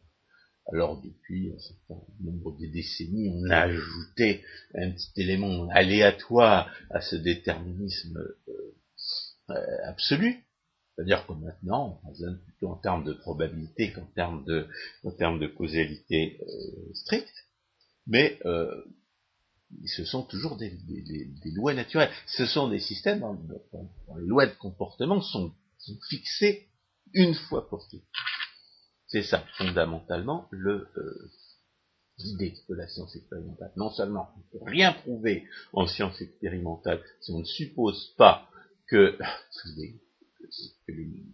Alors 0.71 1.01
depuis 1.01 1.51
un 1.55 1.59
certain 1.59 2.01
nombre 2.21 2.57
de 2.59 2.65
décennies, 2.65 3.29
on 3.29 3.49
a 3.49 3.57
ajouté 3.57 4.43
un 4.73 4.91
petit 4.91 5.11
élément 5.17 5.67
aléatoire 5.69 6.71
à 6.89 7.01
ce 7.01 7.15
déterminisme 7.15 8.17
euh, 8.47 8.75
euh, 9.51 9.55
absolu, 9.85 10.43
c'est-à-dire 10.95 11.27
que 11.27 11.33
maintenant, 11.33 11.99
on 12.03 12.07
raisonne 12.07 12.39
plutôt 12.39 12.69
en 12.69 12.77
termes 12.77 13.03
de 13.03 13.13
probabilité 13.13 13.91
qu'en 13.91 14.05
termes 14.15 14.45
de, 14.45 14.67
en 15.03 15.11
termes 15.11 15.39
de 15.39 15.47
causalité 15.47 16.39
euh, 16.41 16.93
stricte, 16.93 17.44
mais 18.07 18.39
euh, 18.45 18.83
ce 19.87 20.05
sont 20.05 20.23
toujours 20.23 20.57
des, 20.57 20.77
lois 21.55 21.73
naturelles. 21.73 22.11
Ce 22.27 22.45
sont 22.45 22.69
des 22.69 22.79
systèmes 22.79 23.19
dont, 23.19 23.89
les 24.17 24.27
lois 24.27 24.45
de 24.45 24.53
comportement 24.53 25.21
sont, 25.21 25.53
fixées 26.09 26.67
une 27.13 27.33
fois 27.33 27.67
pour 27.69 27.87
toutes. 27.89 28.03
C'est 29.07 29.23
ça, 29.23 29.45
fondamentalement, 29.57 30.47
le, 30.51 30.87
euh, 30.97 31.31
l'idée 32.17 32.55
de 32.67 32.75
la 32.75 32.87
science 32.87 33.15
expérimentale. 33.15 33.71
Non 33.75 33.91
seulement 33.91 34.29
on 34.35 34.39
ne 34.39 34.59
peut 34.59 34.71
rien 34.71 34.93
prouver 34.93 35.47
en 35.73 35.85
science 35.85 36.19
expérimentale 36.21 37.03
si 37.21 37.31
on 37.31 37.39
ne 37.39 37.45
suppose 37.45 38.13
pas 38.17 38.49
que 38.87 39.17
les, 39.77 39.99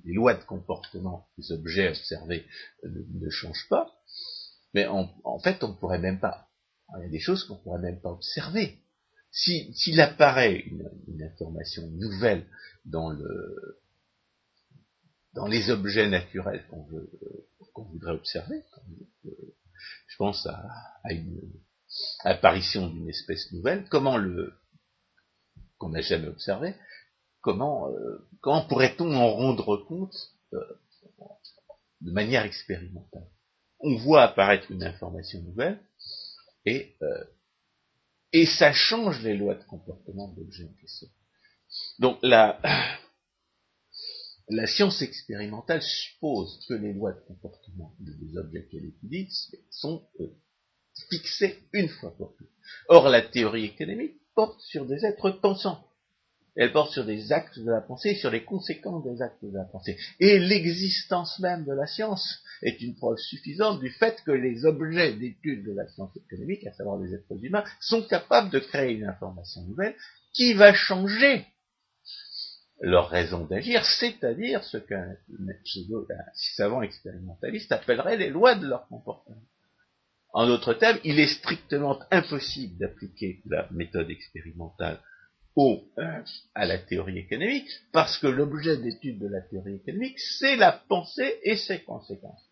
lois 0.05 0.33
de 0.33 0.43
comportement 0.43 1.29
des 1.37 1.51
objets 1.51 1.89
observés 1.89 2.45
ne, 2.83 3.29
changent 3.29 3.67
pas, 3.69 3.93
mais 4.73 4.85
en 4.87 5.39
fait, 5.43 5.63
on 5.63 5.73
pourrait 5.73 5.99
même 5.99 6.19
pas. 6.19 6.50
Il 6.97 7.03
y 7.03 7.05
a 7.05 7.09
des 7.09 7.19
choses 7.19 7.43
qu'on 7.45 7.57
pourrait 7.57 7.79
même 7.79 8.01
pas 8.01 8.11
observer. 8.11 8.79
S'il 9.31 10.01
apparaît 10.01 10.59
une, 10.59 10.89
information 11.23 11.87
nouvelle 11.91 12.45
dans 12.85 13.09
le 13.09 13.79
dans 15.33 15.47
les 15.47 15.69
objets 15.69 16.09
naturels 16.09 16.65
qu'on 16.67 17.83
voudrait 17.83 18.11
observer, 18.11 18.61
je 19.23 20.17
pense 20.17 20.45
à, 20.45 20.69
à 21.03 21.13
une 21.13 21.39
apparition 22.25 22.87
d'une 22.87 23.07
espèce 23.07 23.51
nouvelle, 23.53 23.87
comment 23.89 24.17
le 24.17 24.53
qu'on 25.77 25.89
n'a 25.89 26.01
jamais 26.01 26.27
observé, 26.27 26.75
comment, 27.41 27.89
euh, 27.89 28.27
comment 28.39 28.65
pourrait-on 28.67 29.13
en 29.13 29.31
rendre 29.31 29.77
compte 29.77 30.15
euh, 30.53 30.59
de 32.01 32.11
manière 32.11 32.45
expérimentale? 32.45 33.27
On 33.79 33.95
voit 33.97 34.21
apparaître 34.21 34.71
une 34.71 34.83
information 34.83 35.41
nouvelle 35.41 35.79
et 36.65 36.95
euh, 37.01 37.23
et 38.33 38.45
ça 38.45 38.71
change 38.71 39.21
les 39.23 39.35
lois 39.35 39.55
de 39.55 39.63
comportement 39.63 40.29
de 40.29 40.39
l'objet 40.39 40.63
en 40.63 40.73
question. 40.79 41.07
Donc 41.99 42.17
la, 42.21 42.59
la 44.49 44.67
science 44.67 45.01
expérimentale 45.01 45.81
suppose 45.81 46.63
que 46.67 46.73
les 46.73 46.93
lois 46.93 47.13
de 47.13 47.19
comportement 47.27 47.93
des 47.99 48.37
objets 48.37 48.67
qu'elle 48.67 48.85
étudie 48.85 49.27
sont 49.69 50.07
euh, 50.19 50.27
fixées 51.09 51.59
une 51.73 51.89
fois 51.89 52.15
pour 52.15 52.35
toutes. 52.37 52.49
Or, 52.87 53.09
la 53.09 53.21
théorie 53.21 53.65
économique 53.65 54.15
porte 54.33 54.61
sur 54.61 54.85
des 54.85 55.05
êtres 55.05 55.31
pensants. 55.31 55.85
Elle 56.55 56.73
porte 56.73 56.91
sur 56.91 57.05
des 57.05 57.31
actes 57.31 57.59
de 57.59 57.69
la 57.69 57.81
pensée, 57.81 58.15
sur 58.15 58.29
les 58.29 58.43
conséquences 58.43 59.03
des 59.05 59.21
actes 59.21 59.43
de 59.43 59.53
la 59.53 59.63
pensée. 59.65 59.97
Et 60.19 60.37
l'existence 60.37 61.39
même 61.39 61.65
de 61.65 61.71
la 61.71 61.87
science 61.87 62.43
est 62.61 62.81
une 62.81 62.95
preuve 62.95 63.17
suffisante 63.17 63.79
du 63.79 63.89
fait 63.89 64.21
que 64.25 64.31
les 64.31 64.65
objets 64.65 65.13
d'étude 65.13 65.65
de 65.65 65.73
la 65.73 65.87
science 65.87 66.15
économique, 66.15 66.65
à 66.67 66.73
savoir 66.73 66.99
les 66.99 67.13
êtres 67.13 67.43
humains, 67.43 67.63
sont 67.79 68.03
capables 68.03 68.49
de 68.49 68.59
créer 68.59 68.93
une 68.93 69.05
information 69.05 69.61
nouvelle 69.63 69.95
qui 70.33 70.53
va 70.53 70.73
changer 70.73 71.45
leur 72.81 73.09
raison 73.09 73.45
d'agir, 73.45 73.85
c'est-à-dire 73.85 74.63
ce 74.63 74.77
qu'un 74.77 75.15
savant 76.55 76.81
expérimentaliste 76.81 77.71
appellerait 77.71 78.17
les 78.17 78.29
lois 78.29 78.55
de 78.55 78.67
leur 78.67 78.87
comportement. 78.87 79.41
En 80.33 80.47
d'autres 80.47 80.73
termes, 80.73 80.99
il 81.03 81.19
est 81.19 81.27
strictement 81.27 81.99
impossible 82.09 82.77
d'appliquer 82.77 83.41
la 83.45 83.67
méthode 83.71 84.09
expérimentale 84.09 84.99
au, 85.55 85.83
euh, 85.97 86.23
à 86.55 86.65
la 86.65 86.77
théorie 86.77 87.19
économique, 87.19 87.69
parce 87.91 88.17
que 88.17 88.27
l'objet 88.27 88.77
d'étude 88.77 89.19
de 89.19 89.27
la 89.27 89.41
théorie 89.41 89.75
économique, 89.75 90.17
c'est 90.17 90.55
la 90.55 90.71
pensée 90.71 91.39
et 91.43 91.57
ses 91.57 91.79
conséquences. 91.79 92.50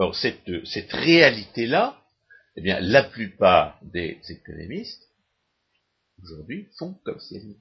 Or, 0.00 0.14
cette, 0.14 0.64
cette 0.64 0.90
réalité-là, 0.92 2.02
eh 2.56 2.62
bien, 2.62 2.80
la 2.80 3.04
plupart 3.04 3.78
des 3.82 4.18
économistes 4.30 5.06
aujourd'hui 6.22 6.70
font 6.78 6.94
comme 7.04 7.20
si 7.20 7.36
elle, 7.36 7.54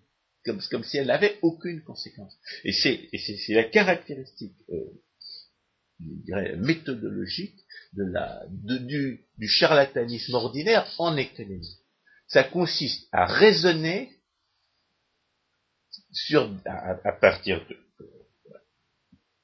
comme, 0.72 0.84
si 0.86 0.98
elle 0.98 1.08
n'avait 1.08 1.38
aucune 1.42 1.84
conséquence. 1.84 2.34
Et 2.64 2.72
c'est, 2.72 3.10
la 3.50 3.66
caractéristique, 3.66 4.56
euh, 4.70 4.86
je 6.00 6.24
dirais, 6.24 6.56
méthodologique 6.56 7.60
de 7.92 8.06
la, 8.06 8.46
du, 8.48 9.26
du 9.38 9.48
charlatanisme 9.50 10.34
ordinaire 10.34 10.90
en 10.98 11.18
économie. 11.18 11.78
Ça 12.28 12.46
consiste 12.46 13.10
à 13.12 13.26
raisonner 13.26 14.18
sur, 16.14 16.50
à, 16.66 17.12
partir 17.12 17.68
de, 17.68 17.78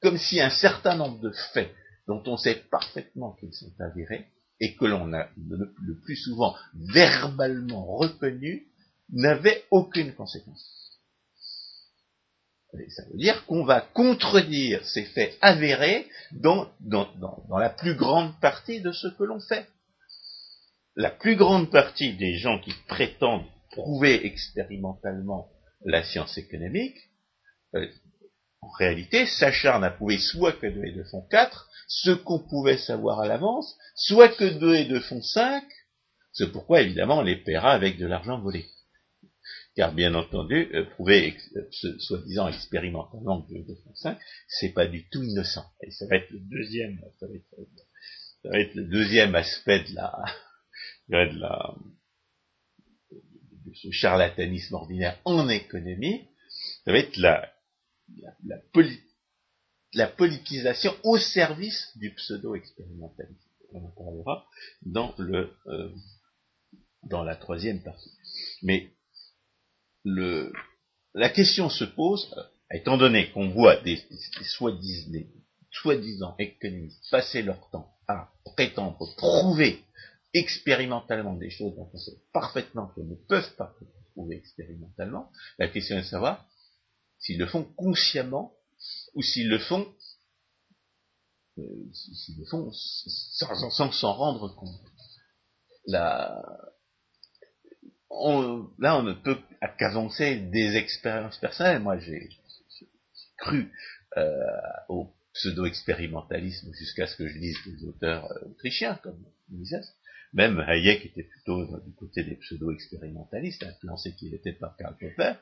comme 0.00 0.16
si 0.16 0.40
un 0.40 0.48
certain 0.48 0.96
nombre 0.96 1.20
de 1.20 1.32
faits 1.52 1.74
dont 2.06 2.22
on 2.26 2.36
sait 2.36 2.62
parfaitement 2.70 3.32
qu'ils 3.40 3.54
sont 3.54 3.72
avérés 3.80 4.26
et 4.60 4.74
que 4.74 4.84
l'on 4.84 5.12
a 5.12 5.28
le 5.36 6.00
plus 6.04 6.16
souvent 6.16 6.54
verbalement 6.74 7.84
reconnus 7.96 8.62
n'avait 9.10 9.64
aucune 9.70 10.14
conséquence. 10.14 10.98
ça 12.88 13.04
veut 13.10 13.18
dire 13.18 13.44
qu'on 13.46 13.64
va 13.64 13.80
contredire 13.80 14.84
ces 14.84 15.04
faits 15.04 15.36
avérés 15.40 16.06
dans, 16.32 16.70
la 17.50 17.70
plus 17.70 17.94
grande 17.94 18.38
partie 18.40 18.80
de 18.80 18.92
ce 18.92 19.08
que 19.08 19.24
l'on 19.24 19.40
fait. 19.40 19.66
La 20.96 21.10
plus 21.10 21.36
grande 21.36 21.70
partie 21.70 22.16
des 22.16 22.38
gens 22.38 22.58
qui 22.58 22.72
prétendent 22.88 23.46
prouver 23.70 24.24
expérimentalement 24.26 25.50
la 25.84 26.02
science 26.02 26.38
économique, 26.38 26.96
euh, 27.74 27.86
en 28.66 28.72
réalité, 28.78 29.26
s'acharnent 29.26 29.84
à 29.84 29.90
prouver 29.90 30.18
soit 30.18 30.52
que 30.52 30.66
2 30.66 30.84
et 30.84 30.92
2 30.92 31.04
font 31.04 31.26
4, 31.30 31.68
ce 31.88 32.10
qu'on 32.10 32.40
pouvait 32.40 32.78
savoir 32.78 33.20
à 33.20 33.28
l'avance, 33.28 33.76
soit 33.94 34.28
que 34.28 34.58
2 34.58 34.74
et 34.74 34.84
2 34.86 35.00
font 35.00 35.22
5, 35.22 35.64
c'est 36.32 36.50
pourquoi 36.52 36.82
évidemment 36.82 37.18
on 37.18 37.22
les 37.22 37.36
paiera 37.36 37.72
avec 37.72 37.98
de 37.98 38.06
l'argent 38.06 38.40
volé 38.40 38.66
car 39.76 39.92
bien 39.92 40.14
entendu, 40.14 40.70
euh, 40.74 40.84
prouver 40.84 41.36
euh, 41.54 41.68
soi-disant 41.98 42.48
expérimentalement 42.48 43.42
que 43.42 43.52
de 43.52 43.76
5, 43.94 44.18
c'est 44.48 44.72
pas 44.72 44.86
du 44.86 45.06
tout 45.10 45.22
innocent. 45.22 45.66
Et 45.82 45.90
ça 45.90 46.06
va 46.06 46.16
être 46.16 46.30
le 46.30 46.40
deuxième, 46.40 46.98
ça 47.20 47.26
va 47.26 48.58
être, 48.58 48.74
le 48.74 48.84
deuxième 48.84 49.34
aspect 49.34 49.84
de 49.84 49.94
la, 49.94 50.24
de 51.08 51.38
la, 51.38 51.74
de 53.10 53.74
ce 53.74 53.90
charlatanisme 53.90 54.74
ordinaire 54.74 55.20
en 55.26 55.46
économie, 55.50 56.26
ça 56.86 56.92
va 56.92 56.98
être 56.98 57.16
la, 57.18 57.52
la, 59.92 60.08
politisation 60.08 60.94
au 61.04 61.16
service 61.18 61.92
du 61.96 62.14
pseudo-expérimentalisme. 62.14 63.40
On 63.72 63.84
en 63.84 63.90
parlera 63.90 64.46
dans 64.82 65.14
le, 65.18 65.52
euh, 65.66 65.90
dans 67.04 67.24
la 67.24 67.36
troisième 67.36 67.82
partie. 67.82 68.12
Mais 68.62 68.90
le, 70.04 70.52
la 71.14 71.28
question 71.30 71.68
se 71.68 71.84
pose, 71.84 72.32
euh, 72.36 72.42
étant 72.70 72.96
donné 72.96 73.30
qu'on 73.32 73.48
voit 73.48 73.76
des, 73.82 74.00
soi-disant 75.70 76.36
économistes 76.38 77.10
passer 77.10 77.42
leur 77.42 77.68
temps 77.70 77.92
à 78.08 78.30
prétendre 78.44 79.14
prouver 79.16 79.82
expérimentalement 80.32 81.34
des 81.34 81.50
choses 81.50 81.74
dont 81.74 81.90
on 81.92 81.98
sait 81.98 82.18
parfaitement 82.32 82.88
qu'elles 82.88 83.08
ne 83.08 83.14
peuvent 83.14 83.54
pas 83.56 83.74
prouver 84.12 84.36
expérimentalement, 84.36 85.30
la 85.58 85.68
question 85.68 85.96
est 85.96 86.02
de 86.02 86.06
savoir 86.06 86.46
s'ils 87.18 87.38
le 87.38 87.46
font 87.46 87.64
consciemment 87.76 88.54
ou 89.14 89.22
s'ils 89.22 89.48
le 89.48 89.58
font 89.58 89.86
euh, 91.58 91.62
sans 93.70 93.92
s'en 93.92 94.12
rendre 94.12 94.54
compte. 94.54 94.80
La, 95.86 96.42
là, 98.78 98.98
on 98.98 99.02
ne 99.02 99.12
peut 99.12 99.38
qu'avancer 99.78 100.36
des 100.36 100.76
expériences 100.76 101.38
personnelles. 101.38 101.82
Moi, 101.82 101.98
j'ai 101.98 102.28
cru 103.38 103.72
euh, 104.16 104.32
au 104.88 105.14
pseudo-expérimentalisme 105.32 106.72
jusqu'à 106.72 107.06
ce 107.06 107.16
que 107.16 107.28
je 107.28 107.38
lise 107.38 107.58
des 107.66 107.84
auteurs 107.84 108.30
euh, 108.32 108.50
autrichiens 108.50 108.98
comme 109.02 109.24
Mises. 109.50 109.94
Même 110.32 110.58
Hayek 110.60 111.06
était 111.06 111.22
plutôt 111.22 111.64
du 111.80 111.94
côté 111.94 112.24
des 112.24 112.36
pseudo-expérimentalistes, 112.36 113.62
influencé 113.62 114.14
qu'il 114.14 114.34
était 114.34 114.52
par 114.52 114.76
Karl 114.76 114.96
Popper. 114.98 115.34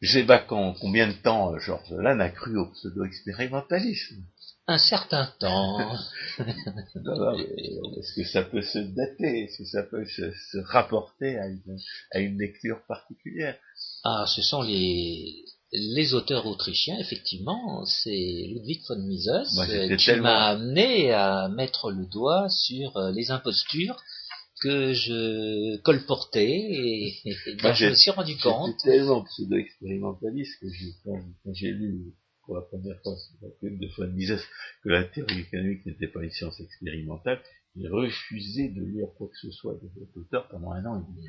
Je 0.00 0.12
sais 0.12 0.24
pas 0.24 0.38
combien 0.38 1.08
de 1.08 1.12
temps 1.12 1.58
Georges 1.58 1.92
Lannes 1.92 2.22
a 2.22 2.30
cru 2.30 2.56
au 2.56 2.70
pseudo-expérimentalisme? 2.72 4.24
Un 4.66 4.78
certain 4.78 5.30
temps. 5.40 5.78
Est-ce 6.38 8.14
que 8.14 8.24
ça 8.24 8.42
peut 8.42 8.62
se 8.62 8.78
dater? 8.78 9.44
Est-ce 9.44 9.58
que 9.58 9.68
ça 9.68 9.82
peut 9.82 10.04
se, 10.06 10.58
rapporter 10.58 11.38
à 11.38 11.48
une, 11.48 11.78
à 12.12 12.20
une, 12.20 12.38
lecture 12.38 12.80
particulière? 12.86 13.58
Ah, 14.04 14.24
ce 14.26 14.40
sont 14.42 14.62
les, 14.62 15.44
les 15.72 16.14
auteurs 16.14 16.46
autrichiens, 16.46 16.98
effectivement. 16.98 17.84
C'est 17.84 18.46
Ludwig 18.48 18.80
von 18.88 18.98
Mises 19.00 19.30
qui 19.98 20.12
m'a 20.14 20.46
amené 20.46 21.12
à 21.12 21.48
mettre 21.48 21.90
le 21.90 22.06
doigt 22.06 22.48
sur 22.48 22.96
euh, 22.96 23.10
les 23.12 23.30
impostures 23.30 23.96
que 24.60 24.92
je 24.92 25.76
colportais 25.78 26.50
et, 26.50 27.14
je 27.24 27.88
me 27.88 27.94
suis 27.94 28.10
rendu 28.10 28.36
compte. 28.36 28.76
J'étais 28.84 28.98
tellement 28.98 29.24
pseudo-expérimentaliste 29.24 30.60
que 30.60 30.66
quand 31.04 31.54
j'ai 31.54 31.72
lu 31.72 32.14
pour 32.44 32.56
la 32.56 32.62
première 32.62 33.00
fois 33.02 33.14
de 33.62 33.86
von 33.96 34.08
Mises 34.12 34.42
que 34.82 34.88
la 34.88 35.04
théorie 35.04 35.40
économique 35.40 35.86
n'était 35.86 36.08
pas 36.08 36.22
une 36.22 36.30
science 36.30 36.58
expérimentale, 36.60 37.40
j'ai 37.76 37.88
refusé 37.88 38.68
de 38.68 38.82
lire 38.82 39.08
quoi 39.16 39.28
que 39.28 39.36
ce 39.36 39.50
soit 39.50 39.74
de 39.74 39.88
cet 39.98 40.16
auteur 40.16 40.48
pendant 40.48 40.72
un 40.72 40.84
an 40.84 41.00
et 41.00 41.12
demi. 41.12 41.28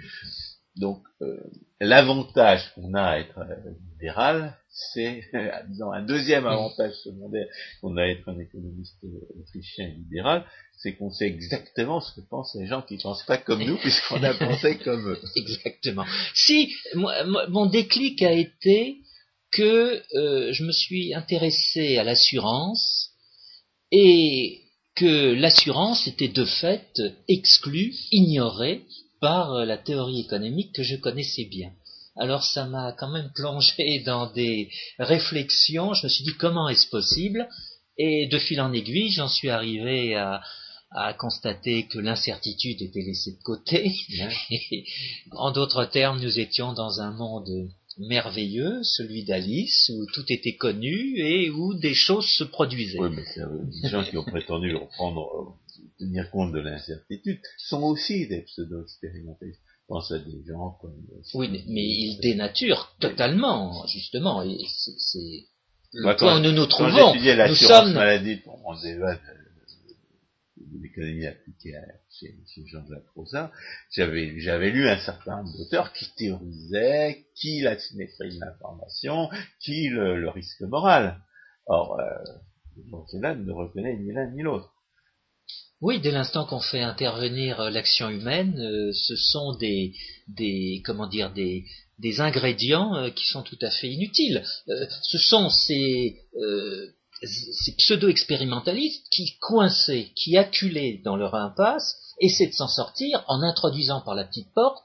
Donc, 0.77 1.03
euh, 1.21 1.37
l'avantage 1.81 2.73
qu'on 2.73 2.93
a 2.93 3.03
à 3.03 3.19
être 3.19 3.37
euh, 3.39 3.71
libéral, 3.91 4.57
c'est, 4.69 5.21
disons, 5.67 5.91
un 5.91 6.03
deuxième 6.03 6.45
avantage 6.45 6.93
secondaire 7.03 7.47
qu'on 7.81 7.97
a 7.97 8.03
à 8.03 8.07
être 8.07 8.27
un 8.29 8.39
économiste 8.39 9.03
euh, 9.03 9.39
autrichien 9.39 9.89
libéral, 9.89 10.45
c'est 10.81 10.95
qu'on 10.95 11.11
sait 11.11 11.27
exactement 11.27 12.01
ce 12.01 12.13
que 12.15 12.21
pensent 12.27 12.55
les 12.55 12.65
gens 12.65 12.81
qui 12.81 12.95
ne 12.95 13.01
pensent 13.01 13.25
pas 13.25 13.37
comme 13.37 13.63
nous, 13.63 13.77
puisqu'on 13.77 14.23
a 14.23 14.33
pensé 14.33 14.77
comme 14.83 15.09
eux. 15.09 15.21
Exactement. 15.35 16.05
Si, 16.33 16.73
mon 16.95 17.67
déclic 17.67 18.21
a 18.23 18.31
été 18.31 18.97
que 19.51 20.01
euh, 20.15 20.51
je 20.53 20.63
me 20.63 20.71
suis 20.71 21.13
intéressé 21.13 21.97
à 21.97 22.03
l'assurance 22.03 23.11
et 23.91 24.61
que 24.95 25.33
l'assurance 25.33 26.07
était 26.07 26.29
de 26.29 26.45
fait 26.45 27.01
exclue, 27.27 27.93
ignorée 28.11 28.83
par 29.19 29.53
euh, 29.53 29.65
la 29.65 29.77
théorie 29.77 30.21
économique 30.21 30.73
que 30.73 30.83
je 30.83 30.95
connaissais 30.95 31.45
bien. 31.45 31.71
Alors 32.17 32.43
ça 32.43 32.65
m'a 32.65 32.93
quand 32.93 33.11
même 33.11 33.31
plongé 33.35 33.99
dans 34.05 34.31
des 34.31 34.69
réflexions, 34.97 35.93
je 35.93 36.05
me 36.05 36.09
suis 36.09 36.23
dit 36.23 36.33
comment 36.39 36.69
est-ce 36.69 36.89
possible? 36.89 37.47
Et 37.97 38.27
de 38.27 38.39
fil 38.39 38.59
en 38.61 38.73
aiguille 38.73 39.11
j'en 39.11 39.29
suis 39.29 39.49
arrivé 39.49 40.15
à, 40.15 40.41
à 40.91 41.13
constater 41.13 41.87
que 41.87 41.99
l'incertitude 41.99 42.81
était 42.81 43.01
laissée 43.01 43.31
de 43.31 43.43
côté. 43.43 43.91
en 45.31 45.51
d'autres 45.51 45.85
termes, 45.85 46.21
nous 46.21 46.39
étions 46.39 46.73
dans 46.73 46.99
un 47.01 47.11
monde 47.11 47.69
merveilleux, 47.97 48.81
celui 48.83 49.23
d'Alice, 49.23 49.91
où 49.93 50.05
tout 50.13 50.25
était 50.29 50.55
connu 50.55 51.17
et 51.19 51.49
où 51.49 51.73
des 51.73 51.93
choses 51.93 52.25
se 52.27 52.43
produisaient. 52.43 52.99
Oui, 52.99 53.09
mais 53.15 53.23
c'est, 53.33 53.41
euh, 53.41 53.63
des 53.83 53.89
gens 53.89 54.03
qui 54.03 54.17
ont 54.17 54.23
prétendu 54.23 54.75
reprendre, 54.75 55.21
euh, 55.21 55.83
tenir 55.99 56.29
compte 56.31 56.51
de 56.53 56.59
l'incertitude, 56.59 57.39
sont 57.57 57.83
aussi 57.83 58.27
des 58.27 58.41
pseudo-expérimentalistes. 58.43 59.59
Pense 59.87 60.11
à 60.11 60.19
des 60.19 60.41
gens 60.47 60.77
comme... 60.81 60.95
euh, 61.13 61.21
Oui, 61.33 61.49
mais 61.51 61.63
mais 61.67 61.83
ils 61.83 62.19
dénaturent 62.21 62.95
totalement, 62.99 63.85
justement. 63.87 64.41
Et 64.43 64.57
c'est- 64.69 64.97
c'est 64.97 65.45
le 65.93 66.03
Moi, 66.03 66.15
point 66.15 66.37
où 66.37 66.41
nous 66.41 66.53
nous 66.53 66.65
trouvons. 66.65 67.13
Nous 67.13 67.55
sommes 67.55 67.93
maladie 67.93 68.37
pour 68.37 68.57
mon 68.59 68.73
débat 68.81 69.15
de, 69.15 69.19
de 69.19 70.50
l'économie 70.81 71.25
appliquée 71.25 71.75
à, 71.75 71.83
chez, 72.09 72.35
Jean-Jacques 72.65 73.09
Rosa, 73.15 73.51
j'avais, 73.91 74.39
j'avais 74.39 74.71
lu 74.71 74.87
un 74.87 74.99
certain 74.99 75.37
nombre 75.37 75.57
d'auteurs 75.57 75.93
qui 75.93 76.05
théorisaient 76.17 77.25
qui 77.35 77.61
la 77.61 77.77
symétrie 77.77 78.35
de 78.35 78.39
l'information, 78.39 79.29
qui 79.59 79.89
le, 79.89 80.29
risque 80.29 80.61
moral. 80.61 81.19
Or, 81.67 81.99
euh, 81.99 83.05
Célan 83.07 83.35
ne 83.35 83.51
reconnaît 83.51 83.97
ni 83.97 84.11
l'un 84.13 84.31
ni 84.31 84.41
l'autre. 84.41 84.73
Oui, 85.81 85.99
dès 85.99 86.11
l'instant 86.11 86.45
qu'on 86.45 86.59
fait 86.59 86.81
intervenir 86.81 87.59
euh, 87.59 87.69
l'action 87.71 88.09
humaine, 88.09 88.59
euh, 88.59 88.91
ce 88.93 89.15
sont 89.15 89.55
des, 89.55 89.93
des 90.27 90.83
comment 90.85 91.07
dire, 91.07 91.33
des, 91.33 91.65
des 91.97 92.21
ingrédients 92.21 92.95
euh, 92.95 93.09
qui 93.09 93.25
sont 93.25 93.41
tout 93.41 93.57
à 93.61 93.71
fait 93.71 93.89
inutiles. 93.89 94.43
Ce 94.67 95.17
sont 95.17 95.49
ces, 95.49 96.19
ces 97.23 97.75
pseudo-expérimentalistes 97.75 99.05
qui, 99.11 99.37
coincés, 99.39 100.11
qui 100.15 100.37
acculés 100.37 101.01
dans 101.03 101.15
leur 101.15 101.35
impasse, 101.35 101.95
essaient 102.19 102.47
de 102.47 102.53
s'en 102.53 102.67
sortir 102.67 103.23
en 103.27 103.41
introduisant 103.41 104.01
par 104.01 104.15
la 104.15 104.23
petite 104.23 104.53
porte 104.53 104.83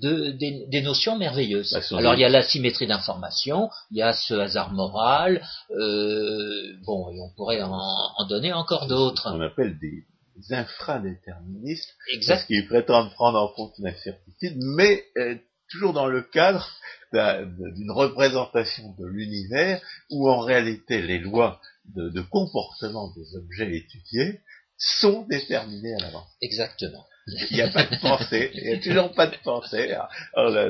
de, 0.00 0.30
des, 0.30 0.66
des 0.68 0.82
notions 0.82 1.18
merveilleuses. 1.18 1.72
Bah, 1.72 1.98
Alors 1.98 2.14
il 2.14 2.20
y 2.20 2.24
a 2.24 2.28
la 2.28 2.42
symétrie 2.42 2.86
d'information, 2.86 3.70
il 3.90 3.98
y 3.98 4.02
a 4.02 4.12
ce 4.12 4.34
hasard 4.34 4.72
moral, 4.72 5.46
euh, 5.70 6.72
bon, 6.84 7.10
et 7.10 7.20
on 7.20 7.30
pourrait 7.36 7.62
en, 7.62 7.78
en 7.78 8.26
donner 8.26 8.52
encore 8.52 8.86
d'autres. 8.86 9.30
On 9.32 9.40
appelle 9.40 9.78
des, 9.78 10.04
infradéterministes 10.50 11.94
parce 12.26 12.44
qu'ils 12.44 12.66
prétendent 12.66 13.12
prendre 13.14 13.38
en 13.38 13.48
compte 13.54 13.72
l'incertitude, 13.78 14.56
mais 14.76 15.04
euh, 15.16 15.36
toujours 15.70 15.92
dans 15.92 16.06
le 16.06 16.22
cadre 16.22 16.68
d'un- 17.12 17.46
d'une 17.46 17.90
représentation 17.90 18.94
de 18.98 19.06
l'univers 19.06 19.80
où 20.10 20.28
en 20.28 20.40
réalité 20.40 21.02
les 21.02 21.18
lois 21.18 21.60
de, 21.94 22.08
de 22.10 22.20
comportement 22.22 23.12
des 23.14 23.36
objets 23.36 23.76
étudiés 23.76 24.40
sont 24.76 25.26
déterminées 25.28 25.94
à 25.94 26.02
l'avance. 26.02 26.28
Exactement. 26.40 27.06
Il 27.50 27.56
n'y 27.56 27.62
a 27.62 27.70
pas 27.70 27.84
de 27.86 28.00
pensée, 28.00 28.50
il 28.54 28.64
n'y 28.64 28.72
a 28.74 28.80
toujours 28.80 29.14
pas 29.14 29.26
de 29.28 29.36
pensée. 29.42 29.88
Là, 29.88 30.08
là, 30.36 30.68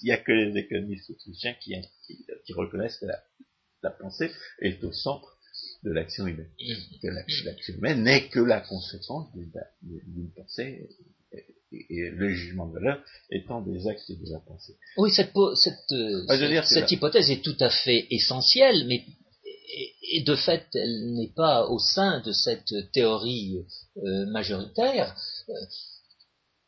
il 0.00 0.04
n'y 0.04 0.12
a 0.12 0.18
que 0.18 0.30
les 0.32 0.56
économistes 0.60 1.10
autrichiens 1.10 1.54
qui, 1.60 1.74
qui, 2.06 2.24
qui 2.46 2.52
reconnaissent 2.52 2.98
que 2.98 3.06
la, 3.06 3.20
la 3.82 3.90
pensée 3.90 4.30
est 4.60 4.82
au 4.84 4.92
centre 4.92 5.36
de 5.82 5.90
l'action 5.90 6.26
humaine. 6.26 6.50
Que 7.02 7.08
l'action 7.08 7.74
humaine 7.74 8.02
n'est 8.04 8.28
que 8.28 8.38
la 8.40 8.60
conséquence 8.60 9.28
d'une 9.32 10.30
pensée 10.36 10.88
et, 11.72 12.10
le 12.10 12.30
jugement 12.30 12.66
de 12.66 12.74
valeur 12.74 12.98
étant 13.30 13.60
des 13.62 13.86
actes 13.88 14.10
de 14.10 14.32
la 14.32 14.40
pensée. 14.40 14.76
Oui, 14.96 15.10
cette, 15.10 15.32
euh, 15.92 16.62
cette 16.64 16.90
hypothèse 16.92 17.30
est 17.30 17.42
tout 17.42 17.56
à 17.60 17.70
fait 17.70 18.06
essentielle, 18.10 18.86
mais 18.86 19.04
et, 20.10 20.22
de 20.22 20.34
fait, 20.34 20.66
elle 20.74 21.12
n'est 21.14 21.32
pas 21.36 21.66
au 21.68 21.78
sein 21.78 22.20
de 22.20 22.32
cette 22.32 22.72
théorie 22.92 23.58
euh, 24.04 24.26
majoritaire. 24.26 25.14
Euh, 25.50 25.52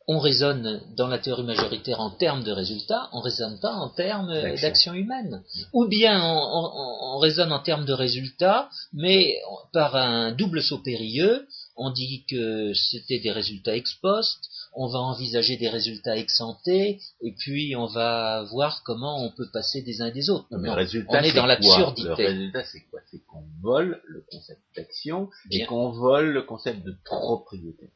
on 0.07 0.19
raisonne 0.19 0.81
dans 0.97 1.07
la 1.07 1.19
théorie 1.19 1.43
majoritaire 1.43 1.99
en 2.01 2.09
termes 2.09 2.43
de 2.43 2.51
résultats, 2.51 3.07
on 3.13 3.21
raisonne 3.21 3.59
pas 3.59 3.73
en 3.73 3.89
termes 3.89 4.33
D'action. 4.33 4.61
d'action 4.67 4.93
humaine. 4.93 5.43
Ou 5.73 5.85
bien 5.87 6.21
on, 6.23 6.37
on- 6.37 7.15
on 7.15 7.17
raisonne 7.19 7.51
en 7.51 7.59
termes 7.61 7.85
de 7.85 7.93
résultats, 7.93 8.69
mais 8.93 9.35
par 9.73 9.95
un 9.95 10.31
double 10.31 10.61
saut 10.61 10.79
périlleux, 10.79 11.47
on 11.75 11.91
dit 11.91 12.25
que 12.29 12.73
c'était 12.73 13.19
des 13.19 13.31
résultats 13.31 13.75
ex 13.75 13.93
post, 14.01 14.39
on 14.73 14.87
va 14.87 14.99
envisager 14.99 15.57
des 15.57 15.69
résultats 15.69 16.17
ex 16.17 16.39
ante, 16.39 16.67
et 16.67 16.99
puis 17.39 17.75
on 17.75 17.87
va 17.87 18.43
voir 18.51 18.83
comment 18.83 19.23
on 19.23 19.31
peut 19.31 19.49
passer 19.51 19.81
des 19.81 20.01
uns 20.01 20.07
et 20.07 20.11
des 20.11 20.29
autres. 20.29 20.47
Non, 20.51 20.59
mais 20.59 20.69
Non, 20.69 20.75
le 20.75 20.81
résultat, 20.81 21.11
on 21.11 21.23
est 21.23 21.29
c'est 21.29 21.35
dans 21.35 21.41
quoi 21.41 21.47
l'absurdité. 21.47 22.09
Le 22.09 22.29
résultat, 22.29 22.63
c'est 22.65 22.81
quoi? 22.89 22.99
C'est 23.09 23.25
qu'on 23.25 23.43
vole 23.61 24.01
le 24.05 24.23
concept 24.31 24.61
d'action 24.75 25.29
et 25.51 25.65
qu'on 25.65 25.89
vole 25.89 26.31
le 26.31 26.43
concept 26.43 26.83
de 26.85 26.95
propriété. 27.03 27.89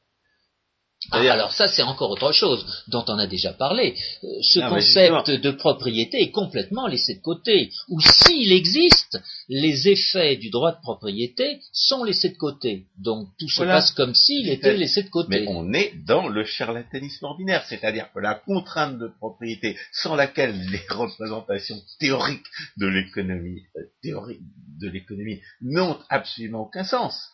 Ah, 1.11 1.19
alors 1.31 1.53
ça, 1.53 1.67
c'est 1.67 1.83
encore 1.83 2.09
autre 2.09 2.31
chose 2.31 2.65
dont 2.87 3.05
on 3.07 3.19
a 3.19 3.27
déjà 3.27 3.53
parlé. 3.53 3.95
Euh, 4.23 4.27
ce 4.41 4.59
mais 4.59 4.69
concept 4.69 5.29
de 5.29 5.51
propriété 5.51 6.21
est 6.21 6.31
complètement 6.31 6.87
laissé 6.87 7.15
de 7.15 7.21
côté. 7.21 7.71
Ou 7.89 7.99
s'il 8.01 8.51
existe, 8.51 9.19
les 9.47 9.87
effets 9.87 10.35
du 10.35 10.49
droit 10.49 10.71
de 10.71 10.81
propriété 10.81 11.59
sont 11.71 12.03
laissés 12.03 12.29
de 12.29 12.37
côté. 12.37 12.87
Donc 12.97 13.27
tout 13.37 13.47
se 13.49 13.57
Voilà. 13.57 13.75
passe 13.75 13.91
comme 13.91 14.15
s'il 14.15 14.49
était 14.49 14.75
laissé 14.75 15.03
de 15.03 15.09
côté. 15.09 15.29
Mais 15.29 15.45
on 15.47 15.73
est 15.73 15.93
dans 16.07 16.27
le 16.27 16.43
charlatanisme 16.43 17.25
ordinaire, 17.25 17.63
c'est-à-dire 17.67 18.11
que 18.11 18.19
la 18.19 18.33
contrainte 18.33 18.97
de 18.97 19.07
propriété 19.19 19.77
sans 19.91 20.15
laquelle 20.15 20.59
les 20.71 20.81
représentations 20.89 21.79
théoriques 21.99 22.47
de 22.77 22.87
l'économie, 22.87 23.61
euh, 23.77 23.81
théoriques 24.01 24.41
de 24.81 24.89
l'économie 24.89 25.39
n'ont 25.61 25.99
absolument 26.09 26.61
aucun 26.63 26.83
sens. 26.83 27.29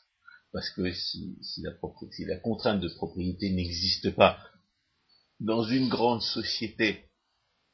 Parce 0.54 0.70
que 0.72 0.92
si, 0.92 1.38
si 1.42 1.62
la, 1.62 1.72
si 2.12 2.26
la 2.26 2.38
contrainte 2.38 2.82
de 2.82 2.90
propriété 2.90 3.50
n'existe 3.52 4.14
pas 4.16 4.38
dans 5.40 5.64
une 5.64 5.90
grande 5.90 6.22
société, 6.22 7.06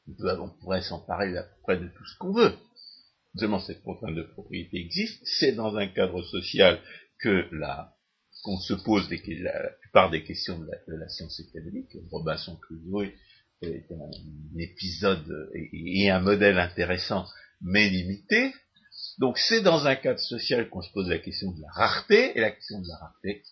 on 0.08 0.50
pourrait 0.62 0.82
s'emparer 0.82 1.36
à 1.38 1.44
peu 1.44 1.62
près 1.63 1.78
de 1.78 1.88
tout 1.88 2.06
ce 2.06 2.18
qu'on 2.18 2.34
veut. 2.34 2.54
Seulement 3.36 3.60
cette 3.60 3.84
contrainte 3.84 4.16
de 4.16 4.24
propriété 4.24 4.78
existe, 4.78 5.22
c'est 5.26 5.52
dans 5.52 5.76
un 5.76 5.88
cadre 5.88 6.24
social 6.24 6.80
que 7.20 7.50
qu'on 8.44 8.60
se 8.60 8.74
pose 8.74 9.10
des, 9.10 9.22
la, 9.40 9.70
plupart 9.82 10.10
des 10.10 10.24
questions 10.24 10.60
de 10.60 10.70
la, 10.88 11.10
science 11.10 11.40
économique. 11.40 11.90
Robinson 12.12 12.56
Crusoe 12.56 13.12
est 13.62 13.92
un, 13.92 14.12
épisode 14.58 15.52
et 15.54 16.10
un 16.10 16.20
modèle 16.20 16.58
intéressant, 16.58 17.26
mais 17.62 17.90
limité. 17.90 18.54
Donc 19.18 19.38
c'est 19.38 19.62
dans 19.62 19.88
un 19.88 19.96
cadre 19.96 20.20
social 20.20 20.70
qu'on 20.70 20.82
se 20.82 20.92
pose 20.92 21.10
la 21.10 21.20
question 21.20 21.52
de 21.52 21.62
la 21.62 21.72
rareté, 21.72 22.38
et 22.38 22.42
la 22.42 22.52
question 22.52 22.80
de 22.82 22.88
la 22.88 22.98
rareté 22.98 23.44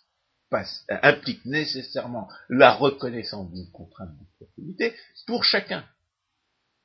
passe, 0.50 0.86
implique 0.90 1.44
nécessairement 1.46 2.30
la 2.50 2.74
reconnaissance 2.74 3.52
d'une 3.52 3.72
contrainte 3.72 4.12
de 4.18 4.26
propriété 4.38 4.96
pour 5.26 5.44
chacun. 5.44 5.84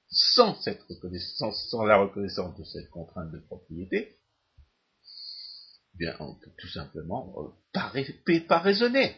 Sans 0.08 0.60
cette 0.62 0.82
reconnaissance, 0.88 1.68
sans 1.70 1.84
la 1.84 1.98
reconnaissance 1.98 2.56
de 2.58 2.64
cette 2.64 2.90
contrainte 2.90 3.30
de 3.30 3.38
propriété, 3.38 4.18
eh 5.94 5.98
bien, 5.98 6.16
on 6.18 6.34
peut 6.34 6.50
tout 6.58 6.68
simplement 6.68 7.32
euh, 7.38 8.40
pas 8.48 8.58
raisonner. 8.58 9.16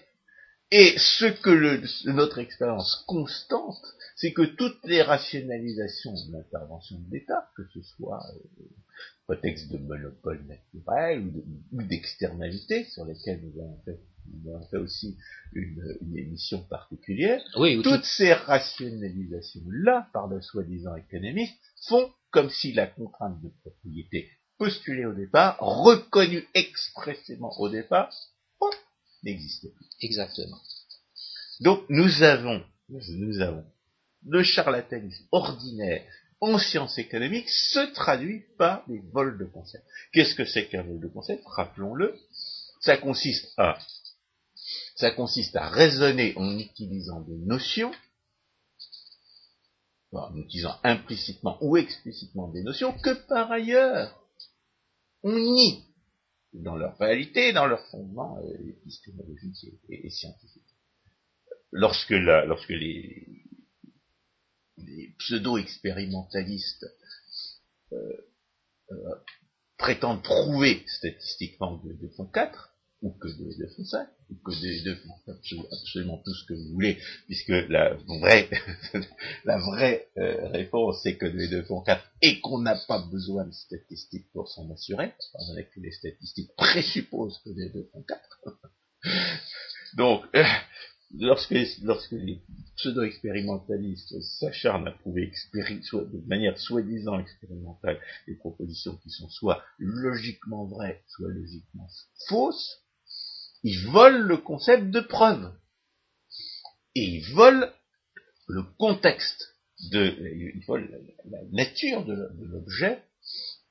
Et 0.75 0.95
ce 0.97 1.27
que 1.27 1.51
le- 1.51 1.83
notre 2.13 2.39
expérience 2.39 3.05
constante, 3.07 3.85
c'est 4.17 4.33
que 4.33 4.41
toutes 4.43 4.83
les 4.85 5.03
rationalisations 5.03 6.15
de 6.15 6.33
l'intervention 6.33 6.99
de 6.99 7.11
l'État, 7.15 7.47
que 7.57 7.63
ce 7.75 7.83
soit 7.83 8.23
euh, 8.35 8.63
prétexte 9.27 9.71
de 9.71 9.77
monopole 9.77 10.43
naturel 10.47 11.21
ou 11.27 11.31
de- 11.31 11.45
ou 11.73 11.83
d'externalité, 11.83 12.85
sur 12.87 13.05
lesquelles 13.05 13.43
nous 13.45 13.61
avons 13.63 13.79
fait, 13.85 13.99
nous 14.33 14.55
avons 14.55 14.67
fait 14.69 14.79
aussi 14.79 15.19
une, 15.53 15.99
une 16.01 16.17
émission 16.17 16.63
particulière, 16.63 17.43
Oui, 17.59 17.77
ou 17.77 17.83
tout- 17.83 17.91
toutes 17.91 18.07
ces 18.07 18.33
rationalisations-là, 18.33 20.09
par 20.15 20.27
le 20.29 20.41
soi-disant 20.41 20.97
économiste, 20.97 21.59
font 21.87 22.11
comme 22.31 22.49
si 22.49 22.73
la 22.73 22.87
contrainte 22.87 23.43
de 23.43 23.51
propriété 23.61 24.31
postulée 24.57 25.05
au 25.05 25.13
départ, 25.13 25.59
reconnue 25.61 26.45
expressément 26.55 27.53
au 27.61 27.69
départ, 27.69 28.11
hop, 29.23 29.25
n'existait 29.25 29.69
plus. 29.69 29.87
exactement. 30.01 30.61
Donc 31.61 31.85
nous 31.89 32.23
avons, 32.23 32.63
nous 32.89 33.41
avons, 33.41 33.65
le 34.27 34.43
charlatanisme 34.43 35.25
ordinaire 35.33 36.05
en 36.41 36.59
sciences 36.59 36.99
économiques 36.99 37.49
se 37.49 37.93
traduit 37.95 38.45
par 38.59 38.85
des 38.89 39.01
vols 39.13 39.39
de 39.39 39.45
concept. 39.45 39.85
Qu'est-ce 40.13 40.35
que 40.35 40.45
c'est 40.45 40.69
qu'un 40.69 40.83
vol 40.83 41.01
de 41.01 41.09
concept 41.09 41.43
Rappelons-le, 41.47 42.19
ça 42.81 42.97
consiste 42.97 43.53
à 43.57 43.79
ça 44.97 45.11
consiste 45.11 45.57
à 45.57 45.69
raisonner 45.69 46.33
en 46.37 46.59
utilisant 46.59 47.21
des 47.23 47.37
notions, 47.37 47.93
en 50.13 50.37
utilisant 50.37 50.77
implicitement 50.85 51.59
ou 51.61 51.77
explicitement 51.77 52.49
des 52.49 52.63
notions 52.63 52.93
que 52.93 53.15
par 53.27 53.51
ailleurs 53.51 54.17
on 55.23 55.33
nie 55.33 55.85
dans 56.53 56.77
leur 56.77 56.97
réalité, 56.99 57.53
dans 57.53 57.67
leur 57.67 57.85
fondement 57.89 58.39
euh, 58.39 58.69
épistémologique 58.69 59.67
et, 59.89 60.11
scientifique. 60.11 60.63
Lorsque, 61.71 62.11
la, 62.11 62.45
lorsque 62.45 62.69
les, 62.69 63.27
les 64.77 65.15
pseudo-expérimentalistes 65.19 66.87
euh, 67.93 67.97
euh, 68.91 69.15
prétendent 69.79 70.23
prouver 70.23 70.85
statistiquement 70.87 71.79
de, 71.79 71.93
de 71.95 72.09
fond 72.09 72.27
4, 72.27 72.72
ou 73.03 73.11
que 73.11 73.29
2 73.29 73.51
et 73.51 73.59
2 73.59 73.67
font 73.69 73.85
5, 73.85 74.09
ou 74.31 74.35
que 74.37 74.61
2 74.61 74.67
et 74.67 74.83
2 74.83 74.95
font 74.95 75.15
absolument, 75.73 76.19
tout 76.25 76.33
ce 76.33 76.47
que 76.47 76.55
vous 76.55 76.73
voulez, 76.75 76.99
puisque 77.27 77.49
la 77.49 77.95
vraie, 77.95 78.49
la 79.45 79.59
vraie 79.59 80.09
euh, 80.19 80.49
réponse 80.49 81.01
c'est 81.03 81.17
que 81.17 81.27
2 81.27 81.41
et 81.41 81.49
2 81.49 81.63
font 81.65 81.83
4 81.83 82.03
et 82.23 82.41
qu'on 82.41 82.61
n'a 82.61 82.77
pas 82.87 83.05
besoin 83.11 83.45
de 83.45 83.53
statistiques 83.53 84.31
pour 84.33 84.49
s'en 84.49 84.71
assurer, 84.71 85.13
parce 85.33 85.53
que 85.75 85.81
les 85.81 85.93
statistiques 85.93 86.51
présupposent 86.57 87.41
que 87.45 87.51
2 87.51 87.63
et 87.63 87.69
2 87.71 87.91
font 87.93 88.05
4. 88.07 88.21
Donc, 89.97 90.25
euh, 90.35 90.45
lorsque, 91.19 91.55
lorsque 91.83 92.13
les 92.13 92.41
pseudo-expérimentalistes 92.77 94.21
s'acharnent 94.23 94.89
à 94.89 94.93
prouver 94.93 95.31
de 95.53 96.29
manière 96.29 96.59
soi-disant 96.59 97.19
expérimentale 97.19 98.01
des 98.27 98.35
propositions 98.35 98.97
qui 98.97 99.11
sont 99.11 99.29
soit 99.29 99.63
logiquement 99.79 100.65
vraies, 100.67 101.03
soit 101.09 101.29
logiquement 101.29 101.89
fausses, 102.29 102.83
ils 103.63 103.87
volent 103.91 104.27
le 104.27 104.37
concept 104.37 104.91
de 104.91 105.01
preuve. 105.01 105.53
Et 106.95 107.05
ils 107.05 107.35
volent 107.35 107.67
le 108.49 108.63
contexte 108.79 109.57
de, 109.91 110.15
ils 110.57 110.65
volent 110.67 110.87
la, 111.25 111.43
nature 111.51 112.05
de 112.05 112.29
l'objet 112.41 113.03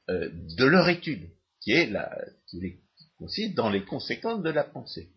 euh, 0.10 0.30
de 0.58 0.66
leur 0.66 0.89
étude, 0.89 1.30
qui 1.62 1.72
est 1.72 1.88
la, 1.88 2.10
qui 2.48 2.60
consiste 3.18 3.54
dans 3.54 3.70
les 3.70 3.86
conséquences 3.86 4.42
de 4.42 4.50
la 4.50 4.64
pensée 4.64 5.12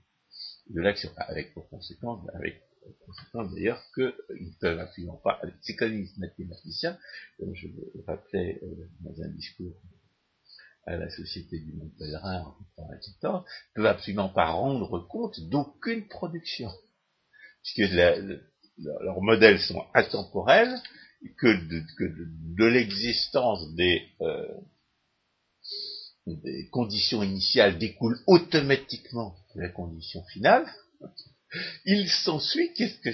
de 0.68 0.80
l'action, 0.80 1.10
avec 1.16 1.52
pour 1.54 1.68
conséquence, 1.68 2.26
avec 2.34 2.60
pour 2.82 3.06
conséquence 3.06 3.54
d'ailleurs 3.54 3.82
qu'ils 3.94 4.54
peuvent 4.60 4.78
absolument 4.78 5.20
pas, 5.24 5.38
avec 5.42 5.54
ces 5.62 5.72
économistes 5.72 6.18
mathématiciens, 6.18 6.98
comme 7.38 7.54
je 7.54 7.68
le 7.68 8.04
rappelais 8.06 8.60
euh, 8.62 8.88
dans 9.00 9.22
un 9.22 9.28
discours 9.28 9.74
à 10.86 10.96
la 10.96 11.10
Société 11.10 11.58
du 11.58 11.72
monde 11.72 11.92
pèlerin 11.98 12.42
en 12.42 12.56
1914, 12.78 13.44
ne 13.44 13.74
peuvent 13.74 13.86
absolument 13.86 14.28
pas 14.28 14.50
rendre 14.50 15.06
compte 15.08 15.40
d'aucune 15.48 16.06
production, 16.08 16.70
puisque 17.62 17.90
leurs 17.92 19.22
modèles 19.22 19.60
sont 19.60 19.84
intemporels, 19.94 20.78
que 21.38 21.46
de, 22.56 22.64
l'existence 22.66 23.74
des, 23.74 24.02
euh, 24.20 24.60
des 26.26 26.68
conditions 26.70 27.22
initiales 27.22 27.78
découle 27.78 28.18
automatiquement 28.26 29.34
la 29.54 29.68
condition 29.68 30.22
finale, 30.24 30.66
il 31.84 32.08
s'ensuit 32.08 32.72
que, 32.74 32.84
que, 33.02 33.10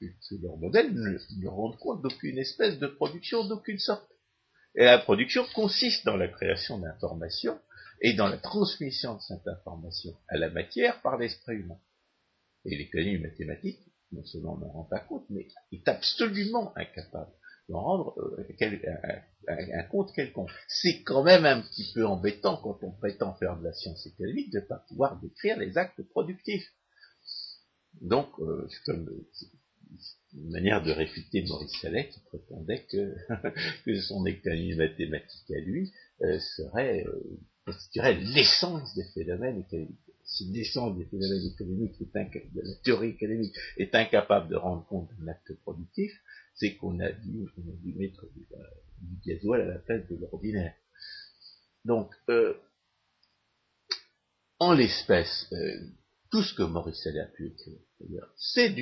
que, 0.00 0.34
leur 0.42 0.56
modèle 0.56 0.92
ne, 0.92 1.18
ne 1.40 1.48
rende 1.48 1.76
compte 1.78 2.02
d'aucune 2.02 2.38
espèce 2.38 2.78
de 2.78 2.86
production 2.86 3.44
d'aucune 3.44 3.78
sorte. 3.78 4.08
Et 4.74 4.84
la 4.84 4.98
production 4.98 5.44
consiste 5.54 6.04
dans 6.06 6.16
la 6.16 6.28
création 6.28 6.78
d'informations 6.78 7.58
et 8.00 8.14
dans 8.14 8.28
la 8.28 8.38
transmission 8.38 9.14
de 9.14 9.20
cette 9.20 9.46
information 9.46 10.12
à 10.28 10.36
la 10.36 10.50
matière 10.50 11.00
par 11.02 11.18
l'esprit 11.18 11.56
humain. 11.56 11.78
Et 12.64 12.76
l'économie 12.76 13.18
mathématique, 13.18 13.80
non 14.12 14.24
seulement 14.24 14.58
n'en 14.58 14.70
rend 14.70 14.84
pas 14.84 15.00
compte, 15.00 15.26
mais 15.30 15.48
est 15.72 15.88
absolument 15.88 16.72
incapable 16.76 17.32
d'en 17.68 17.80
rendre 17.80 18.14
euh, 18.18 18.46
un, 19.48 19.82
compte 19.84 20.12
quelconque. 20.12 20.50
C'est 20.68 21.02
quand 21.02 21.22
même 21.22 21.46
un 21.46 21.62
petit 21.62 21.92
peu 21.94 22.06
embêtant 22.06 22.56
quand 22.56 22.78
on 22.82 22.92
prétend 22.92 23.34
faire 23.34 23.58
de 23.58 23.64
la 23.64 23.72
science 23.72 24.06
économique 24.06 24.52
de 24.52 24.60
ne 24.60 24.64
pas 24.64 24.84
pouvoir 24.88 25.20
décrire 25.20 25.58
les 25.58 25.78
actes 25.78 26.02
productifs. 26.10 26.68
Donc, 28.00 28.28
euh, 28.40 28.68
comme 28.86 29.08
une 30.34 30.50
manière 30.50 30.82
de 30.82 30.90
réfuter 30.90 31.44
Maurice 31.46 31.72
Sallet 31.80 32.08
qui 32.08 32.20
prétendait 32.20 32.84
que, 32.90 33.14
que 33.84 34.00
son 34.00 34.24
économie 34.26 34.74
mathématique 34.74 35.50
à 35.50 35.60
lui 35.60 35.92
euh, 36.22 36.38
serait 36.56 37.04
constituerait 37.64 38.18
l'essence 38.20 38.94
des 38.94 39.04
phénomènes 39.14 39.60
économiques. 39.60 39.98
Si 40.24 40.44
l'essence 40.46 40.96
des 40.96 41.04
phénomènes 41.04 41.46
économiques, 41.46 41.98
de 42.00 42.60
la 42.60 42.74
théorie 42.84 43.10
économique, 43.10 43.54
est 43.76 43.94
incapable 43.94 44.48
de 44.48 44.56
rendre 44.56 44.86
compte 44.86 45.10
d'un 45.18 45.28
acte 45.28 45.52
productif, 45.62 46.12
c'est 46.54 46.76
qu'on 46.76 47.00
a 47.00 47.12
dû, 47.12 47.48
mettre 47.96 48.26
du, 48.32 48.46
gasoil 49.26 49.62
à 49.62 49.66
la 49.66 49.78
place 49.78 50.06
de 50.08 50.16
l'ordinaire. 50.16 50.74
Donc, 51.84 52.14
euh, 52.28 52.54
en 54.58 54.72
l'espèce, 54.72 55.48
euh, 55.52 55.80
tout 56.30 56.42
ce 56.42 56.54
que 56.54 56.62
Maurice 56.62 57.06
a 57.06 57.26
pu 57.26 57.48
écrire, 57.48 57.78
c'est 58.36 58.74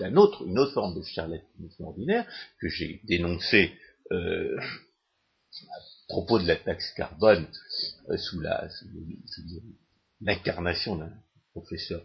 un 0.00 0.16
autre, 0.16 0.46
une 0.46 0.58
autre 0.58 0.72
forme 0.72 0.98
de 0.98 1.02
charlatanisme 1.02 1.84
ordinaire 1.84 2.26
que 2.60 2.68
j'ai 2.68 3.00
dénoncé 3.04 3.72
euh, 4.12 4.58
à 4.58 5.78
propos 6.08 6.38
de 6.38 6.46
la 6.46 6.56
taxe 6.56 6.92
carbone 6.92 7.46
sous 8.16 8.40
la 8.40 8.68
l'incarnation 10.20 10.96
d'un 10.96 11.12
professeur, 11.52 12.04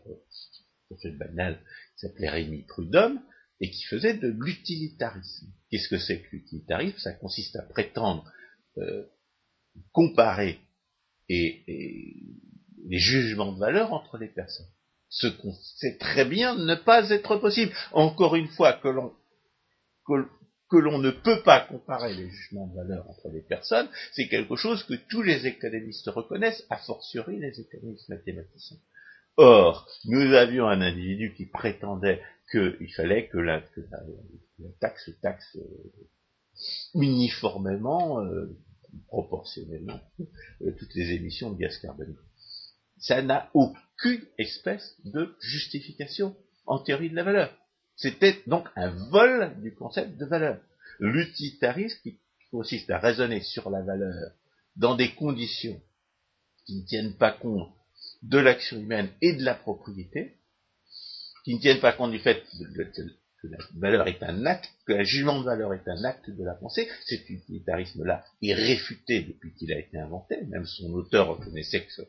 professeur 0.88 1.18
banal 1.18 1.59
qui 1.95 2.07
s'appelait 2.07 2.30
Rémi 2.30 2.64
Prudhomme, 2.64 3.20
et 3.64 3.70
qui 3.70 3.84
faisait 3.86 4.16
de 4.16 4.28
l'utilitarisme. 4.28 5.47
Qu'est-ce 5.70 5.88
que 5.88 5.97
c'est 5.97 6.22
que 6.22 6.36
l'utilitarisme? 6.36 6.97
Ça 6.97 7.14
consiste 7.14 7.55
à 7.55 7.61
prétendre 7.61 8.30
euh, 8.78 9.05
comparer 9.93 10.59
et, 11.30 11.64
les 12.86 12.99
jugements 12.99 13.53
de 13.53 13.59
valeur 13.59 13.93
entre 13.93 14.18
les 14.18 14.28
personnes. 14.28 14.68
Ce 15.14 15.28
qu'on 15.28 15.53
sait 15.78 15.97
très 15.99 16.26
bien 16.26 16.55
ne 16.55 16.74
pas 16.74 17.11
être 17.11 17.38
possible. 17.38 17.72
Encore 17.91 18.36
une 18.36 18.47
fois, 18.47 18.74
que 18.74 18.88
l'on 18.88 19.14
ne 20.97 21.11
peut 21.11 21.43
pas 21.43 21.61
comparer 21.61 22.16
les 22.16 22.28
jugements 22.32 22.66
de 22.66 22.76
valeur 22.76 23.07
entre 23.07 23.30
les 23.30 23.41
personnes, 23.41 23.88
c'est 24.14 24.28
quelque 24.28 24.55
chose 24.55 24.84
que 24.84 24.95
tous 25.11 25.22
les 25.22 25.45
économistes 25.45 26.07
reconnaissent, 26.07 26.66
a 26.72 26.78
fortiori 26.78 27.38
les 27.39 27.59
économistes 27.59 28.09
mathématiciens. 28.09 28.78
Or, 29.38 29.88
nous 30.05 30.34
avions 30.34 30.68
un 30.68 30.82
individu 30.82 31.36
qui 31.36 31.45
prétendait 31.45 32.20
qu'il 32.51 32.91
fallait 32.95 33.28
que 33.28 33.38
la, 33.38 33.61
taxe 34.80 35.11
taxe 35.22 35.57
euh, 35.57 36.05
uniformément, 36.95 38.20
euh, 38.24 38.57
proportionnellement, 39.07 39.99
euh, 40.22 40.72
toutes 40.80 40.95
les 40.95 41.11
émissions 41.11 41.51
de 41.51 41.59
gaz 41.59 41.78
carbonique. 41.78 42.18
Ça 43.03 43.21
n'a 43.21 43.49
aucune 43.53 44.25
espèce 44.37 44.95
de 45.03 45.35
justification 45.41 46.35
en 46.65 46.79
théorie 46.79 47.09
de 47.09 47.15
la 47.15 47.23
valeur. 47.23 47.53
C'était 47.97 48.41
donc 48.47 48.67
un 48.77 48.91
vol 49.09 49.53
du 49.61 49.75
concept 49.75 50.17
de 50.17 50.25
valeur. 50.25 50.61
L'utilitarisme 50.99 51.99
qui 52.01 52.17
consiste 52.49 52.89
à 52.89 52.99
raisonner 52.99 53.41
sur 53.41 53.69
la 53.69 53.81
valeur 53.81 54.31
dans 54.77 54.95
des 54.95 55.13
conditions 55.15 55.81
qui 56.65 56.79
ne 56.79 56.85
tiennent 56.85 57.17
pas 57.17 57.31
compte 57.33 57.73
de 58.21 58.37
l'action 58.37 58.79
humaine 58.79 59.09
et 59.21 59.33
de 59.33 59.43
la 59.43 59.55
propriété, 59.55 60.37
qui 61.43 61.55
ne 61.55 61.59
tiennent 61.59 61.81
pas 61.81 61.91
compte 61.91 62.11
du 62.11 62.19
fait 62.19 62.41
que 63.41 63.47
la 63.47 63.57
valeur 63.75 64.07
est 64.07 64.23
un 64.23 64.45
acte, 64.45 64.69
que 64.87 64.93
le 64.93 65.03
jugement 65.03 65.41
de 65.41 65.45
valeur 65.45 65.73
est 65.73 65.87
un 65.89 66.05
acte 66.05 66.29
de 66.29 66.43
la 66.45 66.53
pensée, 66.53 66.87
cet 67.05 67.29
utilitarisme-là 67.29 68.23
est 68.41 68.53
réfuté 68.53 69.23
depuis 69.23 69.53
qu'il 69.55 69.73
a 69.73 69.79
été 69.79 69.97
inventé, 69.97 70.41
même 70.45 70.65
son 70.65 70.93
auteur 70.93 71.27
reconnaissait 71.27 71.85
que 71.85 71.91
ça, 71.91 72.03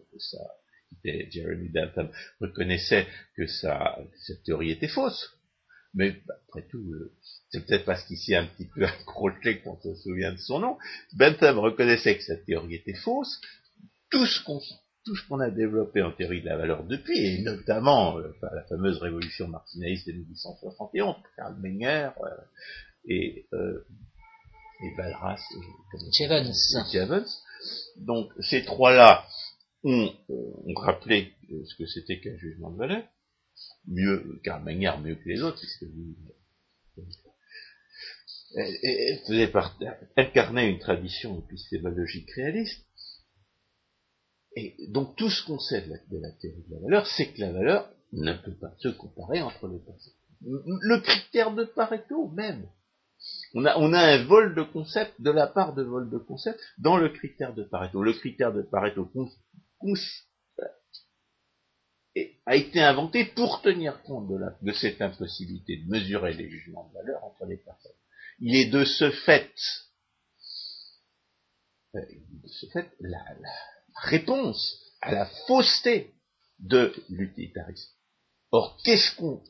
Jeremy 1.03 1.69
Bentham, 1.69 2.11
reconnaissait 2.41 3.07
que 3.37 3.47
ça, 3.47 3.99
cette 4.27 4.43
théorie 4.45 4.71
était 4.71 4.89
fausse. 4.89 5.31
Mais 5.95 6.17
après 6.49 6.67
tout, 6.69 6.93
euh, 6.93 7.13
c'est 7.51 7.65
peut-être 7.65 7.85
parce 7.85 8.05
qu'il 8.05 8.35
a 8.35 8.41
un 8.41 8.47
petit 8.47 8.67
peu 8.67 8.85
accroché 8.85 9.61
quand 9.63 9.79
on 9.85 9.95
se 9.95 10.03
souvient 10.03 10.33
de 10.33 10.39
son 10.39 10.59
nom. 10.59 10.77
Bentham 11.13 11.59
reconnaissait 11.59 12.17
que 12.17 12.25
cette 12.25 12.47
théorie 12.47 12.75
était 12.75 12.95
fausse. 12.95 13.41
Tout 14.11 14.27
ce 14.27 14.43
qu'on 14.45 14.61
tout 15.05 15.15
ce 15.15 15.29
qu'on 15.29 15.41
a 15.41 15.51
développé 15.51 16.03
en 16.03 16.13
théorie 16.13 16.41
de 16.41 16.47
la 16.47 16.57
valeur 16.57 16.85
depuis, 16.85 17.19
et 17.19 17.43
notamment 17.43 18.19
euh, 18.19 18.35
la 18.43 18.63
fameuse 18.65 18.99
révolution 18.99 19.49
martinaliste 19.49 20.07
de 20.07 20.13
1871, 20.13 21.17
Karl 21.37 21.57
Menger 21.61 22.11
euh, 22.23 22.29
et, 23.07 23.47
euh, 23.53 23.87
et 24.83 24.97
Balras 24.97 25.41
Jevons. 26.93 27.25
Donc 27.99 28.31
ces 28.41 28.65
trois-là 28.65 29.27
ont, 29.85 30.13
ont, 30.29 30.75
rappelé 30.75 31.33
ce 31.49 31.75
que 31.77 31.87
c'était 31.87 32.21
qu'un 32.21 32.37
jugement 32.37 32.71
de 32.71 32.79
valeur, 32.79 33.05
mieux, 33.87 34.41
Karl 34.43 34.65
Menger 34.65 34.99
mieux 35.03 35.15
que 35.15 35.29
les 35.29 35.43
autres, 35.43 35.59
puisque 35.59 35.83
lui 35.83 36.17
faisait 39.27 39.53
incarner 40.17 40.69
une 40.69 40.79
tradition 40.79 41.39
épistémologique 41.39 42.31
réaliste, 42.33 42.85
et 44.57 44.77
donc 44.89 45.17
tout 45.17 45.31
ce 45.31 45.45
qu'on 45.45 45.59
sait 45.59 45.83
de 45.83 45.91
la, 46.21 46.31
théorie 46.31 46.65
de 46.69 46.75
la 46.75 46.81
valeur, 46.81 47.07
c'est 47.07 47.33
que 47.33 47.41
la 47.41 47.53
valeur 47.53 47.91
ne 48.13 48.33
peut 48.33 48.55
pas 48.55 48.73
se 48.79 48.89
comparer 48.89 49.43
entre 49.43 49.67
les 49.67 49.79
personnes. 49.81 50.13
Le 50.43 51.01
critère 51.01 51.55
de 51.55 51.65
Pareto 51.65 52.29
même. 52.29 52.69
On 53.55 53.65
a, 53.65 53.77
on 53.79 53.93
a 53.93 54.01
un 54.01 54.25
vol 54.27 54.55
de 54.55 54.63
concept 54.63 55.21
de 55.21 55.31
la 55.31 55.47
part 55.47 55.75
de 55.75 55.83
vol 55.83 56.11
de 56.11 56.19
concept 56.19 56.61
dans 56.79 56.97
le 56.97 57.09
critère 57.09 57.55
de 57.55 57.65
Pareto. 57.65 58.03
Le 58.03 58.13
critère 58.13 58.53
de 58.53 58.63
Pareto 58.63 59.07
a 62.47 62.57
été 62.57 62.81
inventé 62.81 63.25
pour 63.25 63.63
tenir 63.63 64.03
compte 64.03 64.29
de, 64.29 64.37
la, 64.37 64.75
cette 64.75 65.01
impossibilité 65.03 65.79
de 65.79 65.91
mesurer 65.91 66.35
les 66.35 66.49
jugements 66.49 66.89
de 66.89 66.95
valeur 66.95 67.25
entre 67.25 67.47
les 67.47 67.57
personnes. 67.57 67.93
Il 68.39 68.57
est 68.57 68.71
de 68.71 68.85
ce 68.85 69.11
fait, 69.11 69.53
euh, 71.95 72.01
la, 73.01 73.25
réponse 73.97 74.81
à 75.01 75.13
la 75.13 75.27
fausseté 75.47 76.15
de 76.59 76.93
l'utilitarisme. 77.09 77.93
Or, 78.51 78.79
qu'est-ce 78.85 79.17
qu'on, 79.17 79.43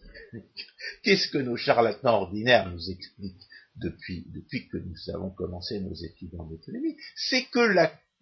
qu'est-ce 1.03 1.29
que 1.29 1.39
nos 1.39 1.57
charlatans 1.57 2.23
ordinaires 2.23 2.71
nous 2.71 2.91
expliquent 2.91 3.47
depuis, 3.77 4.25
depuis 4.29 4.69
que 4.69 4.79
nous 4.79 4.97
avons 5.15 5.31
commencé 5.31 5.81
nos 5.81 5.95
études 5.95 6.35
en 6.39 6.51
économie? 6.51 6.97
C'est 7.17 7.45
que 7.45 7.61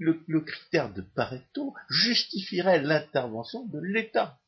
le, 0.03 0.41
critère 0.41 0.93
de 0.93 1.03
Pareto 1.03 1.75
justifierait 1.89 2.83
l'intervention 2.83 3.67
de 3.67 3.81
l'État. 3.81 4.39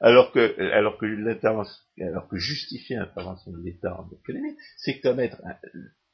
Alors 0.00 0.32
que, 0.32 0.60
alors 0.72 0.98
que 0.98 2.36
justifier 2.36 2.96
l'intervention 2.96 3.52
de 3.52 3.62
l'État 3.62 3.98
en 4.00 4.10
économie, 4.10 4.56
c'est 4.76 5.00
commettre 5.00 5.40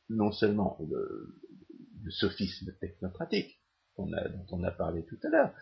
non 0.08 0.32
seulement 0.32 0.78
le, 0.88 1.34
sophisme 2.10 2.72
technocratique 2.80 3.60
dont 3.96 4.08
on 4.50 4.64
a 4.64 4.70
parlé 4.72 5.04
tout 5.04 5.18
à 5.22 5.28
l'heure, 5.28 5.54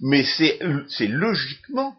mais 0.00 0.22
c'est 0.24 1.08
logiquement 1.08 1.96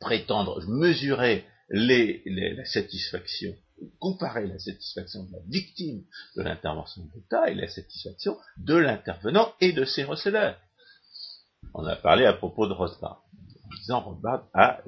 prétendre 0.00 0.62
mesurer 0.68 1.44
la 1.70 2.64
satisfaction, 2.64 3.54
comparer 3.98 4.46
la 4.46 4.58
satisfaction 4.58 5.24
de 5.24 5.32
la 5.32 5.38
victime 5.48 6.04
de 6.36 6.42
l'intervention 6.42 7.04
de 7.04 7.10
l'État 7.14 7.50
et 7.50 7.54
la 7.54 7.68
satisfaction 7.68 8.36
de 8.56 8.76
l'intervenant 8.76 9.52
et 9.60 9.72
de 9.72 9.84
ses 9.84 10.04
receveurs. 10.04 10.58
On 11.74 11.84
a 11.84 11.96
parlé 11.96 12.24
à 12.24 12.32
propos 12.32 12.66
de 12.66 12.72
Rothbard 12.72 13.24
en 13.64 13.76
disant 13.76 14.00
Rothbard 14.00 14.48
a 14.54 14.82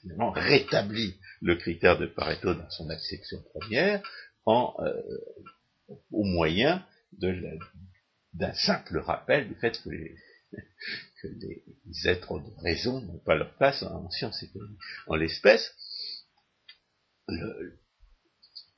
finalement 0.00 0.30
rétabli 0.30 1.14
le 1.42 1.56
critère 1.56 1.98
de 1.98 2.06
Pareto 2.06 2.54
dans 2.54 2.70
son 2.70 2.88
acception 2.90 3.42
première 3.54 4.02
euh, 4.48 5.02
au 6.12 6.24
moyen 6.24 6.84
d'un 7.12 8.54
simple 8.54 8.98
rappel 8.98 9.48
du 9.48 9.54
fait 9.56 9.80
que 9.82 11.28
les, 11.28 11.64
êtres 12.04 12.38
de 12.38 12.62
raison 12.62 13.00
n'ont 13.00 13.18
pas 13.18 13.34
leur 13.34 13.52
place 13.56 13.82
en, 13.82 14.08
sciences 14.10 14.42
économiques. 14.42 14.78
En 15.08 15.16
l'espèce, 15.16 15.74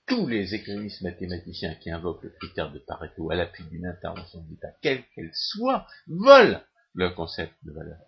tous 0.08 0.26
les 0.26 0.54
économistes 0.54 1.02
mathématiciens 1.02 1.74
qui 1.76 1.90
invoquent 1.90 2.24
le 2.24 2.30
critère 2.30 2.72
de 2.72 2.78
Pareto 2.78 3.30
à 3.30 3.36
l'appui 3.36 3.64
d'une 3.64 3.86
intervention 3.86 4.42
d'État, 4.42 4.68
quelle 4.82 5.04
qu'elle 5.14 5.30
soit, 5.34 5.86
volent 6.06 6.60
le 6.94 7.10
concept 7.10 7.52
de 7.62 7.72
valeur. 7.72 7.98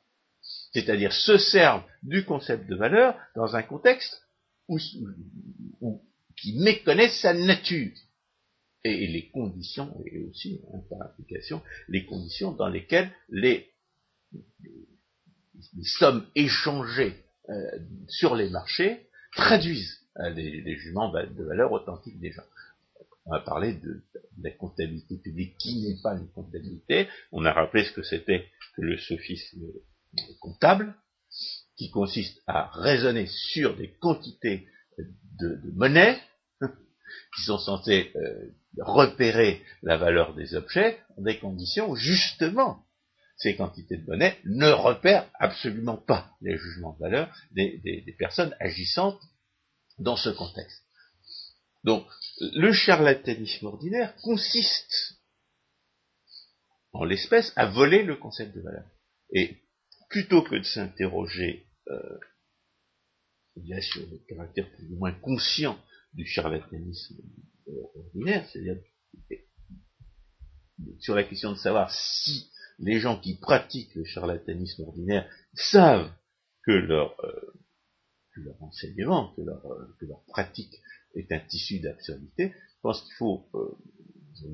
C'est-à-dire 0.73 1.13
se 1.13 1.37
servent 1.39 1.85
du 2.03 2.25
concept 2.25 2.69
de 2.69 2.75
valeur 2.75 3.17
dans 3.37 3.55
un 3.55 3.63
contexte 3.63 4.23
où, 4.69 4.79
qui 6.37 6.59
méconnaît 6.59 7.11
sa 7.11 7.35
nature. 7.35 7.93
Et 8.83 9.07
les 9.07 9.29
conditions, 9.29 9.95
et 10.07 10.21
aussi 10.21 10.63
hein, 10.73 10.81
par 10.89 11.03
application, 11.03 11.63
les 11.89 12.07
conditions 12.07 12.53
dans 12.53 12.69
lesquelles 12.69 13.13
les, 13.29 13.71
sommes 15.83 16.27
échangées 16.35 17.23
euh, 17.51 17.79
sur 18.09 18.35
les 18.35 18.49
marchés 18.49 19.07
traduisent 19.33 20.00
les, 20.29 20.77
jugements 20.77 21.11
de 21.11 21.45
valeur 21.45 21.73
authentique 21.73 22.21
des 22.21 22.33
gens. 22.33 22.43
On 23.27 23.33
a 23.33 23.41
parlé 23.41 23.75
de, 23.75 24.03
la 24.43 24.51
comptabilité 24.51 25.17
publique 25.19 25.57
qui 25.59 25.83
n'est 25.83 26.01
pas 26.03 26.15
une 26.15 26.29
comptabilité. 26.31 27.09
On 27.33 27.45
a 27.45 27.53
rappelé 27.53 27.85
ce 27.85 27.93
que 27.93 28.03
c'était 28.03 28.47
que 28.77 28.83
le 28.83 28.97
sophisme 28.99 29.67
comptable, 30.41 30.95
qui 31.77 31.91
consiste 31.91 32.43
à 32.47 32.71
raisonner 32.73 33.27
sur 33.27 33.77
des 33.77 33.93
quantités 34.01 34.67
de, 35.39 35.61
monnaie 35.75 36.19
qui 36.61 37.43
sont 37.43 37.59
censées 37.59 38.11
euh, 38.17 38.51
repérer 38.79 39.63
la 39.83 39.97
valeur 39.97 40.35
des 40.35 40.55
objets 40.55 40.99
dans 41.17 41.23
des 41.23 41.39
conditions 41.39 41.91
où 41.91 41.97
justement 41.97 42.85
ces 43.37 43.57
quantités 43.57 43.97
de 43.97 44.07
monnaie 44.07 44.37
ne 44.45 44.69
repèrent 44.69 45.31
absolument 45.39 45.97
pas 45.97 46.31
les 46.43 46.59
jugements 46.59 46.95
de 46.95 46.99
valeur 46.99 47.35
des, 47.53 47.79
des 47.79 48.15
personnes 48.19 48.55
agissantes 48.61 49.21
dans 50.01 50.17
ce 50.17 50.31
contexte. 50.31 50.83
Donc, 51.85 52.07
le 52.41 52.73
charlatanisme 52.73 53.67
ordinaire 53.67 54.15
consiste, 54.23 55.19
en 56.93 57.05
l'espèce, 57.05 57.53
à 57.57 57.67
voler 57.67 58.03
le 58.03 58.17
concept 58.17 58.55
de 58.55 58.61
valeur. 58.61 58.85
Et 59.33 59.63
plutôt 60.09 60.43
que 60.43 60.57
de 60.57 60.63
s'interroger 60.63 61.67
euh, 61.89 62.19
sur 63.81 64.03
le 64.11 64.19
caractère 64.29 64.71
plus 64.73 64.93
ou 64.93 64.97
moins 64.97 65.13
conscient 65.13 65.79
du 66.13 66.27
charlatanisme 66.27 67.23
ordinaire, 67.95 68.49
c'est-à-dire 68.51 68.77
sur 70.99 71.15
la 71.15 71.25
question 71.25 71.53
de 71.53 71.59
savoir 71.59 71.93
si 71.93 72.51
les 72.79 72.99
gens 72.99 73.19
qui 73.21 73.39
pratiquent 73.39 73.95
le 73.95 74.05
charlatanisme 74.05 74.83
ordinaire 74.83 75.31
savent 75.55 76.11
que 76.65 76.73
leur, 76.73 77.15
euh, 77.25 77.53
enseignement, 78.71 79.33
que 79.37 79.43
leur, 79.43 79.65
euh, 79.67 79.97
que 80.01 80.07
leur 80.07 80.25
pratique 80.27 80.75
est 81.15 81.31
un 81.33 81.41
tissu 81.41 81.81
d'absurdité, 81.81 82.53
je 82.53 82.81
pense 82.83 83.03
qu'il 83.03 83.15
faut 83.15 83.47
euh, 83.55 83.77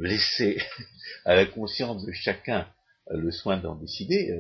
laisser 0.01 0.59
à 1.25 1.35
la 1.35 1.47
conscience 1.47 2.05
de 2.05 2.13
chacun 2.13 2.67
le 3.09 3.31
soin 3.31 3.57
d'en 3.57 3.77
décider 3.77 4.37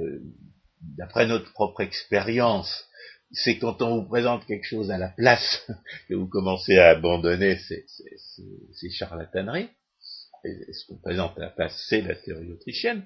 d'après 0.80 1.26
notre 1.26 1.52
propre 1.52 1.80
expérience, 1.80 2.86
c'est 3.32 3.58
quand 3.58 3.82
on 3.82 4.00
vous 4.00 4.08
présente 4.08 4.46
quelque 4.46 4.66
chose 4.66 4.90
à 4.90 4.98
la 4.98 5.08
place 5.08 5.66
que 6.08 6.14
vous 6.14 6.28
commencez 6.28 6.76
à 6.78 6.90
abandonner 6.90 7.58
ces, 7.58 8.90
charlataneries. 8.90 9.68
Et 10.44 10.72
ce 10.72 10.86
qu'on 10.86 10.98
présente 10.98 11.36
à 11.38 11.40
la 11.40 11.50
place, 11.50 11.74
c'est 11.88 12.02
la 12.02 12.14
théorie 12.14 12.52
autrichienne. 12.52 13.04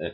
Euh, 0.00 0.10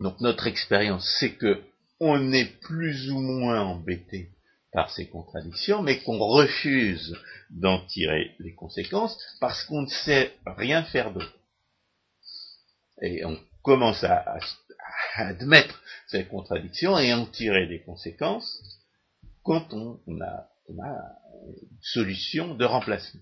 donc 0.00 0.20
notre 0.20 0.46
expérience, 0.46 1.06
c'est 1.20 1.34
que 1.34 1.62
on 2.00 2.32
est 2.32 2.58
plus 2.60 3.10
ou 3.10 3.20
moins 3.20 3.60
embêté 3.60 4.30
par 4.72 4.90
ces 4.90 5.06
contradictions, 5.08 5.82
mais 5.82 6.02
qu'on 6.02 6.18
refuse 6.18 7.14
d'en 7.50 7.84
tirer 7.86 8.34
les 8.38 8.54
conséquences 8.54 9.18
parce 9.38 9.64
qu'on 9.64 9.82
ne 9.82 9.88
sait 9.88 10.34
rien 10.46 10.82
faire 10.84 11.12
d'autre. 11.12 11.38
Et 13.02 13.24
on 13.24 13.38
commence 13.62 14.02
à, 14.04 14.38
admettre 15.14 15.82
ces 16.08 16.24
contradictions 16.24 16.98
et 16.98 17.12
en 17.12 17.26
tirer 17.26 17.66
des 17.66 17.82
conséquences 17.82 18.62
quand 19.42 19.72
on, 19.74 20.00
a, 20.20 20.48
une 20.68 21.78
solution 21.82 22.54
de 22.54 22.64
remplacement. 22.64 23.20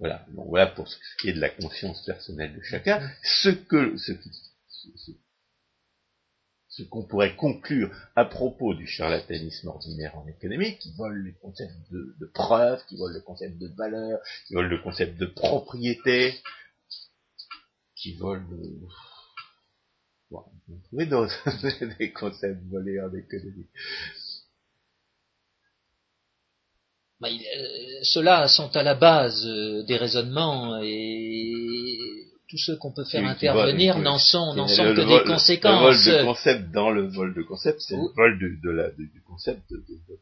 Voilà. 0.00 0.24
Donc 0.30 0.46
voilà 0.48 0.66
pour 0.66 0.88
ce 0.88 0.96
qui 1.20 1.28
est 1.28 1.34
de 1.34 1.40
la 1.40 1.50
conscience 1.50 2.04
personnelle 2.04 2.56
de 2.56 2.62
chacun. 2.62 3.08
Ce 3.22 3.50
que 3.50 3.96
ce, 3.96 4.12
ce 4.96 5.12
qu'on 6.84 7.04
pourrait 7.04 7.36
conclure 7.36 7.90
à 8.16 8.24
propos 8.24 8.74
du 8.74 8.86
charlatanisme 8.86 9.68
ordinaire 9.68 10.16
en 10.16 10.26
économie, 10.26 10.78
qui 10.78 10.92
vole 10.96 11.24
les 11.24 11.34
concepts 11.34 11.90
de, 11.90 12.30
preuve, 12.34 12.84
qui 12.86 12.96
vole 12.96 13.12
le 13.12 13.20
concept 13.20 13.58
de 13.58 13.68
valeur, 13.76 14.20
qui 14.46 14.54
vole 14.54 14.68
le 14.68 14.78
concept 14.78 15.18
de 15.18 15.26
propriété, 15.26 16.34
qui 17.96 18.14
vole 18.16 18.44
le, 18.50 18.86
Bon, 20.30 20.44
on 20.68 20.74
va 20.74 20.80
trouver 20.84 21.06
d'autres 21.06 21.96
des 21.98 22.12
concepts 22.12 22.62
volés 22.70 23.00
en 23.00 23.14
économie. 23.14 23.66
Bah, 27.20 27.28
euh, 27.30 27.98
Ceux-là 28.02 28.46
sont 28.46 28.76
à 28.76 28.82
la 28.82 28.94
base 28.94 29.44
euh, 29.46 29.82
des 29.84 29.96
raisonnements 29.96 30.80
et 30.82 31.97
tous 32.48 32.58
ceux 32.58 32.76
qu'on 32.76 32.92
peut 32.92 33.04
faire 33.04 33.24
intervenir 33.26 33.98
n'en 33.98 34.18
sont, 34.18 34.54
n'en 34.54 34.68
sont 34.68 34.94
que 34.94 35.06
des 35.06 35.24
conséquences. 35.26 36.06
Le 36.06 36.12
vol 36.12 36.18
de 36.18 36.24
concept 36.24 36.70
dans 36.72 36.90
le 36.90 37.06
vol 37.06 37.34
de 37.34 37.42
concept, 37.42 37.80
c'est 37.80 37.96
le 37.96 38.14
vol 38.16 38.38
de, 38.38 38.60
de 38.62 38.70
la, 38.70 38.90
du 38.90 39.22
concept 39.26 39.62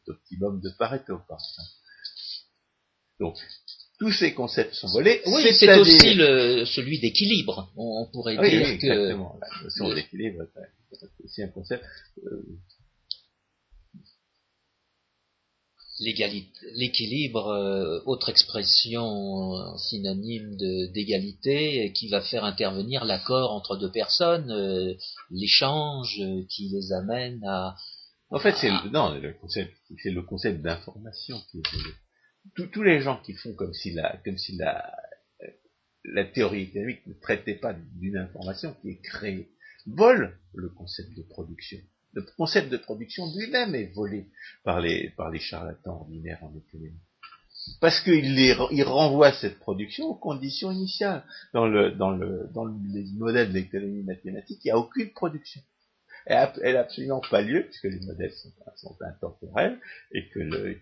d'optimum 0.05 0.59
de, 0.59 0.69
de, 0.69 0.75
Pareto, 0.77 1.19
par 1.27 1.37
exemple. 1.37 1.69
Donc, 3.19 3.35
tous 3.99 4.11
ces 4.11 4.33
concepts 4.33 4.73
sont 4.73 4.89
volés. 4.89 5.21
Oui, 5.25 5.43
c'est 5.53 5.79
aussi 5.79 6.13
le, 6.13 6.65
celui 6.65 6.99
d'équilibre. 6.99 7.71
On, 7.75 8.05
pourrait 8.11 8.33
dire 8.33 8.43
oui, 8.43 8.77
que 8.77 8.85
exactement. 8.85 9.39
la 9.41 9.63
notion 9.63 9.93
d'équilibre 9.93 10.43
c'est 10.91 11.23
aussi 11.23 11.43
un 11.43 11.49
concept. 11.49 11.83
Euh, 12.25 12.43
L'équilibre, 15.99 17.47
euh, 17.47 18.01
autre 18.05 18.29
expression 18.29 19.77
synonyme 19.77 20.55
d'égalité, 20.93 21.91
qui 21.93 22.07
va 22.09 22.21
faire 22.21 22.43
intervenir 22.43 23.03
l'accord 23.03 23.51
entre 23.51 23.77
deux 23.77 23.91
personnes, 23.91 24.51
euh, 24.51 24.93
l'échange 25.31 26.21
qui 26.49 26.69
les 26.69 26.93
amène 26.93 27.43
à. 27.45 27.75
En 28.29 28.39
fait, 28.39 28.55
c'est 28.57 28.69
non, 28.91 29.15
le 29.15 29.33
concept, 29.33 29.73
c'est 30.03 30.11
le 30.11 30.21
concept 30.21 30.61
d'information 30.61 31.41
qui 31.49 31.59
est 31.59 32.67
tous 32.71 32.83
les 32.83 33.01
gens 33.01 33.19
qui 33.25 33.33
font 33.33 33.53
comme 33.53 33.73
si 33.73 33.91
la, 33.91 34.17
comme 34.23 34.37
si 34.37 34.55
la, 34.55 34.93
la 36.03 36.25
théorie 36.25 36.63
économique 36.63 37.05
ne 37.07 37.13
traitait 37.13 37.55
pas 37.55 37.73
d'une 37.73 38.17
information 38.17 38.75
qui 38.81 38.89
est 38.89 39.01
créée, 39.01 39.49
volent 39.85 40.31
le 40.53 40.69
concept 40.69 41.15
de 41.15 41.23
production. 41.23 41.79
Le 42.17 42.25
concept 42.35 42.71
de 42.71 42.77
production 42.77 43.31
lui-même 43.35 43.75
est 43.75 43.93
volé 43.93 44.25
par 44.63 44.81
les, 44.81 45.11
par 45.11 45.29
les 45.29 45.37
charlatans 45.37 45.99
ordinaires 46.01 46.39
en 46.41 46.51
économie. 46.57 46.97
Parce 47.79 47.99
qu'il 47.99 48.39
il 48.39 48.83
renvoie 48.83 49.33
cette 49.33 49.59
production 49.59 50.05
aux 50.05 50.15
conditions 50.15 50.71
initiales. 50.71 51.23
Dans 51.53 51.67
le, 51.67 51.91
dans 51.91 52.09
le, 52.09 52.49
dans 52.55 52.65
les 52.65 53.05
modèles 53.13 53.53
d'économie 53.53 54.01
mathématique, 54.01 54.61
il 54.63 54.69
n'y 54.69 54.71
a 54.71 54.79
aucune 54.79 55.11
production. 55.11 55.61
elle 56.25 56.73
n'a 56.73 56.79
absolument 56.79 57.21
pas 57.29 57.43
lieu, 57.43 57.65
puisque 57.65 57.83
les 57.83 57.99
modèles 57.99 58.33
sont, 58.75 58.97
intemporels, 58.99 59.79
et 60.11 60.27
que, 60.29 60.75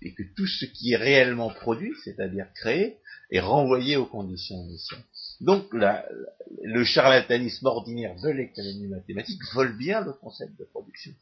et 0.00 0.14
que 0.14 0.22
tout 0.36 0.46
ce 0.46 0.64
qui 0.64 0.92
est 0.92 0.96
réellement 0.96 1.50
produit, 1.50 1.92
c'est-à-dire 2.02 2.46
créé, 2.54 2.96
est 3.30 3.40
renvoyé 3.40 3.98
aux 3.98 4.06
conditions 4.06 4.56
initiales. 4.56 5.04
Donc 5.40 5.66
le 5.72 6.84
charlatanisme 6.84 7.66
ordinaire 7.66 8.16
de 8.22 8.30
l'économie 8.30 8.88
mathématique 8.88 9.40
vole 9.52 9.76
bien 9.76 10.00
le 10.00 10.12
concept 10.12 10.58
de 10.58 10.64
production 10.64 11.12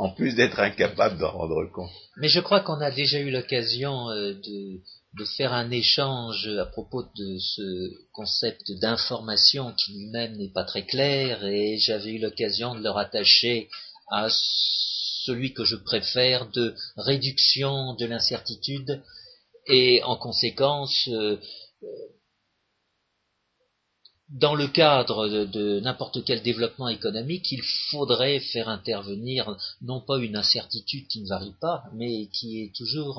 en 0.00 0.08
plus 0.08 0.34
d'être 0.34 0.58
incapable 0.58 1.18
d'en 1.18 1.30
rendre 1.30 1.62
compte. 1.66 1.90
Mais 2.16 2.28
je 2.30 2.40
crois 2.40 2.60
qu'on 2.60 2.80
a 2.80 2.90
déjà 2.90 3.20
eu 3.20 3.30
l'occasion 3.30 4.08
euh, 4.08 4.32
de, 4.32 5.24
faire 5.36 5.52
un 5.52 5.70
échange 5.70 6.48
à 6.58 6.64
propos 6.64 7.02
de 7.02 7.38
ce 7.38 7.90
concept 8.12 8.72
d'information 8.80 9.74
qui 9.74 9.92
lui-même 9.92 10.38
n'est 10.38 10.52
pas 10.52 10.64
très 10.64 10.86
clair 10.86 11.44
et 11.44 11.76
j'avais 11.76 12.12
eu 12.12 12.18
l'occasion 12.18 12.74
de 12.74 12.82
le 12.82 12.88
rattacher 12.88 13.68
à 14.10 14.28
celui 14.30 15.52
que 15.52 15.64
je 15.64 15.76
préfère 15.76 16.50
de 16.50 16.74
réduction 16.96 17.94
de 17.96 18.06
l'incertitude 18.06 19.02
et 19.66 20.02
en 20.04 20.16
conséquence 20.16 21.10
euh, 21.12 21.36
dans 24.30 24.54
le 24.54 24.68
cadre 24.68 25.28
de, 25.28 25.80
n'importe 25.80 26.24
quel 26.24 26.42
développement 26.42 26.88
économique, 26.88 27.50
il 27.50 27.62
faudrait 27.90 28.40
faire 28.40 28.68
intervenir 28.68 29.56
non 29.82 30.00
pas 30.00 30.18
une 30.18 30.36
incertitude 30.36 31.08
qui 31.08 31.22
ne 31.22 31.28
varie 31.28 31.54
pas, 31.60 31.84
mais 31.94 32.28
qui 32.28 32.62
est 32.62 32.74
toujours 32.76 33.18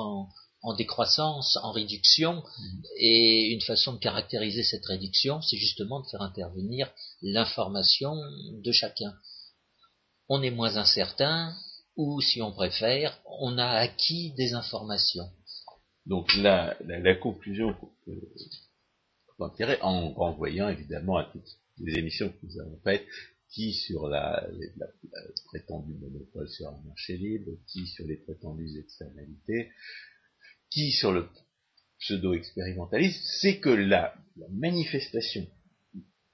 en, 0.64 0.74
décroissance, 0.76 1.58
en 1.64 1.72
réduction, 1.72 2.36
mmh. 2.36 2.82
et 2.98 3.52
une 3.52 3.62
façon 3.62 3.94
de 3.94 3.98
caractériser 3.98 4.64
cette 4.64 4.86
réduction, 4.86 5.42
c'est 5.42 5.58
justement 5.58 6.00
de 6.00 6.08
faire 6.08 6.22
intervenir 6.22 6.90
l'information 7.22 8.16
de 8.64 8.72
chacun. 8.72 9.14
On 10.30 10.42
est 10.42 10.52
moins 10.52 10.78
incertain, 10.78 11.54
ou 11.98 12.22
si 12.22 12.42
on 12.42 12.54
préfère, 12.54 13.20
on 13.26 13.58
a 13.58 13.68
acquis 13.68 14.32
des 14.38 14.54
informations. 14.54 15.30
Donc 16.06 16.34
la, 16.36 16.78
la 16.86 17.16
conclusion 17.16 17.76
en 19.82 20.14
renvoyant 20.14 20.70
évidemment 20.70 21.18
à 21.18 21.26
toutes 21.26 21.58
les 21.80 21.98
émissions 21.98 22.30
que 22.30 22.46
nous 22.46 22.60
avons 22.60 22.80
faites, 22.84 23.06
qui 23.50 23.74
sur 23.74 24.08
la, 24.08 24.48
prétendue 25.46 25.94
monopole 25.96 26.48
sur 26.50 26.68
un 26.70 26.82
marché 26.88 27.18
libre, 27.18 27.52
qui 27.68 27.86
sur 27.88 28.06
les 28.08 28.18
prétendues 28.18 28.80
externalités, 28.80 29.70
qui 30.70 30.92
sur 30.92 31.12
le 31.12 31.28
pseudo-expérimentalisme, 32.00 33.22
c'est 33.42 33.60
que 33.60 33.70
la, 33.70 34.16
manifestation 34.52 35.46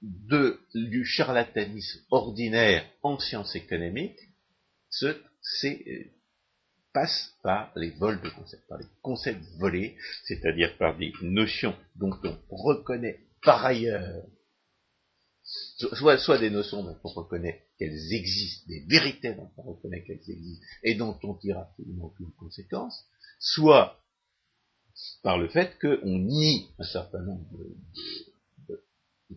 du 0.00 1.04
charlatanisme 1.04 2.00
ordinaire 2.10 2.88
en 3.02 3.18
sciences 3.18 3.56
économiques, 3.56 4.20
c'est 4.90 6.12
par 7.42 7.72
les 7.76 7.90
vols 7.90 8.20
de 8.22 8.28
concepts, 8.30 8.66
par 8.68 8.78
les 8.78 8.86
concepts 9.02 9.44
volés, 9.58 9.96
c'est-à-dire 10.24 10.76
par 10.78 10.96
des 10.96 11.12
notions 11.22 11.74
dont 11.96 12.12
on 12.22 12.56
reconnaît 12.56 13.20
par 13.42 13.64
ailleurs, 13.64 14.24
soit, 15.94 16.18
soit 16.18 16.38
des 16.38 16.50
notions 16.50 16.82
dont 16.82 16.96
on 17.04 17.08
reconnaît 17.08 17.62
qu'elles 17.78 18.12
existent, 18.12 18.66
des 18.68 18.84
vérités 18.88 19.34
dont 19.34 19.50
on 19.56 19.62
reconnaît 19.62 20.02
qu'elles 20.04 20.28
existent, 20.28 20.64
et 20.82 20.94
dont 20.94 21.18
on 21.22 21.34
tire 21.34 21.58
absolument 21.58 22.06
aucune 22.06 22.32
conséquence, 22.32 23.04
soit 23.38 23.98
par 25.22 25.38
le 25.38 25.48
fait 25.48 25.78
qu'on 25.80 26.18
nie 26.18 26.68
un 26.78 26.84
certain 26.84 27.20
nombre 27.20 27.46
de, 28.68 28.82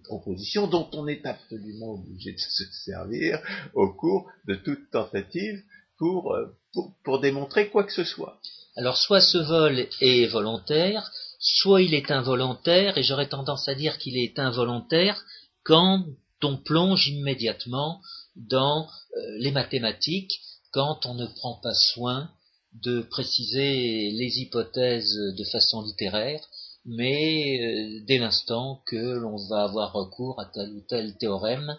propositions 0.04 0.68
dont 0.68 0.90
on 0.94 1.06
est 1.08 1.26
absolument 1.26 1.96
obligé 1.96 2.32
de 2.32 2.38
se 2.38 2.64
servir 2.86 3.40
au 3.74 3.94
cours 3.94 4.32
de 4.48 4.56
toute 4.56 4.90
tentative 4.90 5.62
euh, 6.02 6.56
pour, 7.04 7.20
démontrer 7.20 7.70
quoi 7.70 7.84
que 7.84 7.94
ce 7.94 8.04
soit. 8.04 8.40
Alors 8.76 8.98
soit 8.98 9.22
ce 9.22 9.38
vol 9.38 9.88
est 10.00 10.28
volontaire, 10.28 11.12
soit 11.40 11.82
il 11.82 11.94
est 11.94 12.12
involontaire, 12.12 12.98
et 12.98 13.04
j'aurais 13.04 13.28
tendance 13.28 13.68
à 13.68 13.76
dire 13.76 13.98
qu'il 13.98 14.18
est 14.18 14.40
involontaire 14.40 15.24
quand 15.64 16.06
on 16.44 16.58
plonge 16.58 17.08
immédiatement 17.08 18.02
dans 18.36 18.88
euh, 18.88 19.38
les 19.40 19.52
mathématiques, 19.52 20.32
quand 20.72 21.06
on 21.06 21.14
ne 21.14 21.28
prend 21.28 21.60
pas 21.62 21.76
soin 21.76 22.30
de 22.82 23.02
préciser 23.02 24.12
les 24.12 24.40
hypothèses 24.40 25.14
de 25.38 25.44
façon 25.44 25.84
littéraire, 25.84 26.42
mais 26.86 27.60
euh, 27.62 28.04
dès 28.08 28.18
l'instant 28.18 28.82
que 28.88 28.96
l'on 28.96 29.36
va 29.50 29.64
avoir 29.64 29.94
recours 29.94 30.40
à 30.40 30.46
tel 30.46 30.70
ou 30.72 30.82
tel 30.88 31.16
théorème, 31.18 31.78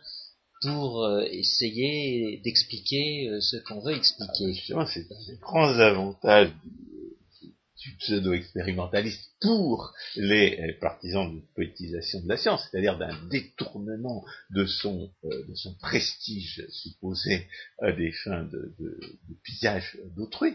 pour 0.62 1.04
euh, 1.04 1.24
essayer 1.30 2.38
d'expliquer 2.38 3.28
euh, 3.28 3.40
ce 3.40 3.56
qu'on 3.56 3.80
veut 3.80 3.94
expliquer. 3.94 4.54
Ah, 4.74 4.86
c'est 4.86 5.10
un 5.12 5.26
des 5.26 5.38
grands 5.40 5.78
avantages 5.78 6.50
du, 6.50 7.96
pseudo-expérimentaliste 7.98 9.32
pour 9.40 9.92
les 10.14 10.72
partisans 10.80 11.28
d'une 11.28 11.44
poétisation 11.56 12.20
de 12.20 12.28
la 12.28 12.36
science, 12.36 12.68
c'est-à-dire 12.70 12.96
d'un 12.96 13.16
détournement 13.28 14.24
de 14.50 14.66
son, 14.66 15.10
euh, 15.24 15.44
de 15.48 15.54
son 15.56 15.74
prestige 15.74 16.64
supposé 16.70 17.48
à 17.80 17.90
des 17.90 18.12
fins 18.12 18.44
de, 18.44 18.72
de, 18.78 19.00
de 19.28 19.34
pillage 19.42 19.98
d'autrui. 20.16 20.54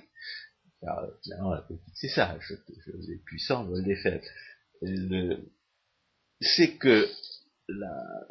Car 0.79 1.05
clairement, 1.23 1.53
la 1.53 1.61
politique, 1.63 1.95
c'est 1.95 2.07
ça, 2.07 2.37
je, 2.39 2.53
je, 2.85 2.91
les 3.09 3.17
puissants 3.25 3.65
veulent 3.65 3.83
les 3.83 3.95
faibles. 3.97 4.21
C'est 6.39 6.77
que 6.77 7.09
la, 7.67 8.27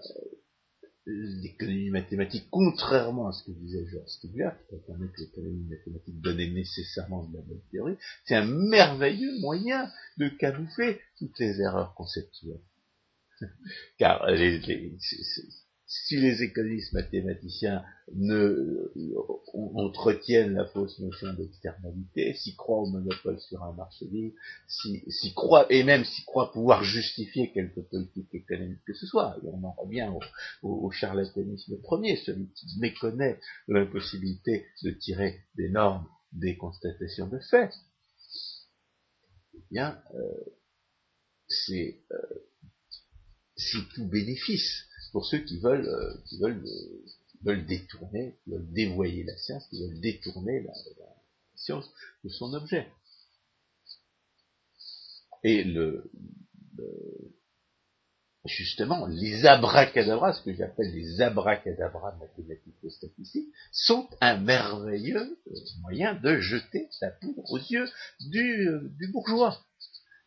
l'économie 1.06 1.90
mathématique, 1.90 2.48
contrairement 2.50 3.28
à 3.28 3.32
ce 3.32 3.44
que 3.44 3.52
disait 3.52 3.86
Georges 3.86 4.08
Stigler, 4.08 4.50
qui 4.58 4.76
prétendait 4.76 5.08
que 5.08 5.20
l'économie 5.20 5.68
mathématique 5.68 6.20
donnait 6.20 6.50
nécessairement 6.50 7.24
de 7.24 7.36
la 7.36 7.42
bonne 7.42 7.60
théorie, 7.70 7.96
c'est 8.24 8.34
un 8.34 8.46
merveilleux 8.46 9.38
moyen 9.40 9.90
de 10.16 10.28
camoufler 10.28 11.00
toutes 11.18 11.38
les 11.38 11.60
erreurs 11.60 11.94
conceptuelles. 11.94 12.60
Car 13.98 14.26
les, 14.30 14.60
si 15.86 16.16
les 16.16 16.42
économistes 16.42 16.92
mathématiciens 16.92 17.84
ne 18.12 18.92
entretiennent 19.54 20.54
la 20.54 20.66
fausse 20.66 20.98
notion 20.98 21.32
d'externalité, 21.34 22.34
s'y 22.34 22.56
croient 22.56 22.80
au 22.80 22.86
monopole 22.86 23.38
sur 23.40 23.62
un 23.62 23.72
marché 23.72 24.06
libre, 24.06 24.34
s'y 24.66 25.32
croient, 25.34 25.66
et 25.70 25.84
même 25.84 26.04
s'y 26.04 26.24
croient 26.24 26.52
pouvoir 26.52 26.82
justifier 26.82 27.52
quelque 27.52 27.80
politique 27.80 28.34
économique 28.34 28.84
que 28.84 28.94
ce 28.94 29.06
soit, 29.06 29.36
et 29.42 29.46
on 29.46 29.62
en 29.62 29.72
revient 29.72 30.10
au, 30.62 30.90
charlatanisme 30.90 31.80
premier, 31.82 32.16
celui 32.16 32.48
qui 32.52 32.66
méconnaît 32.80 33.38
l'impossibilité 33.68 34.66
de 34.82 34.90
tirer 34.90 35.40
des 35.54 35.68
normes 35.68 36.06
des 36.32 36.56
constatations 36.56 37.28
de 37.28 37.38
fait, 37.38 37.72
eh 39.54 39.62
bien, 39.70 40.02
euh, 40.14 40.44
c'est 41.48 42.00
euh, 42.10 42.46
tout 43.94 44.06
bénéfice 44.08 44.86
pour 45.16 45.24
ceux 45.24 45.38
qui 45.38 45.58
veulent, 45.60 45.88
euh, 45.88 46.14
qui 46.26 46.38
veulent, 46.38 46.62
euh, 46.62 47.04
veulent 47.40 47.64
détourner, 47.64 48.36
qui 48.44 48.50
veulent 48.50 48.70
dévoyer 48.70 49.24
la 49.24 49.34
science, 49.38 49.66
qui 49.70 49.80
veulent 49.80 49.98
détourner 49.98 50.60
la, 50.60 50.74
science 51.54 51.90
de 52.22 52.28
son 52.28 52.52
objet. 52.52 52.86
Et 55.42 55.64
le, 55.64 56.12
justement, 58.44 59.06
les 59.06 59.46
abracadabras, 59.46 60.34
ce 60.34 60.42
que 60.42 60.52
j'appelle 60.52 60.92
les 60.92 61.22
abracadabras 61.22 62.14
mathématico-statistiques, 62.16 63.48
sont 63.72 64.10
un 64.20 64.36
merveilleux 64.36 65.38
euh, 65.46 65.54
moyen 65.80 66.14
de 66.16 66.40
jeter 66.40 66.88
sa 66.90 67.10
poudre 67.10 67.42
aux 67.50 67.56
yeux 67.56 67.88
du 68.20 69.08
bourgeois, 69.10 69.64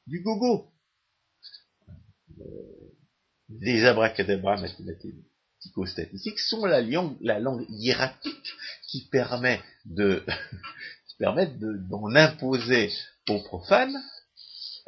du 0.08 0.22
gogo 0.22 0.72
les 3.50 3.84
abracadabras 3.86 4.62
mathématico-statistiques 4.62 6.40
sont 6.40 6.66
la 6.66 6.82
langue, 6.82 7.18
la 7.22 7.40
langue 7.40 7.66
hiératique 7.70 8.54
qui 8.88 9.08
permet 9.10 9.60
de 9.86 10.24
qui 11.08 11.16
permet 11.18 11.48
d'en 11.48 12.14
imposer 12.16 12.92
aux 13.30 13.42
profanes, 13.44 13.98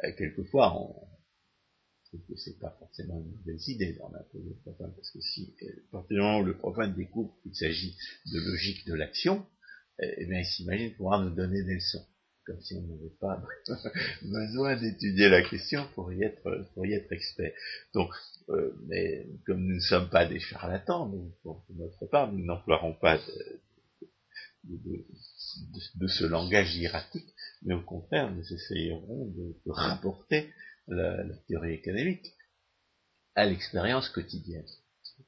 euh, 0.04 0.12
quelquefois 0.16 0.76
on 0.76 0.94
c'est 2.36 2.58
pas 2.58 2.76
forcément 2.78 3.18
une 3.20 3.34
mauvaise 3.38 3.68
idée 3.68 3.94
d'en 3.94 4.12
imposer 4.12 4.50
aux 4.50 4.70
profanes, 4.70 4.92
parce 4.94 5.10
que 5.12 5.20
si, 5.22 5.54
euh, 5.62 6.42
le 6.42 6.56
profane 6.58 6.94
découvre 6.94 7.34
qu'il 7.42 7.54
s'agit 7.54 7.96
de 8.26 8.38
logique 8.38 8.86
de 8.86 8.92
l'action, 8.92 9.46
eh 9.98 10.26
bien 10.26 10.40
il 10.40 10.44
s'imagine 10.44 10.94
pouvoir 10.94 11.22
nous 11.22 11.34
donner 11.34 11.62
des 11.62 11.74
leçons 11.74 12.04
comme 12.44 12.60
si 12.60 12.74
on 12.74 12.82
n'avait 12.82 13.14
pas 13.20 13.42
besoin 14.22 14.76
d'étudier 14.76 15.28
la 15.28 15.42
question 15.42 15.86
pour 15.94 16.12
y 16.12 16.22
être, 16.22 16.66
pour 16.74 16.86
y 16.86 16.92
être 16.92 17.12
expert. 17.12 17.52
Donc, 17.94 18.10
euh, 18.48 18.72
mais 18.86 19.26
comme 19.46 19.60
nous 19.60 19.76
ne 19.76 19.80
sommes 19.80 20.08
pas 20.10 20.26
des 20.26 20.40
charlatans, 20.40 21.08
nous, 21.08 21.32
notre 21.76 22.06
part, 22.06 22.32
nous 22.32 22.44
n'emploierons 22.44 22.94
pas 22.94 23.18
de, 24.64 25.04
de, 25.94 26.06
ce 26.06 26.24
langage 26.24 26.76
hiératique, 26.76 27.28
mais 27.62 27.74
au 27.74 27.82
contraire, 27.82 28.32
nous 28.32 28.52
essayerons 28.52 29.26
de, 29.26 29.54
rapporter 29.66 30.52
la, 30.88 31.22
la, 31.22 31.36
théorie 31.48 31.74
économique 31.74 32.34
à 33.34 33.46
l'expérience 33.46 34.08
quotidienne, 34.08 34.66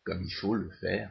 comme 0.05 0.23
il 0.23 0.33
faut 0.33 0.55
le 0.55 0.71
faire 0.81 1.11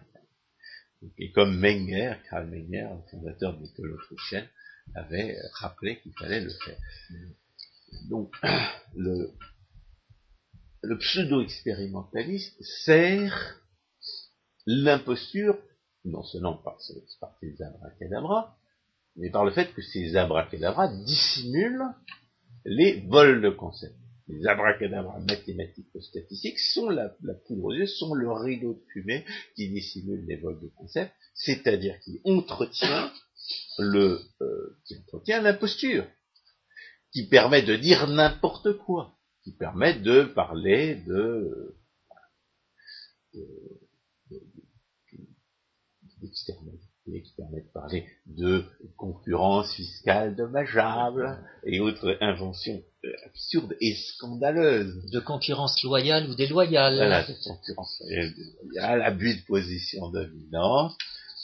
Et 1.18 1.32
comme 1.32 1.58
Menger, 1.58 2.16
Karl 2.30 2.47
Menger, 2.47 2.89
le 2.95 3.10
fondateur 3.10 3.58
de 3.58 3.64
l'école 3.64 3.93
autrichienne, 3.93 4.47
avait 4.95 5.38
rappelé 5.53 5.99
qu'il 6.01 6.13
fallait 6.13 6.41
le 6.41 6.49
faire. 6.49 6.77
Donc, 8.09 8.34
le, 8.95 9.31
pseudo-expérimentaliste 10.99 12.61
sert 12.86 13.59
l'imposture, 14.65 15.57
non 16.05 16.23
seulement 16.23 16.57
par, 16.57 16.79
ses 16.81 17.61
abracadabras, 17.61 18.55
mais 19.15 19.29
par 19.29 19.45
le 19.45 19.51
fait 19.51 19.73
que 19.73 19.81
ces 19.81 20.15
abracadabras 20.15 20.89
dissimulent 21.05 21.93
les 22.65 23.01
vols 23.07 23.41
de 23.41 23.49
concepts. 23.49 23.95
Les 24.27 24.47
abracadabras 24.47 25.19
mathématiques 25.19 25.89
statistiques 25.99 26.59
sont 26.59 26.89
la, 26.89 27.13
la 27.23 27.34
poudre 27.34 27.65
aux 27.65 27.73
yeux, 27.73 27.88
sont 27.88 28.13
le 28.13 28.31
rideau 28.31 28.73
de 28.73 28.84
fumée 28.93 29.25
qui 29.55 29.69
dissimule 29.69 30.25
les 30.25 30.38
vols 30.38 30.61
de 30.61 30.69
concepts, 30.69 31.13
c'est-à-dire 31.34 31.99
qui 31.99 32.21
entretient 32.23 33.11
le, 33.80 34.20
euh, 34.41 34.78
qui 34.86 34.96
entretient 34.98 35.41
l'imposture, 35.41 36.06
qui 37.12 37.28
permet 37.28 37.62
de 37.62 37.76
dire 37.76 38.08
n'importe 38.08 38.74
quoi, 38.78 39.18
qui 39.44 39.52
permet 39.52 40.00
de 40.00 40.24
parler 40.24 40.96
de, 41.08 41.76
de, 43.34 43.41
de, 44.32 44.39
qui 47.06 47.34
permet 47.36 47.62
de 47.62 47.72
parler 47.74 48.08
de 48.26 48.64
concurrence 48.96 49.74
fiscale 49.76 50.36
dommageable 50.36 51.38
et 51.66 51.80
autres 51.80 52.18
inventions 52.22 52.82
absurdes 53.26 53.76
et 53.82 53.96
scandaleuses. 53.96 55.12
De 55.12 55.20
concurrence 55.20 55.84
loyale 55.84 56.30
ou 56.30 56.36
déloyale. 56.36 56.96
Voilà, 56.96 57.24
de 57.24 57.34
concurrence 57.44 58.02
loyale, 58.02 59.02
abus 59.02 59.36
de 59.36 59.46
position 59.46 60.10
dominante. 60.10 60.98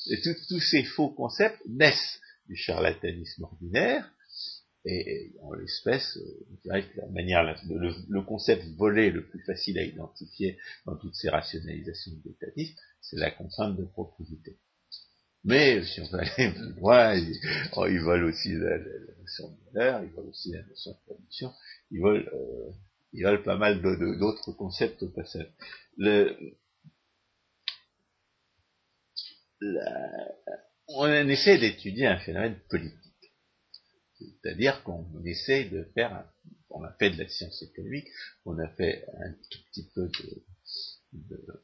Et 0.07 0.21
tous 0.21 0.59
ces 0.59 0.83
faux 0.83 1.09
concepts 1.09 1.61
naissent 1.67 2.19
du 2.47 2.55
charlatanisme 2.55 3.43
ordinaire, 3.43 4.11
et, 4.85 5.33
en 5.41 5.53
l'espèce, 5.53 6.17
que 6.63 6.69
la 6.69 7.07
manière, 7.09 7.43
le, 7.43 7.93
le, 8.07 8.21
concept 8.21 8.63
volé 8.77 9.11
le 9.11 9.25
plus 9.25 9.43
facile 9.43 9.77
à 9.77 9.83
identifier 9.83 10.57
dans 10.85 10.95
toutes 10.95 11.15
ces 11.15 11.29
rationalisations 11.29 12.13
de 12.13 12.29
l'étatisme, 12.29 12.75
c'est 13.01 13.17
la 13.17 13.31
contrainte 13.31 13.77
de 13.77 13.83
propriété. 13.83 14.57
Mais 15.43 15.83
si 15.83 16.01
on 16.01 16.05
veut 16.05 16.19
aller 16.19 16.51
plus 16.53 16.73
loin, 16.79 17.15
ils, 17.15 17.39
oh, 17.75 17.87
ils 17.87 17.99
volent 17.99 18.27
aussi 18.27 18.53
la, 18.53 18.77
notion 19.19 19.49
de 19.49 19.73
valeur, 19.73 20.03
ils 20.03 20.11
volent 20.11 20.29
aussi 20.29 20.51
la 20.51 20.63
notion 20.63 20.91
de 20.91 20.97
production, 21.05 21.53
ils 21.91 21.99
volent, 21.99 22.25
euh, 22.33 22.71
ils 23.13 23.23
volent 23.23 23.43
pas 23.43 23.57
mal 23.57 23.81
d'autres 23.81 24.51
concepts 24.53 25.01
au 25.03 25.09
passage. 25.09 25.51
Le, 25.97 26.35
on 30.87 31.27
essaie 31.27 31.57
d'étudier 31.57 32.07
un 32.07 32.19
phénomène 32.19 32.59
politique. 32.69 32.97
C'est-à-dire 34.17 34.83
qu'on 34.83 35.05
essaie 35.25 35.65
de 35.65 35.83
faire, 35.93 36.25
on 36.69 36.83
a 36.83 36.91
fait 36.93 37.11
de 37.11 37.17
la 37.17 37.29
science 37.29 37.61
économique, 37.61 38.07
on 38.45 38.57
a 38.59 38.67
fait 38.69 39.05
un 39.19 39.31
tout 39.31 39.59
petit 39.71 39.89
peu 39.93 40.07
de, 40.07 40.43
de 41.13 41.63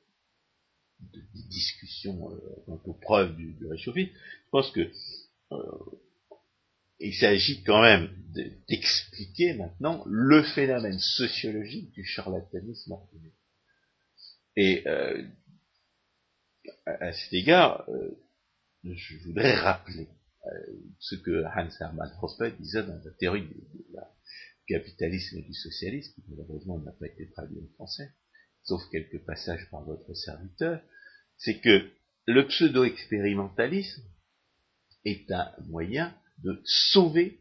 de, 0.99 1.21
discussions 1.49 2.31
euh, 2.31 2.39
quant 2.65 2.81
aux 2.85 2.93
preuves 2.93 3.35
du, 3.35 3.53
du 3.53 3.65
réchauffisme, 3.67 4.11
je 4.11 4.49
pense 4.51 4.71
que 4.71 4.91
euh, 5.51 5.57
il 6.99 7.13
s'agit 7.13 7.63
quand 7.63 7.81
même 7.81 8.09
d'expliquer 8.67 9.53
maintenant 9.53 10.03
le 10.07 10.43
phénomène 10.43 10.99
sociologique 10.99 11.91
du 11.91 12.05
charlatanisme 12.05 12.93
ordinaire. 12.93 13.31
Et 14.55 14.87
euh, 14.87 15.21
à, 16.85 17.13
cet 17.13 17.33
égard, 17.33 17.85
euh, 17.89 18.11
je 18.83 19.17
voudrais 19.25 19.55
rappeler 19.55 20.07
euh, 20.45 20.49
ce 20.99 21.15
que 21.15 21.43
Hans 21.45 21.69
Hermann 21.79 22.11
Hoppe 22.21 22.57
disait 22.59 22.83
dans 22.83 23.01
la 23.03 23.11
théorie 23.19 23.47
du 23.47 23.55
capitalisme 24.67 25.37
et 25.37 25.41
du 25.43 25.53
socialisme, 25.53 26.13
qui 26.15 26.23
malheureusement 26.29 26.79
n'a 26.79 26.91
pas 26.91 27.07
été 27.07 27.29
traduit 27.31 27.59
en 27.59 27.73
français, 27.75 28.11
sauf 28.63 28.81
quelques 28.91 29.23
passages 29.25 29.69
par 29.69 29.83
votre 29.83 30.13
serviteur, 30.13 30.81
c'est 31.37 31.59
que 31.59 31.89
le 32.25 32.47
pseudo-expérimentalisme 32.47 34.03
est 35.03 35.31
un 35.31 35.51
moyen 35.67 36.15
de 36.39 36.61
sauver 36.65 37.39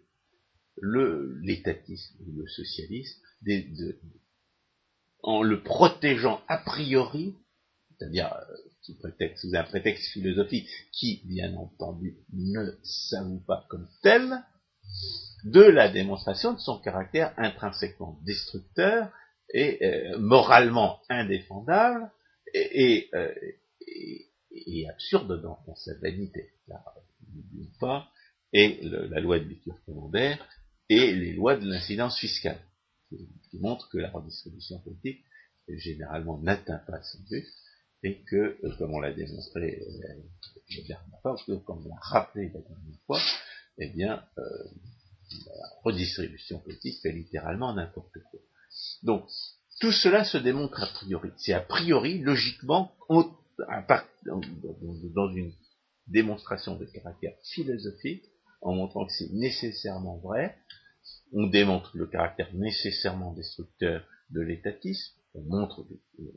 l'étatisme 0.83 2.17
ou 2.27 2.41
le 2.41 2.49
socialisme 2.49 3.21
en 5.23 5.43
le 5.43 5.63
protégeant 5.63 6.43
a 6.49 6.59
priori, 6.59 7.35
c'est-à-dire 7.91 8.35
euh, 8.35 8.57
sous, 8.85 8.99
prétexte, 8.99 9.43
sous 9.43 9.57
un 9.57 9.65
prétexte 9.65 10.13
philosophique 10.13 10.69
qui, 10.93 11.23
bien 11.25 11.55
entendu, 11.57 12.19
ne 12.33 12.71
s'avoue 12.83 13.43
pas 13.47 13.67
comme 13.69 13.89
tel, 14.03 14.43
de 15.45 15.63
la 15.63 15.91
démonstration 15.91 16.53
de 16.53 16.59
son 16.59 16.79
caractère 16.81 17.35
intrinsèquement 17.37 18.19
destructeur 18.25 19.11
et 19.53 19.85
euh, 19.85 20.19
moralement 20.19 21.01
indéfendable 21.09 22.11
et, 22.55 23.09
euh, 23.15 23.35
et, 24.51 24.89
absurde 24.89 25.41
dans, 25.43 25.59
sa 25.75 25.95
vanité. 25.99 26.51
N'oublions 27.35 27.71
pas, 27.81 28.09
et 28.53 28.81
la 28.83 29.21
loi 29.21 29.39
de 29.39 29.45
lecture 29.45 29.77
commandère 29.85 30.47
et 30.89 31.13
les 31.13 31.33
lois 31.33 31.57
de 31.57 31.67
l'incidence 31.67 32.19
fiscale, 32.19 32.61
qui, 33.09 33.59
montrent 33.59 33.89
que 33.89 33.99
la 33.99 34.11
redistribution 34.11 34.79
politique 34.81 35.25
généralement 35.69 36.39
n'atteint 36.39 36.83
pas 36.87 37.03
son 37.03 37.19
but, 37.31 37.47
et 38.05 38.23
que, 38.31 38.59
euh, 38.63 38.77
comme 38.79 38.95
on 38.95 39.01
l'a 39.01 39.13
démontré 39.13 39.83
la 40.03 40.15
dernière 40.87 41.21
fois, 41.23 41.37
comme 41.67 41.87
on 41.87 41.89
l'a 41.89 42.01
rappelé 42.01 42.51
la 42.55 42.61
dernière 42.61 43.01
fois, 43.07 43.21
eh 43.79 43.89
bien, 43.89 44.23
euh, 44.39 44.43
la 45.47 45.69
redistribution 45.83 46.61
politique 46.61 47.01
fait 47.03 47.13
littéralement 47.13 47.75
n'importe 47.75 48.19
quoi. 48.31 48.41
Donc, 49.03 49.27
tout 49.81 49.91
cela 49.91 50.25
se 50.25 50.39
démontre 50.39 50.83
a 50.83 50.87
priori. 50.87 51.31
C'est 51.39 51.55
a 51.55 51.61
priori, 51.61 52.19
logiquement, 52.19 52.93
dans 54.29 55.33
une 55.33 55.53
démonstration 56.07 56.77
de 56.77 56.85
caractère 56.85 57.35
philosophique, 57.43 58.25
en 58.61 58.75
montrant 58.75 59.07
que 59.07 59.13
c'est 59.13 59.33
nécessairement 59.33 60.19
vrai, 60.19 60.57
on 61.33 61.47
démontre 61.47 61.97
le 61.97 62.07
caractère 62.07 62.55
nécessairement 62.55 63.33
destructeur 63.33 64.07
de 64.31 64.41
l'étatisme, 64.41 65.15
on 65.35 65.43
montre, 65.43 65.87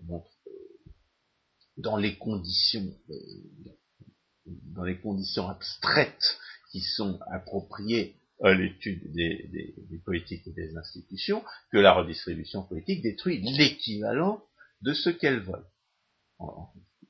montre 0.04 0.32
euh, 0.48 0.52
dans 1.78 1.98
les 1.98 2.16
conditions 2.18 2.94
euh, 3.10 3.16
dans 4.46 4.84
les 4.84 4.98
conditions 4.98 5.50
abstraites 5.50 6.40
qui 6.72 6.80
sont 6.80 7.20
appropriées 7.30 8.16
à 8.42 8.54
l'étude 8.54 9.12
des, 9.12 9.50
des, 9.90 9.98
politiques 10.06 10.48
et 10.48 10.52
des 10.52 10.78
institutions, 10.78 11.44
que 11.72 11.78
la 11.78 11.92
redistribution 11.92 12.64
politique 12.64 13.02
détruit 13.02 13.42
l'équivalent 13.42 14.42
de 14.82 14.94
ce 14.94 15.10
qu'elle 15.10 15.42
vole 15.42 15.66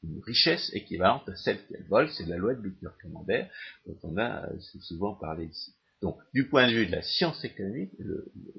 une 0.03 0.21
richesse 0.23 0.71
équivalente 0.73 1.27
à 1.29 1.35
celle 1.35 1.65
qu'elle 1.65 1.85
vole, 1.87 2.09
c'est 2.11 2.25
la 2.25 2.37
loi 2.37 2.55
de 2.55 2.61
Victor 2.61 2.97
Camembert, 2.97 3.49
dont 3.85 3.97
on 4.03 4.17
a 4.17 4.47
euh, 4.47 4.59
souvent 4.81 5.15
parlé 5.15 5.45
ici. 5.45 5.73
Donc, 6.01 6.19
du 6.33 6.47
point 6.47 6.67
de 6.67 6.73
vue 6.73 6.85
de 6.85 6.91
la 6.91 7.01
science 7.01 7.43
économique, 7.43 7.91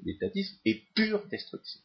l'étatisme 0.03 0.57
est 0.65 0.81
pure 0.93 1.25
destruction. 1.27 1.79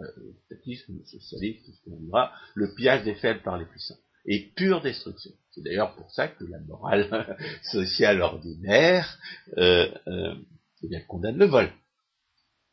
Euh, 0.00 0.06
l'étatisme, 0.50 0.98
le 0.98 1.04
socialisme, 1.04 1.64
tout 1.64 1.72
ce 1.72 1.84
qu'on 1.84 1.96
dira, 1.96 2.32
le 2.54 2.74
pillage 2.74 3.04
des 3.04 3.14
faibles 3.14 3.42
par 3.42 3.58
les 3.58 3.66
puissants. 3.66 3.98
est 4.26 4.54
pure 4.54 4.80
destruction. 4.80 5.32
C'est 5.50 5.62
d'ailleurs 5.62 5.94
pour 5.94 6.10
ça 6.10 6.28
que 6.28 6.44
la 6.44 6.60
morale 6.60 7.36
sociale 7.62 8.22
ordinaire 8.22 9.18
euh, 9.58 9.88
euh, 10.06 10.34
eh 10.82 10.88
bien, 10.88 11.00
condamne 11.02 11.36
le 11.36 11.46
vol. 11.46 11.70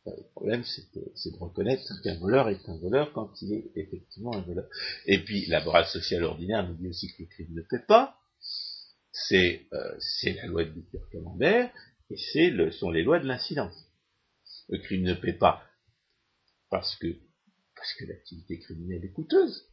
Le 0.05 0.23
problème, 0.33 0.63
c'est 0.63 0.91
de 0.93 1.37
reconnaître 1.37 1.83
qu'un 2.01 2.17
voleur 2.17 2.49
est 2.49 2.67
un 2.67 2.77
voleur 2.77 3.11
quand 3.13 3.31
il 3.41 3.53
est 3.53 3.71
effectivement 3.75 4.33
un 4.33 4.41
voleur. 4.41 4.65
Et 5.05 5.23
puis, 5.23 5.45
la 5.47 5.63
morale 5.63 5.85
sociale 5.85 6.23
ordinaire 6.23 6.67
nous 6.67 6.75
dit 6.75 6.87
aussi 6.87 7.13
que 7.13 7.23
le 7.23 7.27
crime 7.27 7.53
ne 7.53 7.61
paie 7.61 7.85
pas. 7.87 8.15
C'est 9.11 9.67
euh, 9.73 9.99
la 10.23 10.47
loi 10.47 10.63
de 10.63 10.71
Victor 10.71 11.01
Camembert, 11.11 11.69
et 12.09 12.17
c'est 12.17 12.49
le 12.49 12.71
sont 12.71 12.89
les 12.89 13.03
lois 13.03 13.19
de 13.19 13.27
l'incidence. 13.27 13.75
Le 14.69 14.79
crime 14.79 15.03
ne 15.03 15.13
paie 15.13 15.33
pas 15.33 15.63
parce 16.69 16.95
que 16.97 17.07
parce 17.75 17.93
que 17.93 18.05
l'activité 18.05 18.59
criminelle 18.59 19.05
est 19.05 19.11
coûteuse, 19.11 19.69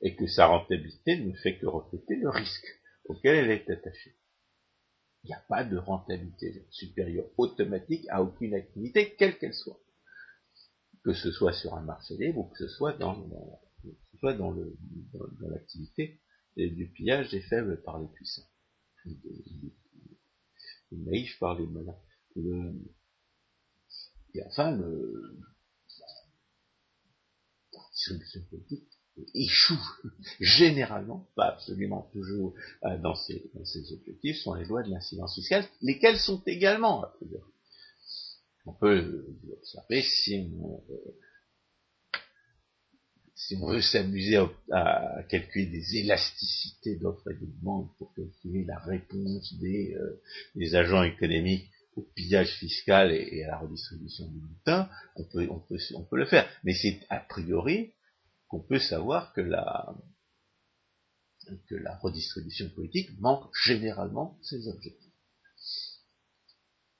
et 0.00 0.16
que 0.16 0.26
sa 0.26 0.46
rentabilité 0.46 1.18
ne 1.20 1.32
fait 1.36 1.58
que 1.58 1.66
refléter 1.66 2.16
le 2.16 2.28
risque 2.28 2.66
auquel 3.04 3.36
elle 3.36 3.50
est 3.50 3.70
attachée. 3.70 4.16
Il 5.22 5.28
n'y 5.28 5.34
a 5.34 5.44
pas 5.48 5.64
de 5.64 5.78
rentabilité 5.78 6.66
supérieure 6.70 7.30
automatique 7.38 8.06
à 8.10 8.22
aucune 8.22 8.54
activité, 8.54 9.14
quelle 9.16 9.38
qu'elle 9.38 9.54
soit. 9.54 9.80
Que 11.02 11.14
ce 11.14 11.30
soit 11.32 11.52
sur 11.54 11.74
un 11.74 11.82
marché 11.82 12.16
libre 12.18 12.40
ou 12.40 12.50
que 12.50 12.58
ce 12.58 12.68
soit 12.68 12.92
dans, 12.94 13.26
soit 14.18 14.34
dans 14.34 14.54
l'activité 15.40 16.20
du 16.56 16.90
pillage 16.90 17.30
des 17.30 17.40
faibles 17.40 17.82
par 17.82 17.98
les 17.98 18.08
puissants. 18.08 18.48
Des, 19.06 19.72
naïfs 20.92 21.38
par 21.40 21.58
les 21.58 21.66
malins. 21.66 21.98
et 24.34 24.42
enfin, 24.46 24.76
le, 24.76 25.38
distribution 28.12 28.40
politique 28.50 28.88
échouent 29.34 30.10
généralement, 30.40 31.28
pas 31.36 31.50
absolument 31.50 32.08
toujours 32.12 32.54
euh, 32.84 32.98
dans, 32.98 33.14
ces, 33.14 33.50
objectifs, 33.92 34.36
sont 34.38 34.54
les 34.54 34.64
lois 34.64 34.82
de 34.82 34.90
l'incidence 34.90 35.34
fiscale, 35.34 35.64
lesquelles 35.82 36.18
sont 36.18 36.42
également 36.46 37.04
priori. 37.16 37.42
On 38.66 38.72
peut 38.72 39.26
observer 39.52 40.02
si 40.02 40.50
on, 40.58 40.82
euh, 40.90 42.18
si 43.34 43.56
on 43.60 43.68
veut 43.68 43.82
s'amuser 43.82 44.38
à, 44.72 45.22
calculer 45.28 45.66
des 45.66 45.98
élasticités 45.98 46.96
d'offres 46.96 47.30
et 47.30 47.34
de 47.34 47.46
demandes 47.60 47.88
pour 47.98 48.14
calculer 48.14 48.64
la 48.64 48.78
réponse 48.78 49.54
euh, 49.62 50.20
des 50.54 50.74
agents 50.74 51.02
économiques 51.02 51.68
au 51.96 52.02
pillage 52.14 52.50
fiscal 52.58 53.12
et, 53.12 53.44
à 53.44 53.48
la 53.48 53.58
redistribution 53.58 54.26
du 54.28 54.40
butin, 54.40 54.88
on 55.16 55.24
peut, 55.24 55.48
on 55.50 55.60
peut, 55.60 55.78
on 55.94 56.04
peut 56.04 56.16
le 56.16 56.26
faire. 56.26 56.48
Mais 56.64 56.74
c'est 56.74 57.00
a 57.10 57.20
priori 57.20 57.92
qu'on 58.48 58.60
peut 58.60 58.78
savoir 58.78 59.32
que 59.32 59.40
la, 59.40 59.94
que 61.68 61.74
la 61.74 61.96
redistribution 61.98 62.68
politique 62.70 63.10
manque 63.18 63.50
généralement 63.64 64.38
ses 64.42 64.68
objectifs. 64.68 65.12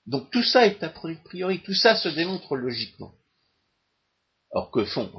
Donc 0.05 0.29
tout 0.31 0.43
ça 0.43 0.67
est 0.67 0.83
a 0.83 0.89
priori, 0.89 1.63
tout 1.63 1.73
ça 1.73 1.95
se 1.95 2.09
démontre 2.09 2.55
logiquement. 2.55 3.15
Or 4.51 4.71
que 4.71 4.85
font, 4.85 5.11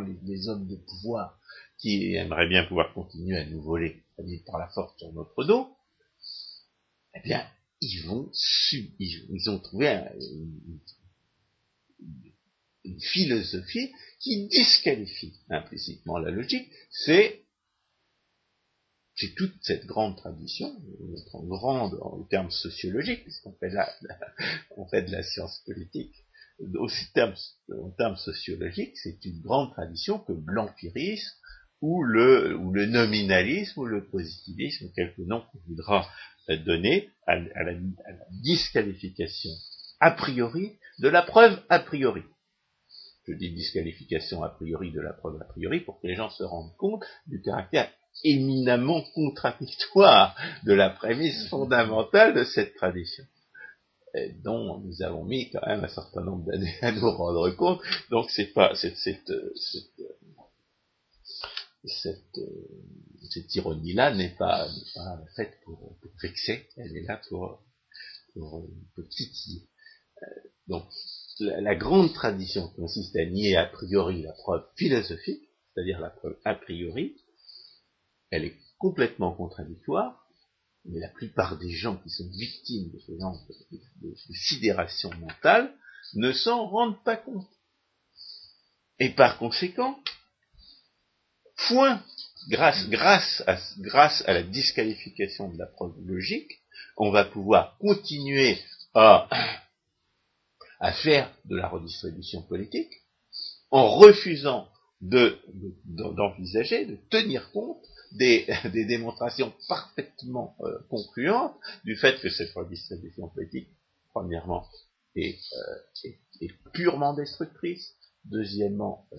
les, 0.00 0.48
hommes 0.48 0.66
de 0.66 0.76
pouvoir 0.76 1.38
qui 1.78 2.14
aimeraient 2.14 2.48
bien 2.48 2.64
pouvoir 2.64 2.92
continuer 2.92 3.38
à 3.38 3.46
nous 3.46 3.62
voler 3.62 4.02
par 4.46 4.58
la 4.58 4.68
force 4.68 4.98
sur 4.98 5.12
notre 5.12 5.44
dos? 5.44 5.68
Eh 7.14 7.20
bien, 7.20 7.46
ils 7.80 8.02
vont 8.06 8.30
ils, 8.98 9.50
ont 9.50 9.58
trouvé 9.58 10.02
une, 12.84 13.00
philosophie 13.00 13.90
qui 14.20 14.46
disqualifie 14.46 15.34
implicitement 15.50 16.18
la 16.18 16.30
logique, 16.30 16.70
c'est 16.90 17.42
c'est 19.16 19.34
toute 19.34 19.54
cette 19.62 19.86
grande 19.86 20.16
tradition, 20.16 20.76
en 21.32 21.42
grande 21.42 21.98
en 22.02 22.22
termes 22.24 22.50
sociologiques, 22.50 23.22
puisqu'on 23.22 23.52
fait, 23.54 23.72
on 24.76 24.86
fait 24.88 25.02
de 25.02 25.10
la 25.10 25.22
science 25.22 25.62
politique, 25.64 26.14
aussi 26.74 27.06
en 27.16 27.90
termes 27.90 28.16
sociologiques, 28.16 28.96
c'est 28.98 29.24
une 29.24 29.40
grande 29.40 29.72
tradition 29.72 30.18
que 30.18 30.32
l'empirisme 30.46 31.34
ou 31.80 32.02
le, 32.02 32.56
ou 32.56 32.72
le 32.72 32.86
nominalisme 32.86 33.80
ou 33.80 33.84
le 33.84 34.06
positivisme, 34.06 34.90
quelque 34.94 35.22
nom 35.22 35.42
qu'on 35.52 35.58
voudra 35.66 36.08
donner 36.54 37.10
à, 37.26 37.36
la, 37.36 37.72
disqualification 38.42 39.50
a 40.00 40.12
priori 40.12 40.72
de 40.98 41.08
la 41.08 41.22
preuve 41.22 41.60
a 41.68 41.80
priori. 41.80 42.22
Je 43.26 43.32
dis 43.32 43.50
disqualification 43.50 44.42
a 44.44 44.50
priori 44.50 44.92
de 44.92 45.00
la 45.00 45.12
preuve 45.12 45.40
a 45.40 45.44
priori 45.44 45.80
pour 45.80 46.00
que 46.00 46.06
les 46.06 46.14
gens 46.14 46.30
se 46.30 46.44
rendent 46.44 46.76
compte 46.76 47.04
du 47.26 47.42
caractère 47.42 47.90
éminemment 48.24 49.02
contradictoire 49.14 50.36
de 50.64 50.72
la 50.72 50.90
prémisse 50.90 51.48
fondamentale 51.48 52.34
de 52.34 52.44
cette 52.44 52.74
tradition, 52.76 53.24
dont 54.44 54.78
nous 54.78 55.02
avons 55.02 55.24
mis 55.24 55.50
quand 55.50 55.66
même 55.66 55.84
un 55.84 55.88
certain 55.88 56.22
nombre 56.22 56.46
d'années 56.46 56.74
à 56.82 56.92
nous 56.92 57.10
rendre 57.10 57.50
compte. 57.50 57.80
Donc 58.10 58.30
c'est 58.30 58.52
pas 58.52 58.74
cette, 58.74 59.32
cette 61.88 63.54
ironie-là 63.54 64.14
n'est 64.14 64.34
pas, 64.36 64.68
faite 65.36 65.58
pour, 65.64 65.98
vexer, 66.22 66.68
elle 66.76 66.96
est 66.96 67.02
là 67.02 67.20
pour, 67.28 67.62
pour, 68.34 68.68
titiller. 69.10 69.68
Euh, 70.22 70.26
donc, 70.68 70.84
la, 71.40 71.74
grande 71.74 72.12
tradition 72.12 72.68
consiste 72.68 73.14
à 73.16 73.24
nier 73.24 73.56
a 73.56 73.66
priori 73.66 74.22
la 74.22 74.32
preuve 74.32 74.64
philosophique, 74.76 75.42
c'est-à-dire 75.74 76.00
la 76.00 76.10
preuve 76.10 76.36
a 76.44 76.54
priori, 76.54 77.16
elle 78.30 78.44
est 78.44 78.56
complètement 78.78 79.32
contradictoire, 79.34 80.26
mais 80.84 81.00
la 81.00 81.08
plupart 81.08 81.58
des 81.58 81.70
gens 81.70 81.96
qui 81.96 82.10
sont 82.10 82.28
victimes 82.30 82.90
de 82.90 82.98
ce 83.00 83.18
genre 83.18 83.38
de, 84.02 84.14
sidération 84.34 85.10
mentale 85.18 85.72
ne 86.14 86.32
s'en 86.32 86.66
rendent 86.66 87.02
pas 87.04 87.16
compte. 87.16 87.48
Et 88.98 89.10
par 89.10 89.38
conséquent, 89.38 89.98
point. 91.68 92.02
Grâce, 92.48 92.88
grâce, 92.88 93.42
à, 93.48 93.58
grâce 93.78 94.22
à 94.26 94.32
la 94.32 94.44
disqualification 94.44 95.52
de 95.52 95.58
la 95.58 95.66
preuve 95.66 95.94
logique, 96.04 96.60
on 96.96 97.10
va 97.10 97.24
pouvoir 97.24 97.76
continuer 97.78 98.56
à, 98.94 99.28
à 100.80 100.92
faire 100.92 101.32
de 101.44 101.56
la 101.56 101.68
redistribution 101.68 102.42
politique 102.42 102.92
en 103.70 103.88
refusant 103.88 104.68
d'envisager, 105.00 106.86
de, 106.86 106.92
de, 106.92 107.00
tenir 107.10 107.50
compte 107.52 107.84
des, 108.12 108.46
des 108.72 108.84
démonstrations 108.84 109.52
parfaitement 109.68 110.56
euh, 110.60 110.78
concluantes 110.88 111.56
du 111.84 111.96
fait 111.96 112.20
que 112.20 112.30
cette 112.30 112.52
redistribution 112.52 113.28
politique, 113.28 113.68
premièrement, 114.10 114.66
est, 115.14 115.38
euh, 115.52 116.10
est, 116.40 116.52
purement 116.72 117.14
destructrice, 117.14 117.94
deuxièmement, 118.24 119.06
euh, 119.12 119.16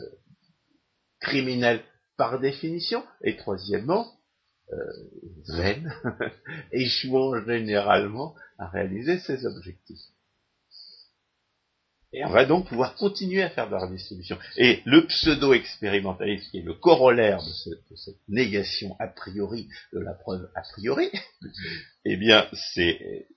criminelle 1.19 1.83
par 2.17 2.39
définition, 2.39 3.03
et 3.23 3.37
troisièmement, 3.37 4.11
euh, 4.73 4.75
vaine, 5.47 5.93
échouant 6.71 7.39
généralement 7.45 8.35
à 8.57 8.67
réaliser 8.67 9.19
ses 9.19 9.45
objectifs. 9.45 10.01
Et 12.13 12.25
on 12.25 12.29
va 12.29 12.45
donc 12.45 12.67
pouvoir 12.67 12.95
continuer 12.95 13.43
à 13.43 13.49
faire 13.49 13.67
de 13.67 13.73
la 13.73 13.85
redistribution. 13.85 14.37
Et 14.55 14.81
le 14.85 15.05
pseudo-expérimentalisme, 15.07 16.49
qui 16.51 16.59
est 16.59 16.63
le 16.63 16.73
corollaire 16.73 17.39
de, 17.43 17.75
de, 17.89 17.95
cette 17.95 18.19
négation 18.27 18.95
a 18.99 19.07
priori 19.07 19.69
de 19.93 19.99
la 19.99 20.13
preuve 20.13 20.49
a 20.55 20.61
priori, 20.61 21.11
eh 22.05 22.17
bien, 22.17 22.47
c'est, 22.73 23.27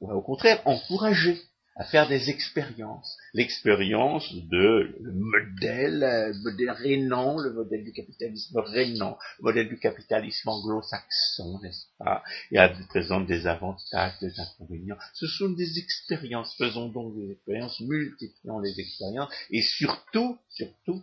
on 0.00 0.08
va 0.08 0.14
au 0.14 0.22
contraire 0.22 0.62
encourager 0.64 1.40
à 1.80 1.84
faire 1.84 2.06
des 2.08 2.28
expériences. 2.28 3.16
L'expérience 3.32 4.34
de 4.34 4.94
le 5.00 5.12
modèle, 5.12 6.00
le 6.00 6.42
modèle 6.42 6.70
rénan, 6.72 7.38
le 7.38 7.54
modèle 7.54 7.84
du 7.84 7.92
capitalisme 7.92 8.58
rénan, 8.58 9.16
le 9.38 9.44
modèle 9.44 9.68
du 9.68 9.78
capitalisme 9.78 10.50
anglo-saxon, 10.50 11.58
n'est-ce 11.62 11.86
pas 11.98 12.22
y 12.50 12.58
a 12.58 12.68
présente 12.90 13.26
des 13.26 13.46
avantages, 13.46 14.12
des 14.20 14.38
inconvénients. 14.38 14.98
Ce 15.14 15.26
sont 15.26 15.48
des 15.48 15.78
expériences. 15.78 16.54
Faisons 16.58 16.90
donc 16.90 17.16
des 17.16 17.32
expériences, 17.32 17.80
multiplions 17.80 18.58
les 18.60 18.78
expériences, 18.78 19.32
et 19.50 19.62
surtout, 19.62 20.38
surtout, 20.50 21.02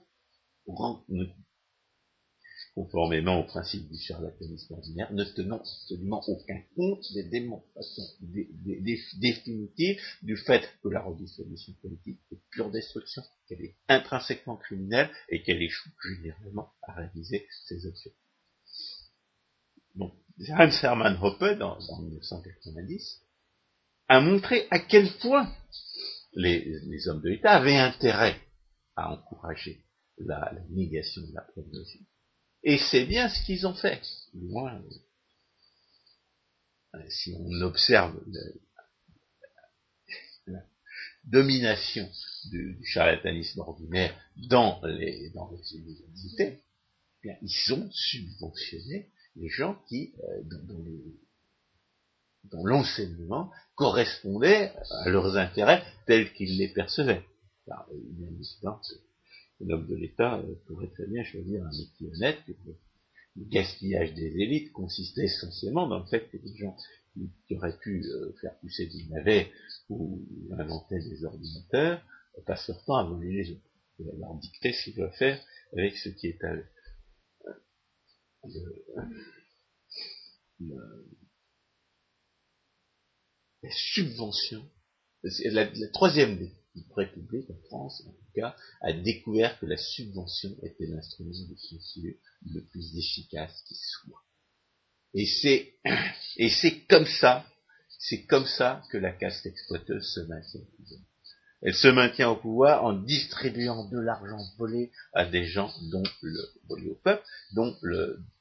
conformément 2.77 3.39
au 3.39 3.43
principe 3.43 3.89
du 3.89 3.97
charlatanisme 3.97 4.75
ordinaire, 4.75 5.11
ne 5.11 5.23
tenons 5.23 5.57
absolument 5.57 6.21
aucun 6.27 6.61
compte 6.75 7.11
des 7.11 7.23
démonstrations 7.23 8.03
définitives 9.15 9.99
du 10.21 10.37
fait 10.37 10.61
que 10.83 10.89
la 10.89 11.01
redistribution 11.01 11.73
politique 11.81 12.19
est 12.31 12.39
pure 12.51 12.69
destruction, 12.69 13.23
qu'elle 13.47 13.61
est 13.61 13.75
intrinsèquement 13.87 14.57
criminelle 14.57 15.09
et 15.29 15.41
qu'elle 15.41 15.63
échoue 15.63 15.89
généralement 16.03 16.69
à 16.83 16.93
réaliser 16.93 17.47
ses 17.65 17.83
objectifs. 17.87 18.13
Donc, 19.95 20.13
Hans 20.49 20.69
Hermann 20.83 21.17
Hoppe, 21.19 21.57
dans, 21.57 21.79
1990, 21.99 23.23
a 24.07 24.21
montré 24.21 24.67
à 24.69 24.77
quel 24.77 25.11
point 25.19 25.51
les, 26.33 27.07
hommes 27.07 27.23
de 27.23 27.29
l'État 27.29 27.53
avaient 27.53 27.75
intérêt 27.75 28.39
à 28.95 29.13
encourager 29.13 29.83
la, 30.19 30.51
la 30.53 30.61
négation 30.69 31.23
de 31.23 31.33
la 31.33 31.41
prognosie 31.41 32.05
et 32.63 32.77
c'est 32.77 33.05
bien 33.05 33.29
ce 33.29 33.41
qu'ils 33.45 33.65
ont 33.67 33.73
fait. 33.73 34.01
Moins, 34.33 34.81
euh, 36.95 36.99
si 37.09 37.33
on 37.37 37.61
observe 37.61 38.19
la 40.45 40.59
domination 41.25 42.09
du, 42.45 42.79
charlatanisme 42.85 43.59
ordinaire 43.59 44.15
dans 44.49 44.81
les, 44.85 45.29
dans 45.31 45.51
les 45.51 45.75
universités, 45.75 46.61
eh 47.23 47.33
ils 47.41 47.73
ont 47.73 47.89
subventionné 47.91 49.11
les 49.35 49.49
gens 49.49 49.77
qui, 49.87 50.13
euh, 50.23 50.43
dont, 52.43 52.63
l'enseignement 52.63 53.51
correspondait 53.75 54.73
à 55.03 55.09
leurs 55.09 55.35
intérêts 55.35 55.83
tels 56.05 56.31
qu'ils 56.33 56.57
les 56.57 56.69
percevaient. 56.69 57.23
Alors, 57.67 57.87
bien 57.91 58.29
évidemment, 59.59 59.79
l'homme 59.79 59.87
de 59.87 59.95
l'État 59.95 60.39
euh, 60.39 60.55
pourrait 60.67 60.89
très 60.89 61.07
bien 61.07 61.23
choisir 61.23 61.63
un 61.63 61.69
métier 61.69 62.09
honnête, 62.13 62.39
le 63.35 63.45
gaspillage 63.45 64.13
des 64.13 64.35
élites 64.41 64.71
consistait 64.71 65.25
essentiellement 65.25 65.87
dans 65.87 65.99
le 65.99 66.05
fait 66.05 66.27
que 66.29 66.37
des 66.37 66.55
gens 66.57 66.75
qui, 67.13 67.55
auraient 67.55 67.77
pu 67.77 68.03
euh, 68.03 68.33
faire 68.41 68.57
pousser 68.59 68.87
des 68.87 69.05
navets 69.09 69.51
ou 69.89 70.21
inventer 70.57 70.99
des 70.99 71.23
ordinateurs 71.23 72.01
passent 72.45 72.67
leur 72.67 72.83
temps 72.85 72.97
à 72.97 73.03
voler 73.03 73.43
les 73.43 73.51
autres. 73.51 73.61
Et 73.99 74.03
leur 74.19 74.35
dicter 74.35 74.73
ce 74.73 74.83
qu'ils 74.83 74.95
doivent 74.95 75.15
faire 75.17 75.43
avec 75.73 75.97
ce 75.97 76.09
qui 76.09 76.27
est 76.27 76.43
à 76.43 76.55
eux. 76.55 76.65
la 83.63 83.71
subvention, 83.71 84.69
la, 85.23 85.65
la 85.65 85.87
troisième 85.89 86.37
république 86.95 87.49
en 87.49 87.57
France, 87.67 88.03
en 88.07 88.11
tout 88.11 88.31
cas, 88.35 88.55
a 88.81 88.93
découvert 88.93 89.59
que 89.59 89.65
la 89.65 89.77
subvention 89.77 90.55
était 90.63 90.87
l'instrument 90.87 91.31
de 91.31 91.55
société 91.55 92.19
le 92.53 92.61
plus 92.61 92.97
efficace 92.97 93.63
qui 93.67 93.75
soit. 93.75 94.23
Et 95.13 95.25
c'est, 96.49 96.85
comme 96.89 97.05
ça, 97.05 97.45
c'est 97.99 98.25
comme 98.25 98.45
ça 98.45 98.83
que 98.91 98.97
la 98.97 99.11
caste 99.11 99.45
exploiteuse 99.45 100.13
se 100.13 100.19
maintient 100.21 100.61
au 100.61 100.65
pouvoir. 100.65 101.01
Elle 101.63 101.73
se 101.73 101.87
maintient 101.87 102.29
au 102.29 102.35
pouvoir 102.35 102.83
en 102.83 102.93
distribuant 102.93 103.85
de 103.85 103.99
l'argent 103.99 104.37
volé 104.57 104.91
à 105.13 105.25
des 105.25 105.45
gens 105.45 105.73
dont 105.89 106.03
le, 106.21 106.39
volé 106.69 106.89
au 106.89 106.95
peuple, 106.95 107.23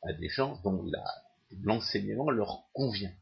à 0.03 0.13
des 0.13 0.29
gens 0.29 0.61
dont 0.65 0.85
l'enseignement 1.63 2.31
leur 2.31 2.69
convient. 2.75 3.15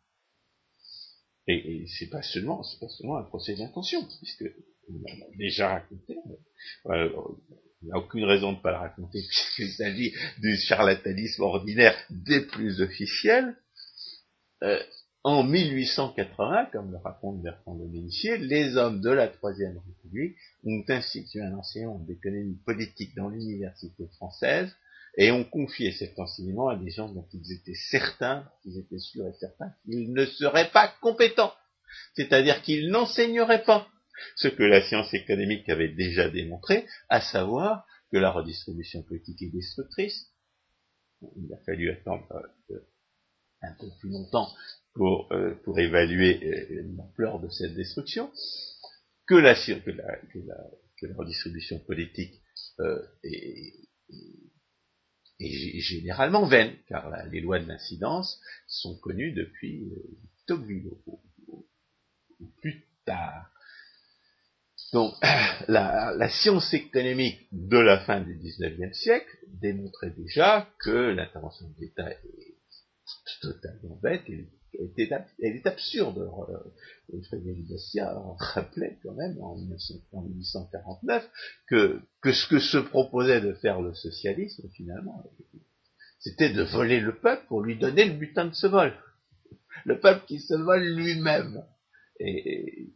Et, 1.46 1.82
et 1.82 1.86
c'est 1.86 2.08
pas 2.08 2.22
seulement, 2.22 2.62
c'est 2.62 2.80
pas 2.80 2.88
seulement 2.88 3.18
un 3.18 3.24
procès 3.24 3.54
d'intention, 3.54 4.06
puisque 4.20 4.44
on 4.88 5.18
l'a 5.18 5.36
déjà 5.36 5.68
raconté. 5.68 6.16
Il 6.86 7.88
n'y 7.88 7.92
a 7.92 7.98
aucune 7.98 8.24
raison 8.24 8.52
de 8.52 8.56
ne 8.56 8.62
pas 8.62 8.70
le 8.70 8.78
raconter, 8.78 9.20
puisqu'il 9.28 9.72
s'agit 9.72 10.14
du 10.38 10.56
charlatanisme 10.56 11.42
ordinaire 11.42 11.96
des 12.10 12.40
plus 12.40 12.80
officiels. 12.80 13.56
Euh, 14.62 14.82
en 15.22 15.42
1880, 15.42 16.66
comme 16.72 16.90
le 16.90 16.98
raconte 16.98 17.42
Bertrand 17.42 17.74
de 17.74 17.86
Ménissier, 17.86 18.36
les 18.36 18.76
hommes 18.76 19.00
de 19.00 19.10
la 19.10 19.28
Troisième 19.28 19.78
République 19.78 20.36
ont 20.64 20.84
institué 20.88 21.40
un 21.40 21.54
enseignement 21.54 21.98
d'économie 22.00 22.58
politique 22.64 23.14
dans 23.14 23.30
l'université 23.30 24.06
française 24.16 24.70
et 25.16 25.30
ont 25.30 25.44
confié 25.44 25.92
cet 25.92 26.18
enseignement 26.18 26.68
à 26.68 26.76
des 26.76 26.90
gens 26.90 27.08
dont 27.08 27.26
ils 27.32 27.52
étaient 27.52 27.78
certains, 27.90 28.48
ils 28.64 28.78
étaient 28.78 28.98
sûrs 28.98 29.26
et 29.26 29.34
certains 29.38 29.72
qu'ils 29.84 30.12
ne 30.12 30.26
seraient 30.26 30.70
pas 30.70 30.92
compétents. 31.00 31.52
C'est-à-dire 32.14 32.62
qu'ils 32.62 32.90
n'enseigneraient 32.90 33.64
pas 33.64 33.86
ce 34.36 34.48
que 34.48 34.62
la 34.62 34.82
science 34.82 35.12
économique 35.14 35.68
avait 35.68 35.92
déjà 35.92 36.28
démontré, 36.28 36.86
à 37.08 37.20
savoir 37.20 37.86
que 38.12 38.18
la 38.18 38.30
redistribution 38.30 39.02
politique 39.02 39.42
est 39.42 39.50
destructrice. 39.50 40.30
Il 41.36 41.52
a 41.52 41.58
fallu 41.64 41.90
attendre 41.90 42.26
euh, 42.70 42.78
un 43.62 43.72
peu 43.74 43.86
plus 44.00 44.10
longtemps 44.10 44.48
pour, 44.94 45.32
euh, 45.32 45.54
pour 45.64 45.78
évaluer 45.78 46.40
euh, 46.44 46.82
l'ampleur 46.96 47.40
de 47.40 47.48
cette 47.48 47.74
destruction, 47.74 48.30
que 49.26 49.36
la, 49.36 49.54
redistribution 51.16 51.78
politique 51.80 52.40
est, 53.24 53.88
généralement 55.40 56.46
vaine, 56.46 56.74
car 56.88 57.10
les 57.26 57.40
lois 57.40 57.58
de 57.58 57.66
l'incidence 57.66 58.40
sont 58.66 58.96
connues 58.98 59.32
depuis 59.32 59.84
ou, 61.06 61.20
ou 62.40 62.46
plus 62.60 62.84
tard. 63.04 63.50
Donc, 64.92 65.14
la, 65.68 66.28
science 66.28 66.72
économique 66.72 67.48
de 67.50 67.78
la 67.78 67.98
fin 67.98 68.20
du 68.20 68.36
XIXe 68.36 68.96
siècle 68.96 69.36
démontrait 69.48 70.10
déjà 70.10 70.68
que 70.78 70.90
l'intervention 70.90 71.68
de 71.68 71.80
l'État 71.80 72.10
est 72.10 72.54
totalement 73.42 73.98
bête, 74.02 74.22
elle, 74.78 75.56
est 75.56 75.66
absurde. 75.66 76.18
Euh, 76.18 77.20
Frédéric 77.28 77.68
Bastiat 77.68 78.14
rappelait 78.38 78.98
quand 79.02 79.14
même 79.14 79.40
en, 79.40 79.56
1849 79.56 81.30
que, 81.68 82.00
que 82.22 82.32
ce 82.32 82.48
que 82.48 82.58
se 82.58 82.78
proposait 82.78 83.40
de 83.40 83.52
faire 83.54 83.80
le 83.80 83.94
socialisme, 83.94 84.68
finalement, 84.74 85.24
c'était 86.20 86.52
de 86.52 86.62
voler 86.62 87.00
le 87.00 87.14
peuple 87.18 87.44
pour 87.48 87.62
lui 87.62 87.76
donner 87.76 88.06
le 88.06 88.14
butin 88.14 88.46
de 88.46 88.54
ce 88.54 88.66
vol. 88.66 88.92
Le 89.84 90.00
peuple 90.00 90.24
qui 90.26 90.40
se 90.40 90.54
vole 90.54 90.84
lui-même. 90.84 91.64
et 92.20 92.92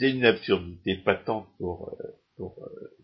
c'est 0.00 0.10
une 0.10 0.24
absurdité 0.24 0.96
patente 0.96 1.46
pour, 1.58 1.94
euh, 2.00 2.06
pour, 2.36 2.64
euh, 2.64 2.96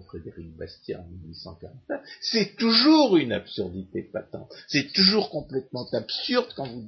Frédéric 0.00 0.56
Bastiat 0.56 1.00
en 1.00 1.08
1849. 1.08 2.02
C'est 2.20 2.56
toujours 2.56 3.16
une 3.16 3.32
absurdité 3.32 4.02
patente. 4.02 4.52
C'est 4.68 4.92
toujours 4.92 5.30
complètement 5.30 5.86
absurde 5.92 6.48
quand 6.56 6.66
vous 6.66 6.84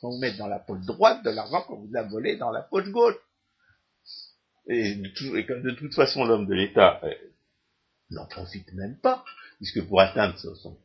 quand 0.00 0.10
vous 0.10 0.18
mettez 0.18 0.38
dans 0.38 0.46
la 0.46 0.58
poche 0.58 0.84
droite 0.86 1.24
de 1.24 1.30
l'argent 1.30 1.64
quand 1.66 1.76
vous 1.76 1.90
la 1.92 2.02
volez 2.02 2.36
dans 2.36 2.50
la 2.50 2.62
poche 2.62 2.88
gauche. 2.90 3.16
Et 4.68 4.94
de, 4.94 5.60
de 5.62 5.70
toute 5.72 5.94
façon, 5.94 6.24
l'homme 6.24 6.46
de 6.46 6.54
l'État 6.54 7.00
euh, 7.02 7.14
n'en 8.10 8.26
profite 8.26 8.72
même 8.72 8.96
pas, 8.98 9.24
puisque 9.56 9.84
pour 9.86 10.00
atteindre 10.00 10.38
son, 10.38 10.76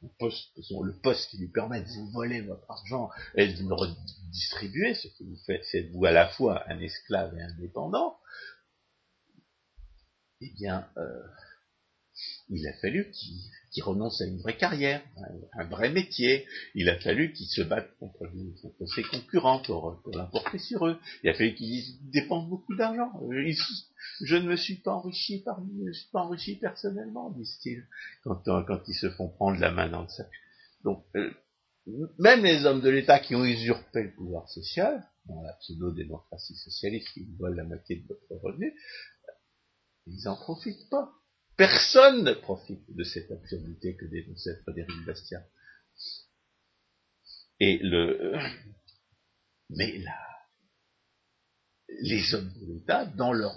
le 0.00 0.92
poste 1.02 1.30
qui 1.30 1.38
lui 1.38 1.48
permet 1.48 1.82
de 1.82 1.88
vous 1.88 2.10
voler 2.10 2.40
votre 2.42 2.70
argent 2.70 3.10
et 3.34 3.52
de 3.52 3.68
le 3.68 3.74
redistribuer, 3.74 4.94
ce 4.94 5.08
que 5.08 5.24
vous 5.24 5.36
faites, 5.46 5.64
c'est 5.64 5.82
vous 5.92 6.04
à 6.04 6.12
la 6.12 6.28
fois 6.28 6.64
un 6.68 6.78
esclave 6.80 7.36
et 7.36 7.42
un 7.42 7.52
dépendant, 7.58 8.16
eh 10.40 10.50
bien, 10.54 10.86
euh, 10.96 11.22
il 12.48 12.66
a 12.66 12.72
fallu 12.80 13.12
qu'il 13.70 13.82
renonce 13.84 14.20
à 14.20 14.26
une 14.26 14.38
vraie 14.38 14.56
carrière, 14.56 15.02
un, 15.52 15.64
vrai 15.64 15.90
métier. 15.90 16.46
Il 16.74 16.88
a 16.88 16.98
fallu 16.98 17.32
qu'il 17.32 17.46
se 17.46 17.62
batte 17.62 17.88
contre, 17.98 18.18
ses 18.94 19.02
concurrents 19.04 19.60
pour, 19.60 20.02
l'importer 20.12 20.58
sur 20.58 20.86
eux. 20.86 20.98
Il 21.22 21.30
a 21.30 21.34
fallu 21.34 21.54
qu'il 21.54 21.82
dépense 22.10 22.48
beaucoup 22.48 22.74
d'argent. 22.74 23.12
Je 24.22 24.36
ne 24.36 24.48
me 24.48 24.56
suis 24.56 24.76
pas 24.76 24.92
enrichi 24.92 25.42
par, 25.42 25.62
je 25.78 25.84
ne 25.84 25.92
suis 25.92 26.10
pas 26.10 26.20
enrichi 26.20 26.56
personnellement, 26.56 27.30
disent-ils, 27.30 27.86
quand, 28.24 28.42
quand 28.44 28.80
ils 28.88 28.94
se 28.94 29.10
font 29.10 29.28
prendre 29.28 29.60
la 29.60 29.70
main 29.70 29.88
dans 29.88 30.02
le 30.02 30.08
sac. 30.08 30.30
Donc, 30.82 31.04
euh, 31.16 31.30
même 32.18 32.42
les 32.42 32.64
hommes 32.66 32.80
de 32.80 32.90
l'État 32.90 33.20
qui 33.20 33.34
ont 33.34 33.44
usurpé 33.44 34.02
le 34.02 34.14
pouvoir 34.14 34.48
social, 34.48 35.06
dans 35.26 35.42
la 35.42 35.52
pseudo-démocratie 35.54 36.56
socialiste 36.56 37.08
qui 37.12 37.26
la 37.38 37.64
moitié 37.64 37.96
de 37.96 38.06
votre 38.08 38.44
revenu, 38.44 38.74
ils 40.10 40.24
n'en 40.24 40.36
profitent 40.36 40.88
pas. 40.90 41.12
Personne 41.56 42.24
ne 42.24 42.32
profite 42.32 42.84
de 42.94 43.04
cette 43.04 43.30
absurdité 43.30 43.96
que 43.96 44.06
dénonçait 44.06 44.56
Frédéric 44.62 45.04
Bastien. 45.06 45.42
Et 47.58 47.78
le, 47.82 48.38
mais 49.68 49.98
là, 49.98 50.18
les 52.02 52.34
hommes 52.34 52.52
de 52.60 52.66
l'État, 52.66 53.04
dans 53.04 53.32
leur, 53.32 53.54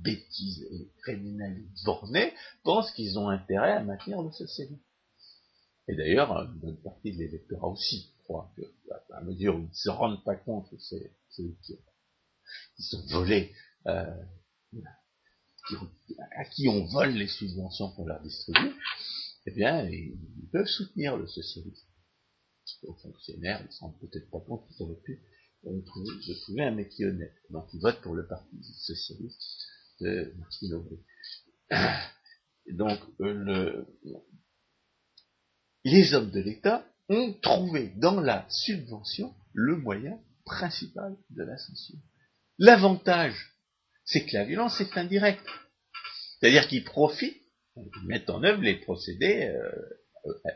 bêtise 0.00 0.66
et 0.70 0.90
criminalité 1.02 1.68
bornée, 1.84 2.32
pensent 2.64 2.90
qu'ils 2.92 3.18
ont 3.18 3.28
intérêt 3.28 3.72
à 3.72 3.84
maintenir 3.84 4.22
le 4.22 4.32
socialisme. 4.32 4.80
Et 5.88 5.96
d'ailleurs, 5.96 6.32
une 6.32 6.58
bonne 6.58 6.82
partie 6.82 7.12
de 7.12 7.18
l'électorat 7.18 7.68
aussi 7.68 8.14
croit 8.24 8.52
que, 8.56 8.62
à 9.12 9.20
mesure 9.22 9.56
où 9.56 9.60
ils 9.60 9.68
ne 9.68 9.74
se 9.74 9.90
rendent 9.90 10.24
pas 10.24 10.36
compte 10.36 10.70
que 10.70 10.78
c'est 10.78 11.12
eux 11.40 11.56
qui, 11.62 12.82
sont 12.82 13.04
volés, 13.08 13.52
euh, 13.86 14.22
à 16.36 16.44
qui 16.44 16.68
on 16.68 16.84
vole 16.86 17.12
les 17.12 17.28
subventions 17.28 17.92
pour 17.92 18.06
leur 18.06 18.20
distribuer, 18.22 18.72
eh 19.46 19.50
bien, 19.52 19.88
ils, 19.88 20.18
peuvent 20.52 20.66
soutenir 20.66 21.16
le 21.16 21.26
socialisme. 21.26 21.86
Aux 22.84 22.94
fonctionnaires, 22.94 23.60
ils 23.60 23.86
ne 23.86 23.92
se 23.92 23.98
peut-être 24.00 24.30
pas 24.30 24.40
compte 24.40 24.66
qu'ils 24.68 24.82
auraient 24.82 25.00
pu 25.04 25.22
trouver, 25.86 26.10
je 26.26 26.32
trouvais 26.42 26.64
un 26.64 26.74
métier 26.74 27.06
honnête. 27.06 27.34
Donc, 27.50 27.68
ils 27.72 27.80
votent 27.80 28.00
pour 28.00 28.14
le 28.14 28.26
Parti 28.26 28.56
socialiste 28.80 29.40
de 30.00 30.34
Martine 30.38 30.74
Aubry. 30.74 30.98
Donc, 32.72 32.98
euh, 33.20 33.32
le, 33.32 33.86
les 35.84 36.14
hommes 36.14 36.30
de 36.30 36.40
l'État 36.40 36.86
ont 37.08 37.32
trouvé 37.42 37.92
dans 37.96 38.20
la 38.20 38.46
subvention 38.48 39.34
le 39.52 39.76
moyen 39.76 40.18
principal 40.44 41.16
de 41.30 41.42
l'ascension. 41.42 41.98
L'avantage 42.58 43.51
c'est 44.04 44.24
que 44.24 44.36
la 44.36 44.44
violence 44.44 44.80
est 44.80 44.96
indirecte. 44.96 45.46
C'est-à-dire 46.40 46.66
qu'ils 46.68 46.84
profitent, 46.84 47.40
ils 47.76 48.06
mettent 48.06 48.30
en 48.30 48.42
œuvre 48.42 48.62
les 48.62 48.76
procédés 48.76 49.46
euh, 49.46 49.70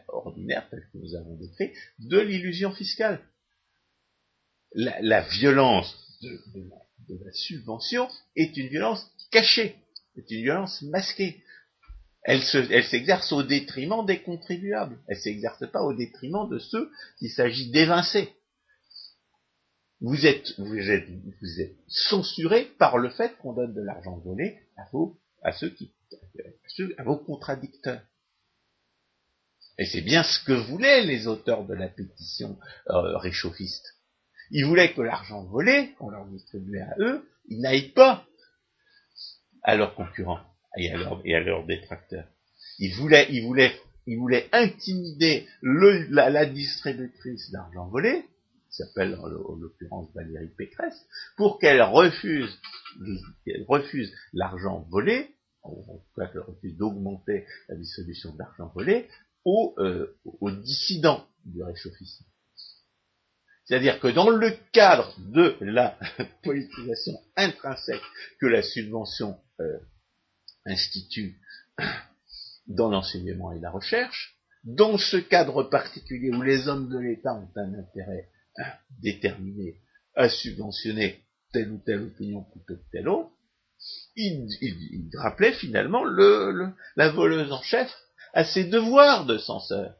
ordinaires 0.08 0.68
tels 0.70 0.86
que 0.92 0.98
nous 0.98 1.14
avons 1.14 1.36
décrits 1.36 1.72
de 1.98 2.18
l'illusion 2.18 2.72
fiscale. 2.72 3.20
La, 4.74 5.22
violence 5.22 5.96
de, 6.20 6.38
la, 7.08 7.32
subvention 7.32 8.08
est 8.34 8.56
une 8.56 8.68
violence 8.68 9.10
cachée, 9.30 9.76
est 10.16 10.30
une 10.30 10.42
violence 10.42 10.82
masquée. 10.82 11.42
Elle 12.24 12.42
s'exerce 12.42 13.32
au 13.32 13.42
détriment 13.42 14.04
des 14.04 14.20
contribuables. 14.20 14.98
Elle 15.06 15.16
s'exerce 15.16 15.70
pas 15.70 15.82
au 15.82 15.94
détriment 15.94 16.48
de 16.50 16.58
ceux 16.58 16.90
qu'il 17.18 17.30
s'agit 17.30 17.70
d'évincer 17.70 18.34
vous 20.00 20.26
êtes, 20.26 20.58
vous 20.58 20.90
êtes, 20.90 21.08
vous 21.08 21.60
êtes 21.60 21.76
censuré 21.88 22.66
par 22.78 22.98
le 22.98 23.10
fait 23.10 23.36
qu'on 23.38 23.54
donne 23.54 23.74
de 23.74 23.80
l'argent 23.80 24.18
volé 24.18 24.58
à 24.76 24.84
vos, 24.92 25.18
à 25.42 25.52
ceux 25.52 25.70
qui, 25.70 25.92
à, 26.98 27.02
vos 27.02 27.16
contradicteurs. 27.16 28.02
Et 29.78 29.86
c'est 29.86 30.02
bien 30.02 30.22
ce 30.22 30.42
que 30.44 30.52
voulaient 30.52 31.02
les 31.04 31.26
auteurs 31.26 31.66
de 31.66 31.74
la 31.74 31.88
pétition 31.88 32.58
euh, 32.90 33.16
réchauffiste. 33.18 33.86
Ils 34.50 34.64
voulaient 34.64 34.92
que 34.92 35.02
l'argent 35.02 35.44
volé, 35.44 35.94
qu'on 35.98 36.10
leur 36.10 36.26
distribuait 36.26 36.80
à 36.80 36.94
eux, 36.98 37.28
il 37.48 37.60
n'aille 37.60 37.90
pas 37.92 38.26
à 39.62 39.76
leurs 39.76 39.94
concurrents 39.94 40.40
et 40.76 40.92
à, 40.92 41.20
et 41.24 41.34
à 41.34 41.40
leurs 41.40 41.64
détracteurs. 41.66 42.28
Ils 42.78 42.94
voulaient, 42.94 43.28
ils 43.30 43.44
voulaient, 43.44 43.74
ils 44.06 44.18
voulaient 44.18 44.48
intimider 44.52 45.48
la, 45.62 46.30
la 46.30 46.46
distributrice 46.46 47.50
d'argent 47.50 47.88
volé 47.88 48.24
s'appelle 48.76 49.14
en 49.16 49.26
l'occurrence 49.56 50.08
Valérie 50.14 50.54
Pécresse, 50.56 51.06
pour 51.36 51.58
qu'elle 51.58 51.82
refuse 51.82 52.58
qu'elle 53.44 53.64
refuse 53.68 54.12
l'argent 54.32 54.86
volé, 54.90 55.34
en 55.62 55.74
tout 55.74 56.20
cas 56.20 56.26
qu'elle 56.26 56.42
refuse 56.42 56.76
d'augmenter 56.76 57.46
la 57.68 57.76
distribution 57.76 58.32
de 58.32 58.38
l'argent 58.38 58.70
volé, 58.74 59.08
aux, 59.44 59.74
euh, 59.78 60.16
aux 60.24 60.50
dissidents 60.50 61.26
du 61.44 61.62
réchauffisme. 61.62 62.24
C'est-à-dire 63.64 63.98
que 63.98 64.08
dans 64.08 64.30
le 64.30 64.52
cadre 64.72 65.14
de 65.18 65.56
la 65.60 65.98
politisation 66.44 67.20
intrinsèque 67.36 68.02
que 68.40 68.46
la 68.46 68.62
subvention 68.62 69.38
euh, 69.60 69.78
institue 70.64 71.40
dans 72.68 72.90
l'enseignement 72.90 73.52
et 73.52 73.60
la 73.60 73.70
recherche, 73.70 74.36
dans 74.64 74.98
ce 74.98 75.16
cadre 75.16 75.64
particulier 75.64 76.30
où 76.30 76.42
les 76.42 76.68
hommes 76.68 76.88
de 76.88 76.98
l'État 76.98 77.34
ont 77.34 77.48
un 77.56 77.74
intérêt 77.74 78.28
déterminé 79.00 79.80
à 80.14 80.28
subventionner 80.28 81.22
telle 81.52 81.72
ou 81.72 81.78
telle 81.84 82.02
opinion 82.02 82.44
plutôt 82.44 82.76
que 82.76 82.90
telle 82.90 83.08
autre, 83.08 83.30
il, 84.16 84.48
rappelait 85.18 85.52
finalement 85.52 86.04
le, 86.04 86.70
la 86.96 87.10
voleuse 87.10 87.52
en 87.52 87.62
chef 87.62 87.94
à 88.32 88.44
ses 88.44 88.64
devoirs 88.64 89.26
de 89.26 89.38
censeur. 89.38 89.94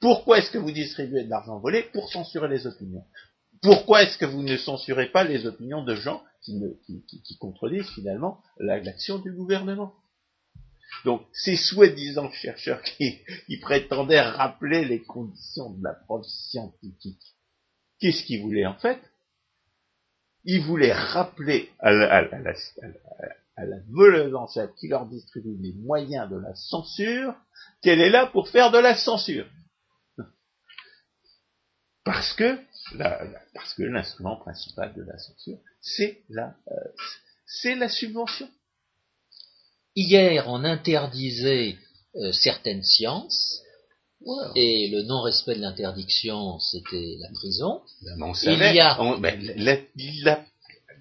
Pourquoi 0.00 0.38
est-ce 0.38 0.50
que 0.50 0.58
vous 0.58 0.72
distribuez 0.72 1.24
de 1.24 1.30
l'argent 1.30 1.58
volé 1.58 1.84
Pour 1.92 2.10
censurer 2.10 2.48
les 2.48 2.66
opinions? 2.66 3.04
Pourquoi 3.62 4.02
est-ce 4.02 4.18
que 4.18 4.26
vous 4.26 4.42
ne 4.42 4.56
censurez 4.56 5.10
pas 5.12 5.22
les 5.22 5.46
opinions 5.46 5.84
de 5.84 5.94
gens 5.94 6.22
qui, 6.42 7.38
contredisent 7.38 7.90
finalement 7.90 8.42
l'action 8.58 9.18
du 9.18 9.32
gouvernement? 9.32 9.94
Donc, 11.04 11.22
ces 11.32 11.56
soi-disant 11.56 12.30
chercheurs 12.32 12.82
qui, 12.82 13.22
prétendaient 13.60 14.20
rappeler 14.20 14.84
les 14.84 15.02
conditions 15.02 15.70
de 15.70 15.84
la 15.84 15.94
preuve 15.94 16.24
scientifique, 16.24 17.22
qu'est-ce 18.02 18.24
qu'ils 18.24 18.42
voulaient 18.42 18.66
en 18.66 18.74
fait? 18.74 19.00
Ils 20.44 20.60
voulaient 20.60 20.92
rappeler 20.92 21.70
à 21.78 21.92
la, 21.92 22.12
à 22.12 23.64
la, 23.64 24.68
qui 24.76 24.88
leur 24.88 25.06
distribue 25.06 25.56
les 25.60 25.72
moyens 25.74 26.28
de 26.28 26.36
la 26.36 26.52
censure 26.54 27.34
qu'elle 27.80 28.00
est 28.00 28.10
là 28.10 28.26
pour 28.26 28.48
faire 28.48 28.72
de 28.72 28.78
la 28.78 28.96
censure. 28.96 29.46
Parce 32.04 32.34
que 32.34 32.58
parce 33.54 33.74
que 33.74 33.84
l'instrument 33.84 34.36
principal 34.36 34.92
de 34.94 35.02
la 35.02 35.16
censure, 35.16 35.58
c'est 35.80 36.24
la, 36.28 36.56
euh, 36.68 36.74
c'est 37.46 37.76
la 37.76 37.88
subvention. 37.88 38.50
Hier, 39.94 40.48
on 40.48 40.64
interdisait 40.64 41.78
euh, 42.16 42.32
certaines 42.32 42.82
sciences, 42.82 43.62
et 44.54 44.88
le 44.88 45.02
non-respect 45.02 45.56
de 45.56 45.60
l'interdiction, 45.60 46.58
c'était 46.58 47.16
la 47.20 47.28
prison. 47.30 47.82
Il 48.02 48.76
y 48.76 48.80
a... 48.80 49.16
Ben, 49.18 49.40
la, 50.24 50.44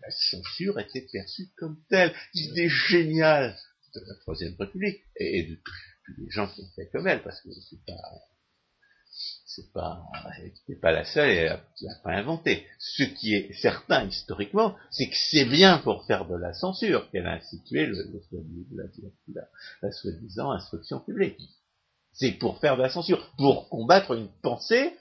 censure 0.09 0.79
était 0.79 1.07
perçue 1.11 1.49
comme 1.57 1.77
telle. 1.89 2.13
L'idée 2.33 2.69
géniale 2.69 3.55
de 3.95 4.01
la 4.07 4.15
Troisième 4.15 4.55
République, 4.59 5.01
et 5.15 5.43
de 5.43 5.55
tous 5.55 6.21
les 6.21 6.29
gens 6.29 6.47
qui 6.47 6.61
ont 6.61 6.69
fait 6.75 6.89
comme 6.91 7.07
elle, 7.07 7.21
parce 7.23 7.39
que 7.41 7.49
c'est 7.51 7.85
pas 7.85 8.01
c'est 9.45 9.71
pas, 9.73 10.01
c'est 10.65 10.79
pas 10.79 10.91
la 10.91 11.03
seule, 11.03 11.29
elle 11.29 11.59
n'a 11.81 11.95
pas 12.03 12.11
inventé. 12.11 12.65
Ce 12.79 13.03
qui 13.03 13.35
est 13.35 13.53
certain 13.53 14.07
historiquement, 14.07 14.75
c'est 14.91 15.09
que 15.09 15.15
c'est 15.15 15.45
bien 15.45 15.79
pour 15.79 16.05
faire 16.05 16.25
de 16.25 16.35
la 16.35 16.53
censure 16.53 17.09
qu'elle 17.11 17.27
a 17.27 17.33
institué 17.33 17.85
le, 17.85 18.07
la, 19.81 19.91
soi-disant 19.91 20.51
instruction 20.51 20.99
publique. 21.01 21.37
C'est 22.13 22.33
pour 22.33 22.59
faire 22.59 22.77
de 22.77 22.81
la 22.81 22.89
censure, 22.89 23.31
pour 23.37 23.69
combattre 23.69 24.13
une 24.15 24.29
pensée 24.41 24.93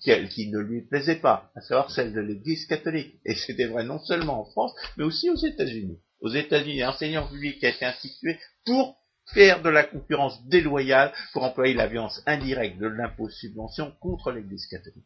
qui 0.00 0.48
ne 0.48 0.58
lui 0.58 0.82
plaisait 0.82 1.20
pas, 1.20 1.50
à 1.54 1.60
savoir 1.60 1.90
celle 1.90 2.12
de 2.12 2.20
l'Église 2.20 2.66
catholique. 2.66 3.20
Et 3.24 3.34
c'était 3.34 3.66
vrai 3.66 3.84
non 3.84 3.98
seulement 4.00 4.40
en 4.40 4.44
France, 4.44 4.72
mais 4.96 5.04
aussi 5.04 5.30
aux 5.30 5.36
États-Unis. 5.36 5.98
Aux 6.20 6.30
États-Unis, 6.30 6.80
l'enseignement 6.80 7.28
public 7.28 7.62
a 7.64 7.68
été 7.68 7.84
institué 7.84 8.38
pour 8.64 8.96
faire 9.32 9.62
de 9.62 9.68
la 9.68 9.84
concurrence 9.84 10.44
déloyale 10.46 11.12
pour 11.32 11.44
employer 11.44 11.74
la 11.74 11.86
violence 11.86 12.20
indirecte 12.26 12.78
de 12.78 12.86
l'impôt-subvention 12.86 13.92
contre 14.00 14.32
l'Église 14.32 14.66
catholique. 14.66 15.04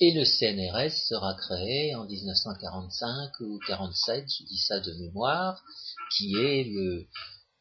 Et 0.00 0.12
le 0.14 0.24
CNRS 0.24 0.96
sera 1.08 1.34
créé 1.34 1.94
en 1.94 2.06
1945 2.06 3.40
ou 3.40 3.60
47, 3.68 4.24
je 4.26 4.44
dis 4.44 4.58
ça 4.58 4.80
de 4.80 4.92
mémoire, 4.94 5.62
qui 6.16 6.34
est 6.34 6.64
le, 6.64 7.06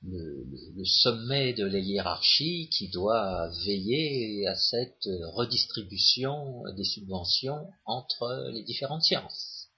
le, 0.04 0.84
sommet 0.84 1.54
de 1.54 1.66
la 1.66 1.80
hiérarchie 1.80 2.70
qui 2.70 2.90
doit 2.90 3.52
veiller 3.66 4.48
à 4.48 4.56
cette 4.56 5.08
redistribution 5.34 6.64
des 6.76 6.84
subventions 6.84 7.68
entre 7.86 8.50
les 8.54 8.64
différentes 8.64 9.04
sciences. 9.04 9.70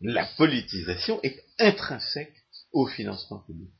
La 0.00 0.26
politisation 0.36 1.20
est 1.22 1.42
intrinsèque 1.58 2.34
au 2.72 2.86
financement 2.86 3.40
public 3.40 3.70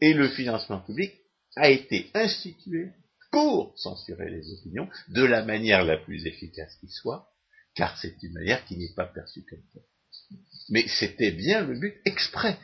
et 0.00 0.14
le 0.14 0.28
financement 0.28 0.80
public 0.80 1.12
a 1.56 1.70
été 1.70 2.10
institué 2.14 2.90
pour 3.30 3.72
censurer 3.78 4.30
les 4.30 4.52
opinions 4.52 4.88
de 5.08 5.22
la 5.22 5.44
manière 5.44 5.84
la 5.84 5.96
plus 5.96 6.26
efficace 6.26 6.76
qui 6.80 6.88
soit, 6.88 7.30
car 7.74 7.96
c'est 7.98 8.22
une 8.22 8.32
manière 8.32 8.64
qui 8.66 8.76
n'est 8.76 8.92
pas 8.94 9.06
perçue 9.06 9.44
comme 9.48 9.62
telle. 9.72 9.82
Mais 10.68 10.86
c'était 10.88 11.30
bien 11.30 11.64
le 11.64 11.78
but 11.78 11.94
exprès. 12.04 12.58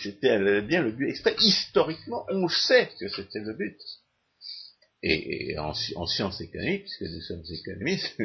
C'était 0.00 0.62
bien 0.62 0.82
le 0.82 0.92
but 0.92 1.08
exprès. 1.08 1.34
Historiquement, 1.40 2.24
on 2.30 2.48
sait 2.48 2.90
que 2.98 3.08
c'était 3.08 3.40
le 3.40 3.54
but. 3.54 3.80
Et, 5.02 5.58
en, 5.58 5.72
sciences 6.06 6.42
économiques, 6.42 6.82
puisque 6.82 7.12
nous 7.12 7.22
sommes 7.22 7.42
économistes, 7.50 8.14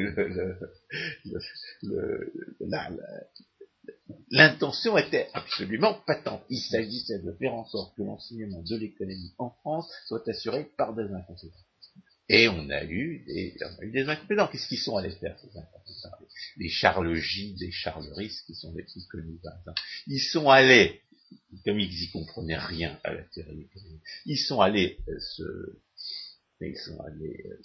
L'intention 4.30 4.98
était 4.98 5.28
absolument 5.34 5.94
patente. 6.06 6.42
Il 6.50 6.60
s'agissait 6.60 7.20
de 7.20 7.32
faire 7.32 7.54
en 7.54 7.64
sorte 7.66 7.96
que 7.96 8.02
l'enseignement 8.02 8.62
de 8.62 8.76
l'économie 8.76 9.34
en 9.38 9.50
France 9.50 9.90
soit 10.06 10.26
assuré 10.28 10.70
par 10.76 10.94
des 10.94 11.04
incompétents. 11.04 11.65
Et 12.28 12.48
on 12.48 12.68
a 12.70 12.84
eu 12.84 13.24
des, 13.26 13.56
on 13.62 13.82
a 13.82 13.84
eu 13.84 13.92
des 13.92 14.08
incompétents. 14.08 14.48
Qu'est-ce 14.48 14.68
qu'ils 14.68 14.78
sont 14.78 14.96
allés 14.96 15.14
faire, 15.14 15.38
ces 15.38 15.56
incompétents? 15.56 16.26
Les 16.56 16.68
Charles 16.68 17.14
J, 17.14 17.54
des 17.54 17.70
Charles 17.70 18.12
Riss, 18.14 18.42
qui 18.42 18.54
sont 18.54 18.72
des 18.72 18.82
plus 18.82 19.06
connus 19.06 19.38
Ils 20.08 20.20
sont 20.20 20.50
allés, 20.50 21.02
comme 21.64 21.78
ils 21.78 22.02
y 22.02 22.10
comprenaient 22.10 22.58
rien 22.58 22.98
à 23.04 23.12
la 23.12 23.22
théorie 23.22 23.62
économique, 23.62 24.02
ils 24.24 24.38
sont 24.38 24.60
allés 24.60 24.98
euh, 25.08 25.18
se, 25.20 25.78
ils 26.60 26.76
sont 26.76 27.00
allés 27.00 27.44
euh, 27.46 27.62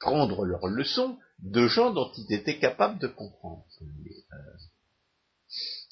prendre 0.00 0.44
leurs 0.44 0.66
leçons 0.66 1.18
de 1.40 1.66
gens 1.66 1.92
dont 1.92 2.12
ils 2.16 2.32
étaient 2.32 2.58
capables 2.58 2.98
de 2.98 3.06
comprendre 3.06 3.66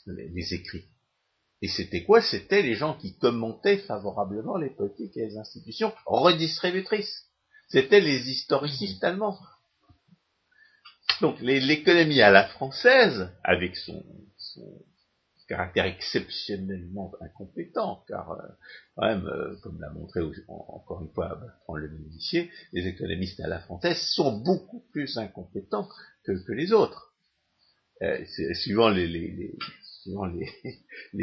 les, 0.07 0.55
écrits. 0.55 0.87
Et 1.63 1.69
c'était 1.69 2.05
quoi? 2.05 2.21
C'était 2.21 2.63
les 2.63 2.75
gens 2.75 2.95
qui 2.95 3.17
commentaient 3.17 3.79
favorablement 3.79 4.57
les 4.57 4.71
politiques 4.71 5.17
et 5.17 5.27
les 5.27 5.39
institutions 5.39 5.93
redistributrices. 6.05 7.25
C'était 7.69 8.01
les 8.01 8.31
historicistes 8.31 9.03
allemands. 9.03 9.39
Donc 11.21 11.41
l'économie 11.41 12.21
à 12.21 12.31
la 12.31 12.47
française, 12.47 13.31
avec 13.43 13.77
son, 13.77 14.05
caractère 15.49 15.87
exceptionnellement 15.87 17.13
incompétent, 17.21 18.05
car 18.09 18.33
euh, 18.33 18.43
quand 18.97 19.07
même, 19.07 19.27
euh, 19.27 19.57
comme 19.63 19.81
l'a 19.81 19.91
montré 19.91 20.21
encore 20.49 21.03
une 21.03 21.13
fois 21.13 21.37
Bertrand 21.37 21.77
le 21.77 21.91
initié, 22.11 22.51
les 22.73 22.87
économistes 22.87 23.41
à 23.41 23.47
la 23.47 23.61
française 23.61 23.97
sont 23.97 24.39
beaucoup 24.39 24.85
plus 24.91 25.17
incompétents 25.19 25.89
que, 26.25 26.53
les 26.53 26.72
autres. 26.72 27.14
Euh, 28.03 28.25
suivant 28.55 28.91
les, 28.91 29.07
les, 29.07 29.57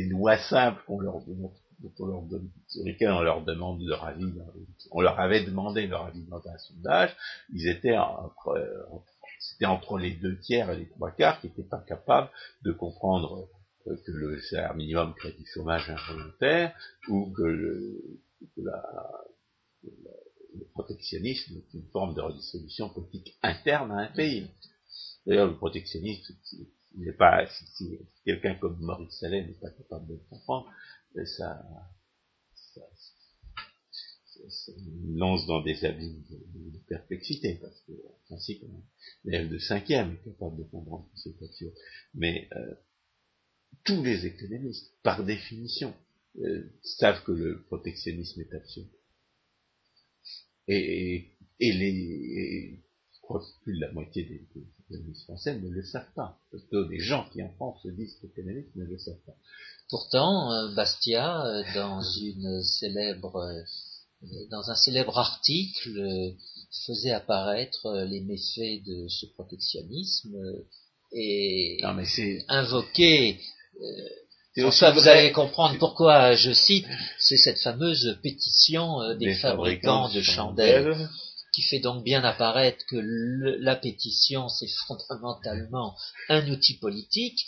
lois 0.09 0.37
simples 0.49 0.81
qu'on 0.85 0.99
leur, 0.99 1.21
donne, 1.21 2.49
sur 2.67 2.83
lesquelles 2.85 3.11
on 3.11 3.21
leur 3.21 3.43
demande 3.43 3.81
leur 3.83 4.03
avis, 4.05 4.31
on 4.91 5.01
leur 5.01 5.19
avait 5.19 5.43
demandé 5.43 5.87
leur 5.87 6.05
avis 6.05 6.23
dans 6.25 6.45
un 6.47 6.57
sondage, 6.57 7.15
ils 7.51 7.67
étaient 7.67 7.97
entre, 7.97 8.57
c'était 9.39 9.65
entre 9.65 9.97
les 9.97 10.11
deux 10.11 10.39
tiers 10.39 10.69
et 10.71 10.77
les 10.77 10.89
trois 10.89 11.11
quarts 11.11 11.39
qui 11.41 11.47
n'étaient 11.47 11.63
pas 11.63 11.81
capables 11.81 12.29
de 12.63 12.71
comprendre 12.71 13.49
euh, 13.87 13.95
que 14.05 14.11
le 14.11 14.41
salaire 14.41 14.75
minimum 14.75 15.13
crée 15.15 15.33
du 15.33 15.45
chômage 15.45 15.89
involontaire 15.89 16.73
ou 17.09 17.31
que 17.31 17.43
le, 17.43 18.19
protectionnisme 20.73 21.57
est 21.57 21.73
une 21.73 21.87
forme 21.91 22.15
de 22.15 22.21
redistribution 22.21 22.89
politique 22.89 23.37
interne 23.43 23.91
à 23.91 23.97
un 23.97 24.07
pays. 24.07 24.47
D'ailleurs, 25.25 25.47
le 25.47 25.55
protectionnisme, 25.55 26.33
n'est 26.95 27.13
pas, 27.13 27.47
si, 27.75 27.97
quelqu'un 28.25 28.55
comme 28.55 28.79
Maurice 28.79 29.17
Saleh 29.19 29.45
n'est 29.45 29.53
pas 29.53 29.71
capable 29.71 30.07
de 30.07 30.13
le 30.13 30.19
comprendre, 30.29 30.69
ça, 31.25 31.63
ça, 32.55 32.81
ça, 34.49 34.71
lance 35.05 35.45
dans 35.45 35.61
des 35.61 35.83
abîmes 35.85 36.23
de, 36.29 36.79
perplexité, 36.87 37.59
parce 37.61 37.79
que, 37.81 37.93
en 37.93 38.19
principe, 38.25 38.63
un 38.63 39.29
élève 39.29 39.49
de 39.49 39.57
cinquième 39.57 40.13
est 40.13 40.29
capable 40.31 40.57
de 40.57 40.63
comprendre 40.63 41.09
cette 41.15 41.41
absurde. 41.41 41.73
Mais, 42.13 42.49
euh, 42.55 42.75
tous 43.83 44.03
les 44.03 44.25
économistes, 44.25 44.91
par 45.01 45.23
définition, 45.23 45.93
euh, 46.39 46.69
savent 46.81 47.23
que 47.23 47.31
le 47.31 47.63
protectionnisme 47.63 48.41
est 48.41 48.53
absurde. 48.53 48.89
Et, 50.67 51.37
et, 51.59 51.73
les, 51.73 52.83
crois 53.21 53.39
que 53.39 53.63
plus 53.63 53.75
de 53.75 53.81
la 53.81 53.91
moitié 53.91 54.23
des, 54.23 54.47
économistes 54.93 55.23
français 55.23 55.59
ne 55.59 55.69
le 55.69 55.83
savent 55.83 56.11
pas. 56.15 56.37
Plutôt 56.49 56.85
des 56.85 56.99
gens 56.99 57.25
qui 57.31 57.41
en 57.43 57.49
France 57.53 57.81
se 57.83 57.89
disent 57.89 58.17
économistes 58.23 58.75
ne 58.75 58.85
le 58.85 58.97
savent 58.97 59.21
pas. 59.25 59.35
Pourtant, 59.89 60.51
euh, 60.51 60.73
Bastia, 60.73 61.45
euh, 61.45 61.63
dans 61.75 62.01
une 62.01 62.63
célèbre, 62.63 63.35
euh, 63.37 64.27
dans 64.49 64.69
un 64.69 64.75
célèbre 64.75 65.17
article, 65.17 66.35
faisait 66.87 67.11
apparaître 67.11 68.05
les 68.09 68.21
méfaits 68.21 68.83
de 68.85 69.07
ce 69.07 69.27
protectionnisme 69.27 70.35
et 71.11 71.77
invoquait 72.47 73.37
ça, 74.71 74.91
vous 74.91 75.07
allez 75.07 75.31
comprendre 75.31 75.77
pourquoi 75.77 76.35
je 76.35 76.51
cite, 76.51 76.87
c'est 77.19 77.37
cette 77.37 77.59
fameuse 77.59 78.17
pétition 78.23 79.13
des, 79.15 79.33
fabricants, 79.35 80.09
de 80.09 80.21
chandelles 80.21 81.09
qui 81.53 81.61
fait 81.61 81.79
donc 81.79 82.03
bien 82.03 82.23
apparaître 82.23 82.83
que 82.87 82.97
la 83.61 83.75
pétition, 83.75 84.49
c'est 84.49 84.69
fondamentalement 84.87 85.95
un 86.27 86.49
outil 86.49 86.77
politique 86.79 87.39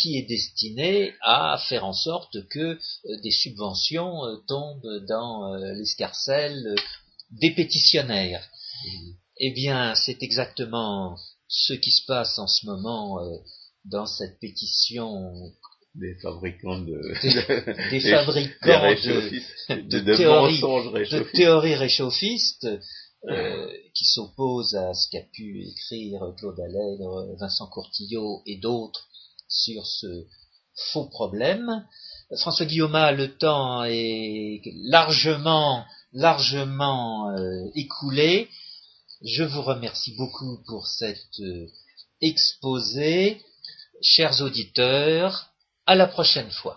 qui 0.00 0.18
est 0.18 0.28
destiné 0.28 1.14
à 1.22 1.58
faire 1.68 1.84
en 1.84 1.94
sorte 1.94 2.46
que 2.48 2.78
euh, 3.06 3.20
des 3.22 3.30
subventions 3.30 4.24
euh, 4.24 4.36
tombent 4.46 5.04
dans 5.08 5.54
euh, 5.54 5.72
l'escarcelle 5.72 6.74
des 7.30 7.50
pétitionnaires. 7.50 8.46
Eh 9.38 9.50
bien, 9.52 9.94
c'est 9.94 10.22
exactement 10.22 11.16
ce 11.48 11.72
qui 11.72 11.90
se 11.90 12.04
passe 12.06 12.38
en 12.38 12.46
ce 12.46 12.66
moment 12.66 13.18
dans 13.86 14.06
cette 14.06 14.38
pétition 14.40 15.32
des 15.94 16.14
fabricants 16.16 16.80
de, 16.80 17.00
des, 17.90 18.00
fabricants 18.10 18.90
de, 19.70 19.82
de, 19.82 21.22
théories. 21.32 21.74
réchauffistes 21.76 22.66
euh, 23.28 23.72
qui 23.94 24.04
s'oppose 24.04 24.74
à 24.74 24.92
ce 24.92 25.08
qu'a 25.10 25.22
pu 25.32 25.66
écrire 25.66 26.20
Claude 26.36 26.60
Allègre, 26.60 27.26
Vincent 27.38 27.66
Courtillot 27.68 28.42
et 28.46 28.56
d'autres 28.58 29.08
sur 29.48 29.86
ce 29.86 30.26
faux 30.92 31.06
problème. 31.06 31.86
François 32.38 32.66
Guillaume, 32.66 32.92
le 32.92 33.36
temps 33.36 33.84
est 33.84 34.62
largement, 34.88 35.84
largement 36.12 37.30
euh, 37.30 37.70
écoulé. 37.74 38.48
Je 39.22 39.44
vous 39.44 39.62
remercie 39.62 40.14
beaucoup 40.16 40.58
pour 40.66 40.86
cet 40.86 41.40
euh, 41.40 41.66
exposé. 42.20 43.40
Chers 44.02 44.42
auditeurs, 44.42 45.50
à 45.86 45.94
la 45.94 46.06
prochaine 46.06 46.50
fois. 46.50 46.76